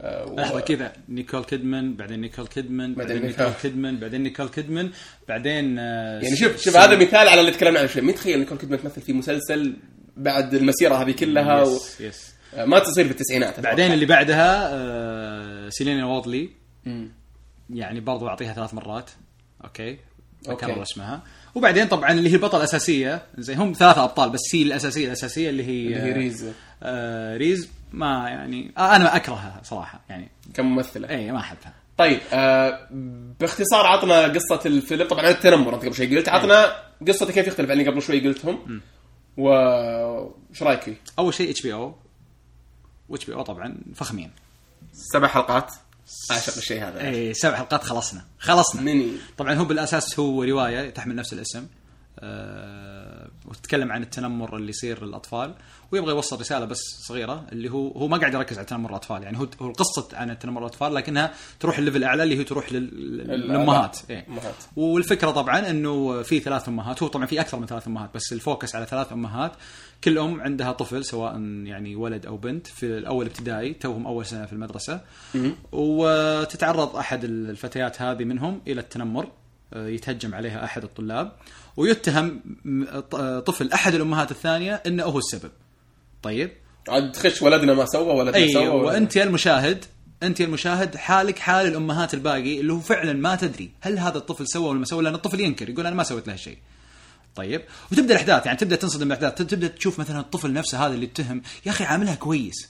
[0.00, 0.92] آه، آه، و- لحظه كذا.
[1.08, 3.52] نيكول كيدمان بعدين نيكول كيدمان بعدين نيكول.
[3.62, 4.90] كيدمان بعدين نيكول كيدمان
[5.28, 8.58] بعدين آه، يعني شوف شوف هذا مثال على اللي تكلمنا عنه شوي مين تخيل نيكول
[8.58, 9.76] كيدمان تمثل في مسلسل
[10.16, 11.74] بعد المسيرة هذه كلها و...
[11.74, 12.00] yes.
[12.00, 16.50] yes آه، ما تصير في التسعينات بعدين اللي بعدها شيلين وودلي.
[17.70, 19.10] يعني برضو أعطيها ثلاث مرات.
[19.64, 19.90] okay؟
[20.48, 20.66] okay.
[20.66, 21.22] اكرر اسمها
[21.54, 25.64] وبعدين طبعا اللي هي البطلة الأساسية زي هم ثلاثة أبطال بس هي الأساسية الأساسية اللي
[25.64, 26.46] هي اللي هي ريز.
[26.82, 27.68] آه ريز.
[27.92, 30.28] ما يعني أنا أكرهها صراحة يعني.
[30.54, 31.08] كممثلة.
[31.08, 31.74] اي ما أحبها.
[31.98, 32.88] طيب آه
[33.40, 35.08] باختصار عطنا قصة الفيلم.
[35.08, 36.28] طبعا التنمر أنت قبل شوي قلت.
[36.28, 36.72] عطنا
[37.08, 38.80] قصته كيف يختلف عن اللي قبل شوي قلتهم.
[39.36, 41.94] وش رأيك فيه؟ أول شيء إتش بي أو.
[43.08, 44.30] واتش بي أو طبعا فخمين.
[44.92, 45.74] سبع حلقات.
[46.30, 47.08] أعشق الشيء هذا.
[47.08, 48.24] اي سبع حلقات خلصنا.
[48.38, 48.82] خلصنا.
[48.82, 51.66] ميني طبعا هو بالأساس هو رواية تحمل نفس الاسم.
[53.46, 55.54] وتتكلم عن التنمر اللي يصير للأطفال.
[55.92, 59.22] ويبغى يوصل رسالة بس صغيرة اللي هو هو ما قاعد يركز على تنمر الأطفال.
[59.22, 62.72] يعني هو هو القصة عن تنمر الأطفال لكنها تروح ل level أعلى اللي هي تروح
[62.72, 63.98] لل- للأمهات.
[64.10, 64.26] إيه.
[64.76, 67.02] والفكرة طبعا إنه في ثلاث أمهات.
[67.02, 69.52] هو طبعا في أكثر من ثلاث أمهات بس ال focus على ثلاث أمهات
[70.04, 74.46] كل أم عندها طفل سواء يعني ولد أو بنت في الأول ابتدائي توهم أول سنة
[74.46, 75.00] في المدرسة.
[75.72, 79.28] وتتعرض أحد الفتيات هذه منهم إلى التنمر.
[79.72, 81.32] آه، يتهجم عليها أحد الطلاب.
[81.76, 82.40] ويتهم
[83.46, 85.50] طفل أحد الأمهات الثانية إنه هو السبب.
[86.22, 86.50] طيب؟
[86.88, 89.84] عاد تخش ولدنا ما سوى ولدنا أي سوى وأنت يا المشاهد
[90.22, 94.48] أنت يا المشاهد حالك حال الأمهات الباقي اللي هو فعلا ما تدري هل هذا الطفل
[94.48, 96.58] سوى ولا ما سوى لأن الطفل ينكر يقول أنا ما سويت له شيء
[97.36, 101.42] طيب؟ وتبدأ الأحداث يعني تبدأ تنصدم الأحداث تبدأ تشوف مثلا الطفل نفسه هذا اللي اتهم
[101.66, 102.68] يا أخي عاملها كويس.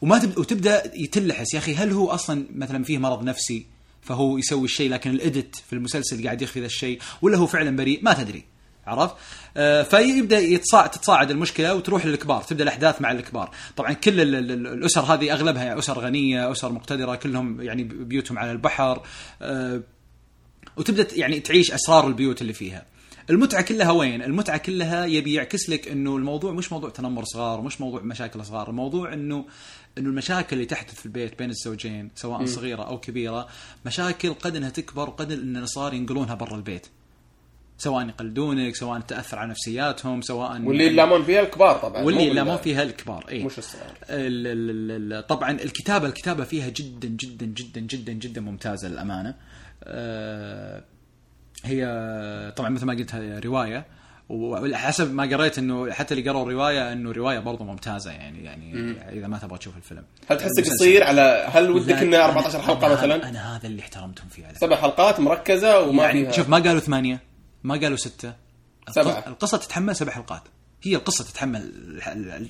[0.00, 0.38] وما تب...
[0.38, 3.66] وتبدأ يتلحس يا أخي هل هو أصلا مثلا فيه مرض نفسي؟
[4.02, 8.00] فهو يسوي الشيء لكن الإدت في المسلسل قاعد يخفي ذا الشيء ولا هو فعلا بريء
[8.02, 8.44] ما تدري
[8.86, 9.14] عرفت؟
[9.56, 13.50] آه فيبدأ يتصاعد تتصاعد المشكلة وتروح للكبار تبدأ الأحداث مع الكبار.
[13.76, 18.38] طبعا كل ال- ال- ال- الأسر هذه أغلبها أسر غنية أسر مقتدرة كلهم يعني بيوتهم
[18.38, 19.02] على البحر
[19.42, 19.80] آه
[20.76, 22.86] وتبدأ يعني تعيش أسرار البيوت اللي فيها.
[23.30, 27.80] المتعة كلها وين؟ المتعة كلها يبي يعكس لك إنه الموضوع مش موضوع تنمر صغار مش
[27.80, 29.44] موضوع مشاكل صغار الموضوع إنه
[29.98, 33.48] إنه المشاكل اللي تحدث في البيت بين الزوجين سواء صغيرة أو كبيرة
[33.86, 36.86] مشاكل قد إنها تكبر وقد إن صار ينقلونها برا البيت.
[37.78, 42.56] سواء يقلدونك سواء تأثر على نفسياتهم سواء واللي يلامون فيها الكبار طبعا واللي مو يلامون
[42.56, 43.84] فيها الكبار اي مش الصغار.
[44.10, 49.34] ال- ال- ال- ال- طبعا الكتابة الكتابة فيها جدا جدا جدا جدا جدا ممتازة للأمانة.
[49.84, 50.82] آه،
[51.64, 53.14] هي طبعا مثل ما قلت
[53.44, 53.86] رواية.
[54.30, 59.26] وحسب ما قريت إنه حتى اللي قروا الرواية إنه روايه برضو ممتازة يعني يعني إذا
[59.26, 60.04] ما تبغى تشوف الفيلم.
[60.30, 60.70] هل المسلسل.
[60.74, 64.46] قصير على هل ودك إنه أنا- 14 حلقة أنا مثلا؟ أنا هذا اللي احترمتهم فيه
[64.46, 67.20] على سبع حلقات مركزة وما يعني فيها شوف ما قالوا ثمانية
[67.64, 68.32] ما قالوا ستة.
[68.90, 69.20] سبعة.
[69.22, 70.42] القصة- القصة تتحمل سبع حلقات.
[70.82, 71.72] هي القصة تتحمل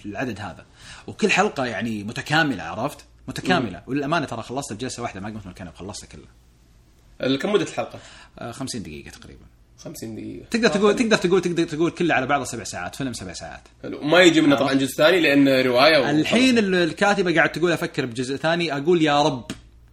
[0.07, 0.65] العدد هذا.
[1.07, 3.82] وكل حلقة يعني متكاملة عرفت؟ متكاملة.
[3.86, 7.98] وللأمانة ترى خلصت بجلسة واحدة ما قمت من الكنب خلصته كله كم مدة الحلقة؟
[8.39, 9.44] آه 50 دقيقة تقريبا.
[9.85, 10.47] 50 دقيقة.
[10.51, 13.62] تقدر تقول تقدر تقول تقدر تقول كله على بعضه سبع ساعات فيلم سبع ساعات.
[13.82, 14.01] حلو.
[14.02, 18.07] ما يجي منه طبعا جزء ثاني لأن رواية و- الحين ال- الكاتبة قاعد تقول أفكر
[18.07, 19.47] بجزء ثاني أقول يا رب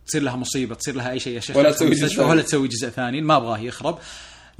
[0.07, 1.57] تصير لها مصيبة تصير لها أي شيء يا شيخ.
[1.57, 2.23] ولا تسوي جزء.
[2.23, 3.99] ولا تسوي جزء ثاني ما أبغاه يخرب.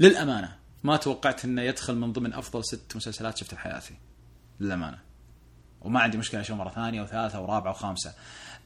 [0.00, 3.94] للأمانة ما توقعت أنه يدخل من ضمن أفضل ست مسلسلات شفتها بحياتي
[4.60, 4.98] للأمانة.
[5.80, 8.12] وما عندي مشكلة أشوف مرة ثانية وثالثة ورابعة وخامسة.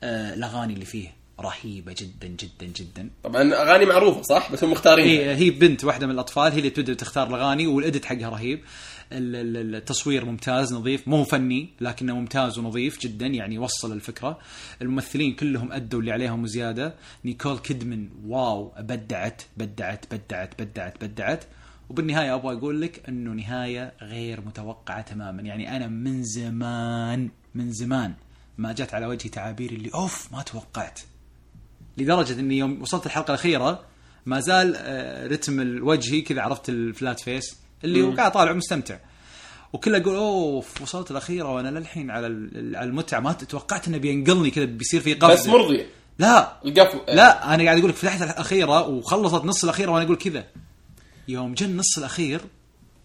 [0.02, 1.21] آه الأغاني اللي فيه.
[1.40, 3.10] رهيبة جدا جدا جدا.
[3.24, 6.70] طبعا أغاني معروفة صح؟ بس هم مختارين هي هي بنت واحدة من الأطفال هي اللي
[6.70, 8.60] تبدأ تختار الأغاني والإديت حقها رهيب.
[9.12, 14.38] ال- ال- التصوير ممتاز نظيف مو فني لكنه ممتاز ونظيف جدا يعني يوصل الفكرة.
[14.82, 16.94] الممثلين كلهم أدوا اللي عليهم وزيادة.
[17.24, 21.44] نيكول كيدمن wow بدعت بدعت بدعت بدعت بدعت.
[21.90, 25.42] وبالنهاية أبغى أقول لك إنه نهاية غير متوقعة تماما.
[25.42, 28.14] يعني أنا من زمان من زمان
[28.58, 31.00] ما جت على وجهي تعابير اللي أوف ما توقعت.
[31.98, 33.84] لدرجة إني يوم وصلت الحلقة الأخيرة
[34.26, 38.98] ما زال آه، رتم وجهي كذا عرفت ال flat face اللي هو قاعد طالع مستمتع.
[39.72, 42.26] وكله أقول أوف وصلت الأخيرة وأنا للحين على
[42.76, 43.20] على المتعة.
[43.20, 45.86] ما توقعت إنه بينقلني كذا بيصير في قفزه بس مرضيه
[46.18, 46.62] لا.
[46.64, 50.44] القفو لا أنا قاعد أقول لك فتحت الأخيرة وخلصت نص الأخيرة وأنا أقول كذا.
[51.28, 52.40] يوم جا النص الأخير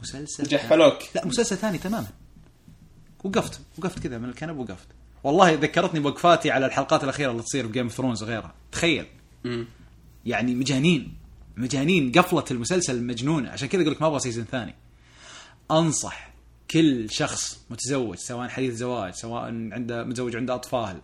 [0.02, 2.08] مسلسل جحفلوك لا مسلسل ثاني تماما.
[3.24, 4.88] وقفت وقفت كذا من الكنب وقفت.
[5.24, 8.54] والله ذكرتني بوقفاتي على الحلقات الأخيرة اللي تصير ب Game of Thrones وغيرها.
[8.72, 9.06] تخيل.
[10.26, 11.18] يعني مجانين.
[11.58, 12.12] مجانين.
[12.12, 13.50] قفلة المسلسل مجنونة.
[13.50, 14.76] عشان كذا أقول لك ما أبغى season ثاني.
[15.72, 16.30] أنصح
[16.72, 21.02] كل شخص متزوج سواء حديث زواج سواء عنده متزوج عنده أطفال.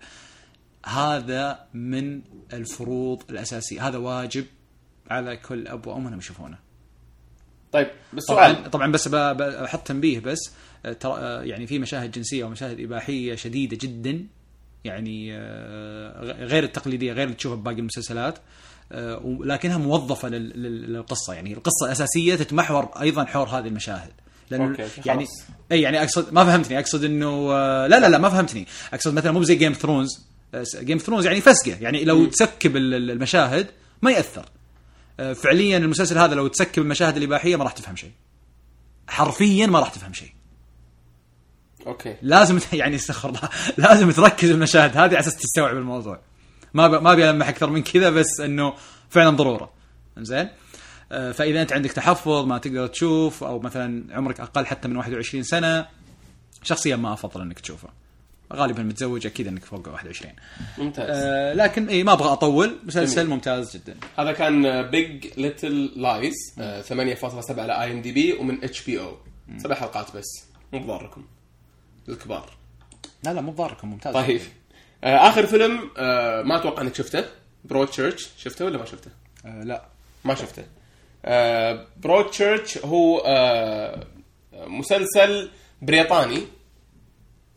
[0.86, 2.22] هذا من
[2.54, 3.88] الفروض الأساسية.
[3.88, 4.46] هذا واجب
[5.10, 6.58] على كل أب وأم انهم يشوفونه
[7.72, 10.40] طيب بالسؤال طبعا طبعا بس بحط تنبيه بس.
[11.44, 14.26] يعني في مشاهد جنسية ومشاهد إباحية شديدة جدا
[14.84, 18.38] يعني آه، غير التقليدية غير اللي تشوفها بباقي المسلسلات
[18.92, 21.34] آه، ولكنها موظفة لل- لل- للقصة.
[21.34, 24.12] يعني القصة الاساسيه تتمحور أيضا حول هذه المشاهد.
[24.50, 24.88] لأنه okay،.
[25.06, 25.26] يعني
[25.72, 26.80] إي يعني أقصد ما فهمتني.
[26.80, 28.68] أقصد إنه آه، لا لا لا ما فهمتني.
[28.94, 30.10] أقصد مثلا مو زي Game Thrones
[30.80, 31.78] Game Thrones يعني فسقة.
[31.82, 33.68] يعني لو ت skip ال- ال- المشاهد
[34.02, 34.46] ما يأثر.
[35.20, 38.12] آه، فعليا المسلسل هذا لو ت skip المشاهد الإباحية ما راح تفهم شيء.
[39.08, 40.30] حرفيا ما راح تفهم شيء.
[41.88, 42.16] okay.
[42.22, 43.50] لازم يعني استغفر الله.
[43.78, 46.20] لازم تركز المشاهد هذه على أساس تستوعب الموضوع.
[46.74, 47.04] ما ب...
[47.04, 48.74] ما أبي ألمح أكثر من كذا بس إنه
[49.10, 49.70] فعلا ضرورة.
[50.18, 50.50] زين
[51.12, 55.44] آه، فإذا أنت عندك تحفظ ما تقدر تشوف أو مثلا عمرك أقل حتى من 21
[55.44, 55.88] سنة
[56.64, 57.90] شخصيا ما أفضل إنك تشوفه.
[58.54, 60.34] غالبا متزوج أكيد إنك فوق 21
[60.78, 61.06] ممتاز.
[61.10, 62.78] آه لكن اي ما أبغى أطول.
[62.84, 63.30] مسلسل جميل.
[63.30, 63.96] ممتاز جدا.
[64.20, 69.18] هذا كان Big Little Lies 8.7 على IMDb ومن HBO
[69.58, 70.46] سبع حلقات بس.
[70.74, 71.26] مو بضاركم.
[72.10, 72.58] الكبار.
[73.24, 74.14] لا لا مو بضاركم ممتاز.
[74.14, 74.42] طيب.
[75.04, 77.26] آه، آخر فيلم آه، ما أتوقع إنك شفته.
[77.66, 79.12] Broadchurch شفته ولا ما شفته؟
[79.46, 79.86] آه لا.
[80.24, 80.64] ما شفته.
[81.98, 84.08] Broadchurch هو آه،
[84.54, 85.50] مسلسل
[85.82, 86.44] بريطاني.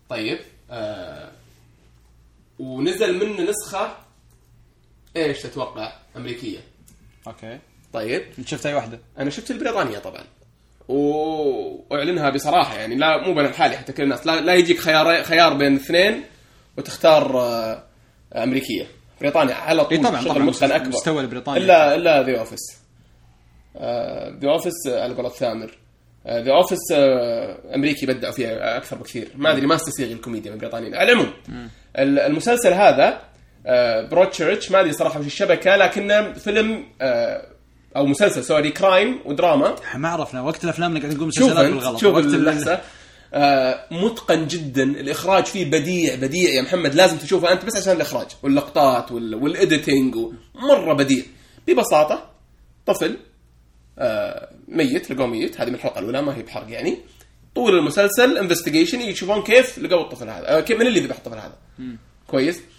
[0.08, 0.38] طيب.
[0.70, 1.30] آه،
[2.58, 3.96] ونزل منه نسخة
[5.16, 6.58] إيش تتوقع؟ أمريكية.
[7.26, 7.58] okay.
[7.92, 8.22] طيب.
[8.46, 10.24] شفت أي واحدة؟ أنا شفت البريطانية طبعا.
[10.88, 14.26] وإعلنها بصراحة يعني لا مو بين الحالي حتى كل الناس.
[14.26, 16.22] لا, لا يجيك خيار خيار بين اثنين
[16.78, 17.82] وتختار آه،
[18.36, 18.86] أمريكية.
[19.20, 20.88] بريطانيا على طول طبعا شغل طبعا متقن أكبر.
[20.88, 22.60] مستوى البريطاني الا إلا The Office
[24.42, 25.70] The Office على قولة ثامر.
[26.28, 26.78] The Office
[27.74, 29.28] أمريكي بدعوا فيها أكثر بكثير.
[29.34, 31.32] ما أدري ما استسيغ الكوميديا من بريطانيا على العموم
[31.98, 33.20] ال- المسلسل هذا
[34.10, 37.46] Broadchurch ما أدري صراحة وش الشبكة لكنه فيلم آه،
[37.96, 39.76] أو مسلسل sorry crime ودراما.
[39.96, 42.80] ما عرفنا وقت الأفلام اللي قاعد نقول مسلسلات بالغلط شوف اللحظة.
[43.34, 48.26] آه متقن جدا الإخراج فيه بديع بديع يا محمد لازم تشوفه أنت بس عشان الإخراج
[48.42, 50.16] واللقطات وال- وال editing
[50.54, 51.24] مرة بديع.
[51.68, 52.30] ببساطة
[52.86, 53.16] طفل
[53.98, 56.98] آه ميت لقوه ميت هذه من الحلقة الأولى ما هي بحرق يعني.
[57.54, 61.54] طول المسلسل investigation يشوفون كيف لقوا الطفل هذا آه كيف من اللي ذبح الطفل هذا.
[62.26, 62.56] كويس.
[62.56, 62.75] آه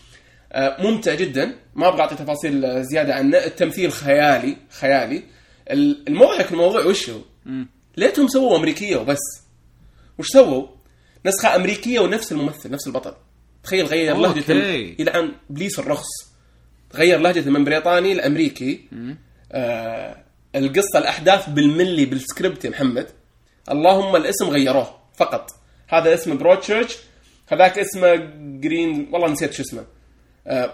[0.57, 1.55] ممتع جدا.
[1.75, 3.38] ما أبغى أعطي تفاصيل آه، زيادة عنه.
[3.38, 5.23] التمثيل خيالي خيالي.
[5.71, 7.19] ال- المضحك الموضوع وش هو؟
[7.97, 9.19] ليتهم سووا أمريكية وبس.
[10.19, 10.67] وش سووا؟
[11.25, 13.13] نسخة أمريكية ونفس الممثل نفس البطل.
[13.63, 14.22] تخيل غير okay.
[14.21, 14.53] لهجته
[14.99, 16.07] يلعن ابليس الرخص.
[16.95, 18.81] غير لهجته من بريطاني لأمريكي.
[19.51, 20.17] آه
[20.55, 23.07] القصة الأحداث بالملي بالسكريبت يا محمد.
[23.71, 25.49] اللهم الاسم غيروه فقط.
[25.89, 26.98] هذا اسم Broadchurch
[27.47, 28.15] هذاك اسمه
[28.59, 29.81] جرين والله نسيت شو اسمه.
[29.81, 29.85] آه،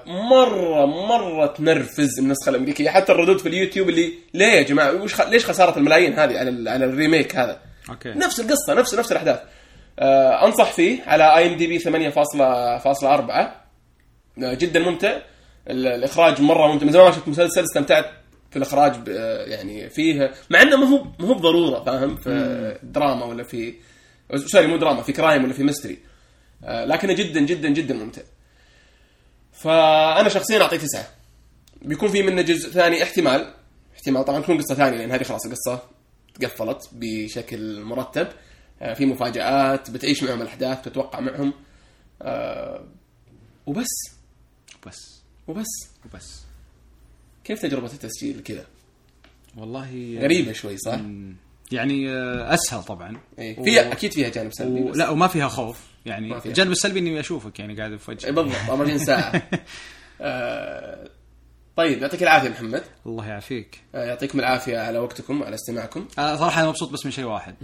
[0.06, 2.90] مره مرة تنرفز النسخة الأمريكية.
[2.90, 5.22] حتى الردود في اليوتيوب اللي ليه يا جماعة؟ وش خ...
[5.22, 6.68] ليش خسارة الملايين هذه على ال...
[6.68, 7.60] على ال remake هذا؟
[7.90, 8.10] okay.
[8.10, 9.40] نفس القصة نفس نفس الأحداث.
[10.00, 13.52] آه أنصح فيه على IMDb 8.4 آه،
[14.38, 15.18] جدا ممتع.
[15.70, 16.86] ال- الإخراج مرة ممتع.
[16.86, 18.06] من زمان ما شفت مسلسل استمتعت
[18.52, 20.32] في الإخراج ب- آه، يعني فيه.
[20.50, 23.74] مع إنه ما هو ما هو بضرورة فاهم؟ في دراما ولا في
[24.36, 25.98] sorry مو دراما في crime ولا في mystery
[26.64, 28.22] آه لكنه جدا جدا جدا ممتع.
[29.64, 31.08] فأنا شخصيا اعطيه تسعة.
[31.82, 33.54] بيكون في منه جزء ثاني احتمال.
[33.96, 35.82] احتمال طبعا تكون قصة ثانية لأن هذه خلاص القصة
[36.40, 38.28] تقفلت بشكل مرتب.
[38.82, 41.54] آه، في مفاجآت بتعيش معهم الأحداث بتتوقع معهم.
[42.22, 42.84] آه،
[43.66, 43.88] وبس.
[44.88, 45.68] بس وبس.
[46.06, 46.42] وبس.
[47.44, 48.66] كيف تجربة التسجيل كذا؟
[49.58, 51.00] والله غريبة شوي صح؟
[51.72, 53.18] يعني آه، أسهل طبعا.
[53.40, 53.64] إيه.
[53.64, 54.94] فيها أكيد فيها جانب سلبي و...
[54.94, 55.93] لا وما فيها خوف.
[56.06, 56.50] يعني فيها.
[56.52, 59.42] الجانب السلبي إني أشوفك يعني قاعد في إيه، وجهي بالضبط 40 ساعة.
[60.22, 61.10] آه،
[61.76, 62.84] طيب يعطيك العافية محمد.
[63.06, 63.82] الله يعافيك.
[63.96, 66.08] آه، يعطيكم العافية على وقتكم وعلى استماعكم.
[66.20, 67.56] آه صراحة أنا مبسوط بس من شيء واحد.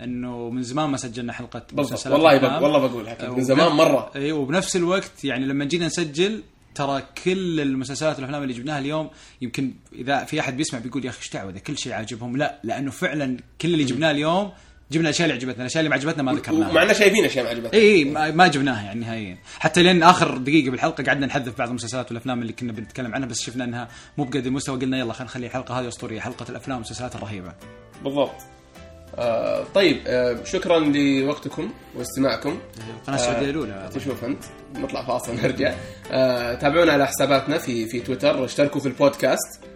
[0.00, 1.92] إنه من زمان ما سجلنا حلقة بالضبط.
[1.92, 2.38] مسلسلات والله.
[2.38, 2.62] بق...
[2.62, 4.10] والله بقولها آه، من زمان مرة.
[4.16, 6.42] اي وبنفس الوقت يعني لما جينا نسجل
[6.74, 9.10] ترى كل المسلسلات والأفلام اللي جبناها اليوم
[9.40, 12.36] يمكن إذا في أحد بيسمع بيقول يا أخي إيش دعوة؟ كل شيء عاجبهم.
[12.36, 14.52] لا لأنه فعلا كل اللي جبناه اليوم
[14.90, 16.70] جبنا الاشياء اللي عجبتنا الاشياء اللي ما عجبتنا ما ذكرناها.
[16.70, 17.72] ومع اننا شايفين أشياء ما عجبتنا.
[17.72, 22.42] إي ما جبناها يعني نهائيا حتى لين آخر دقيقة بالحلقة قعدنا نحذف بعض المسلسلات والأفلام
[22.42, 23.88] اللي كنا بنتكلم عنها بس شفنا إنها
[24.18, 27.52] مو بقد المستوى قلنا يلا خلينا نخلي الحلقة هذه أسطورية حلقة الأفلام والمسلسلات الرهيبة.
[28.04, 28.34] بالضبط.
[29.18, 32.58] آه طيب آه شكرا لوقتكم واستماعكم.
[33.00, 33.90] القناه السعودية الأولى.
[33.94, 34.44] تشوف أنت
[34.74, 35.74] نطلع فاصل نرجع
[36.12, 39.60] آه تابعونا على حساباتنا في في تويتر اشتركوا في البودكاست.
[39.64, 39.68] آه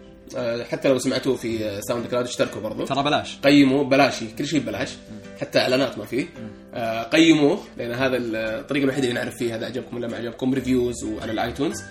[0.71, 2.85] حتى لو سمعتوه في آه، SoundCloud اشتركوا برضو.
[2.85, 3.37] ترى بلاش.
[3.43, 4.89] قيموا بلاش كل شيء ببلاش.
[5.41, 6.25] حتى إعلانات ما فيه.
[6.73, 11.03] آه قيموه لأن هذا الطريقة الوحيدة اللي نعرف فيها إذا عجبكم ولا ما عجبكم reviews
[11.03, 11.83] وعلى ال iTunes.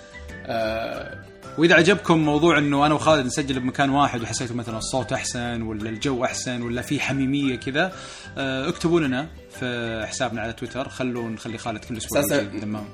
[0.45, 1.23] آه
[1.57, 6.23] وإذا عجبكم موضوع إنه أنا وخالد نسجل بمكان واحد وحسيتوا مثلا الصوت أحسن ولا الجو
[6.25, 7.91] أحسن ولا في حميمية كذا
[8.37, 9.27] آه، اكتبوا لنا
[9.59, 10.89] في حسابنا على تويتر.
[10.89, 12.51] خلوا نخلي خالد كل أسبوع أساسا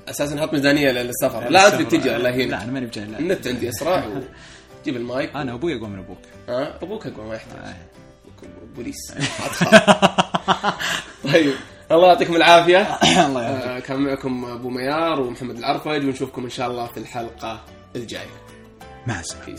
[0.08, 1.50] أساسا نحط ميزانية للسفر.
[1.50, 3.20] لا انت تجي الله لا يهينك أنا ماني بجاي لا.
[3.20, 4.08] النت عندي أسرع
[4.86, 5.36] جيب المايك.
[5.36, 6.18] أنا أبوي اقوى من أبوك.
[6.50, 7.58] ها؟ أبوك اقوى ما يحتاج.
[7.60, 7.76] آه.
[8.76, 9.14] بوليس.
[11.34, 11.54] طيب.
[11.92, 12.82] الله يعطيكم العافية.
[13.28, 13.68] الله يعافيك.
[13.68, 17.62] آه، كان معكم أبو ميار ومحمد العرفج ونشوفكم إن شاء الله في الحلقة
[17.96, 18.28] الجاية.
[19.08, 19.58] مع السلامة.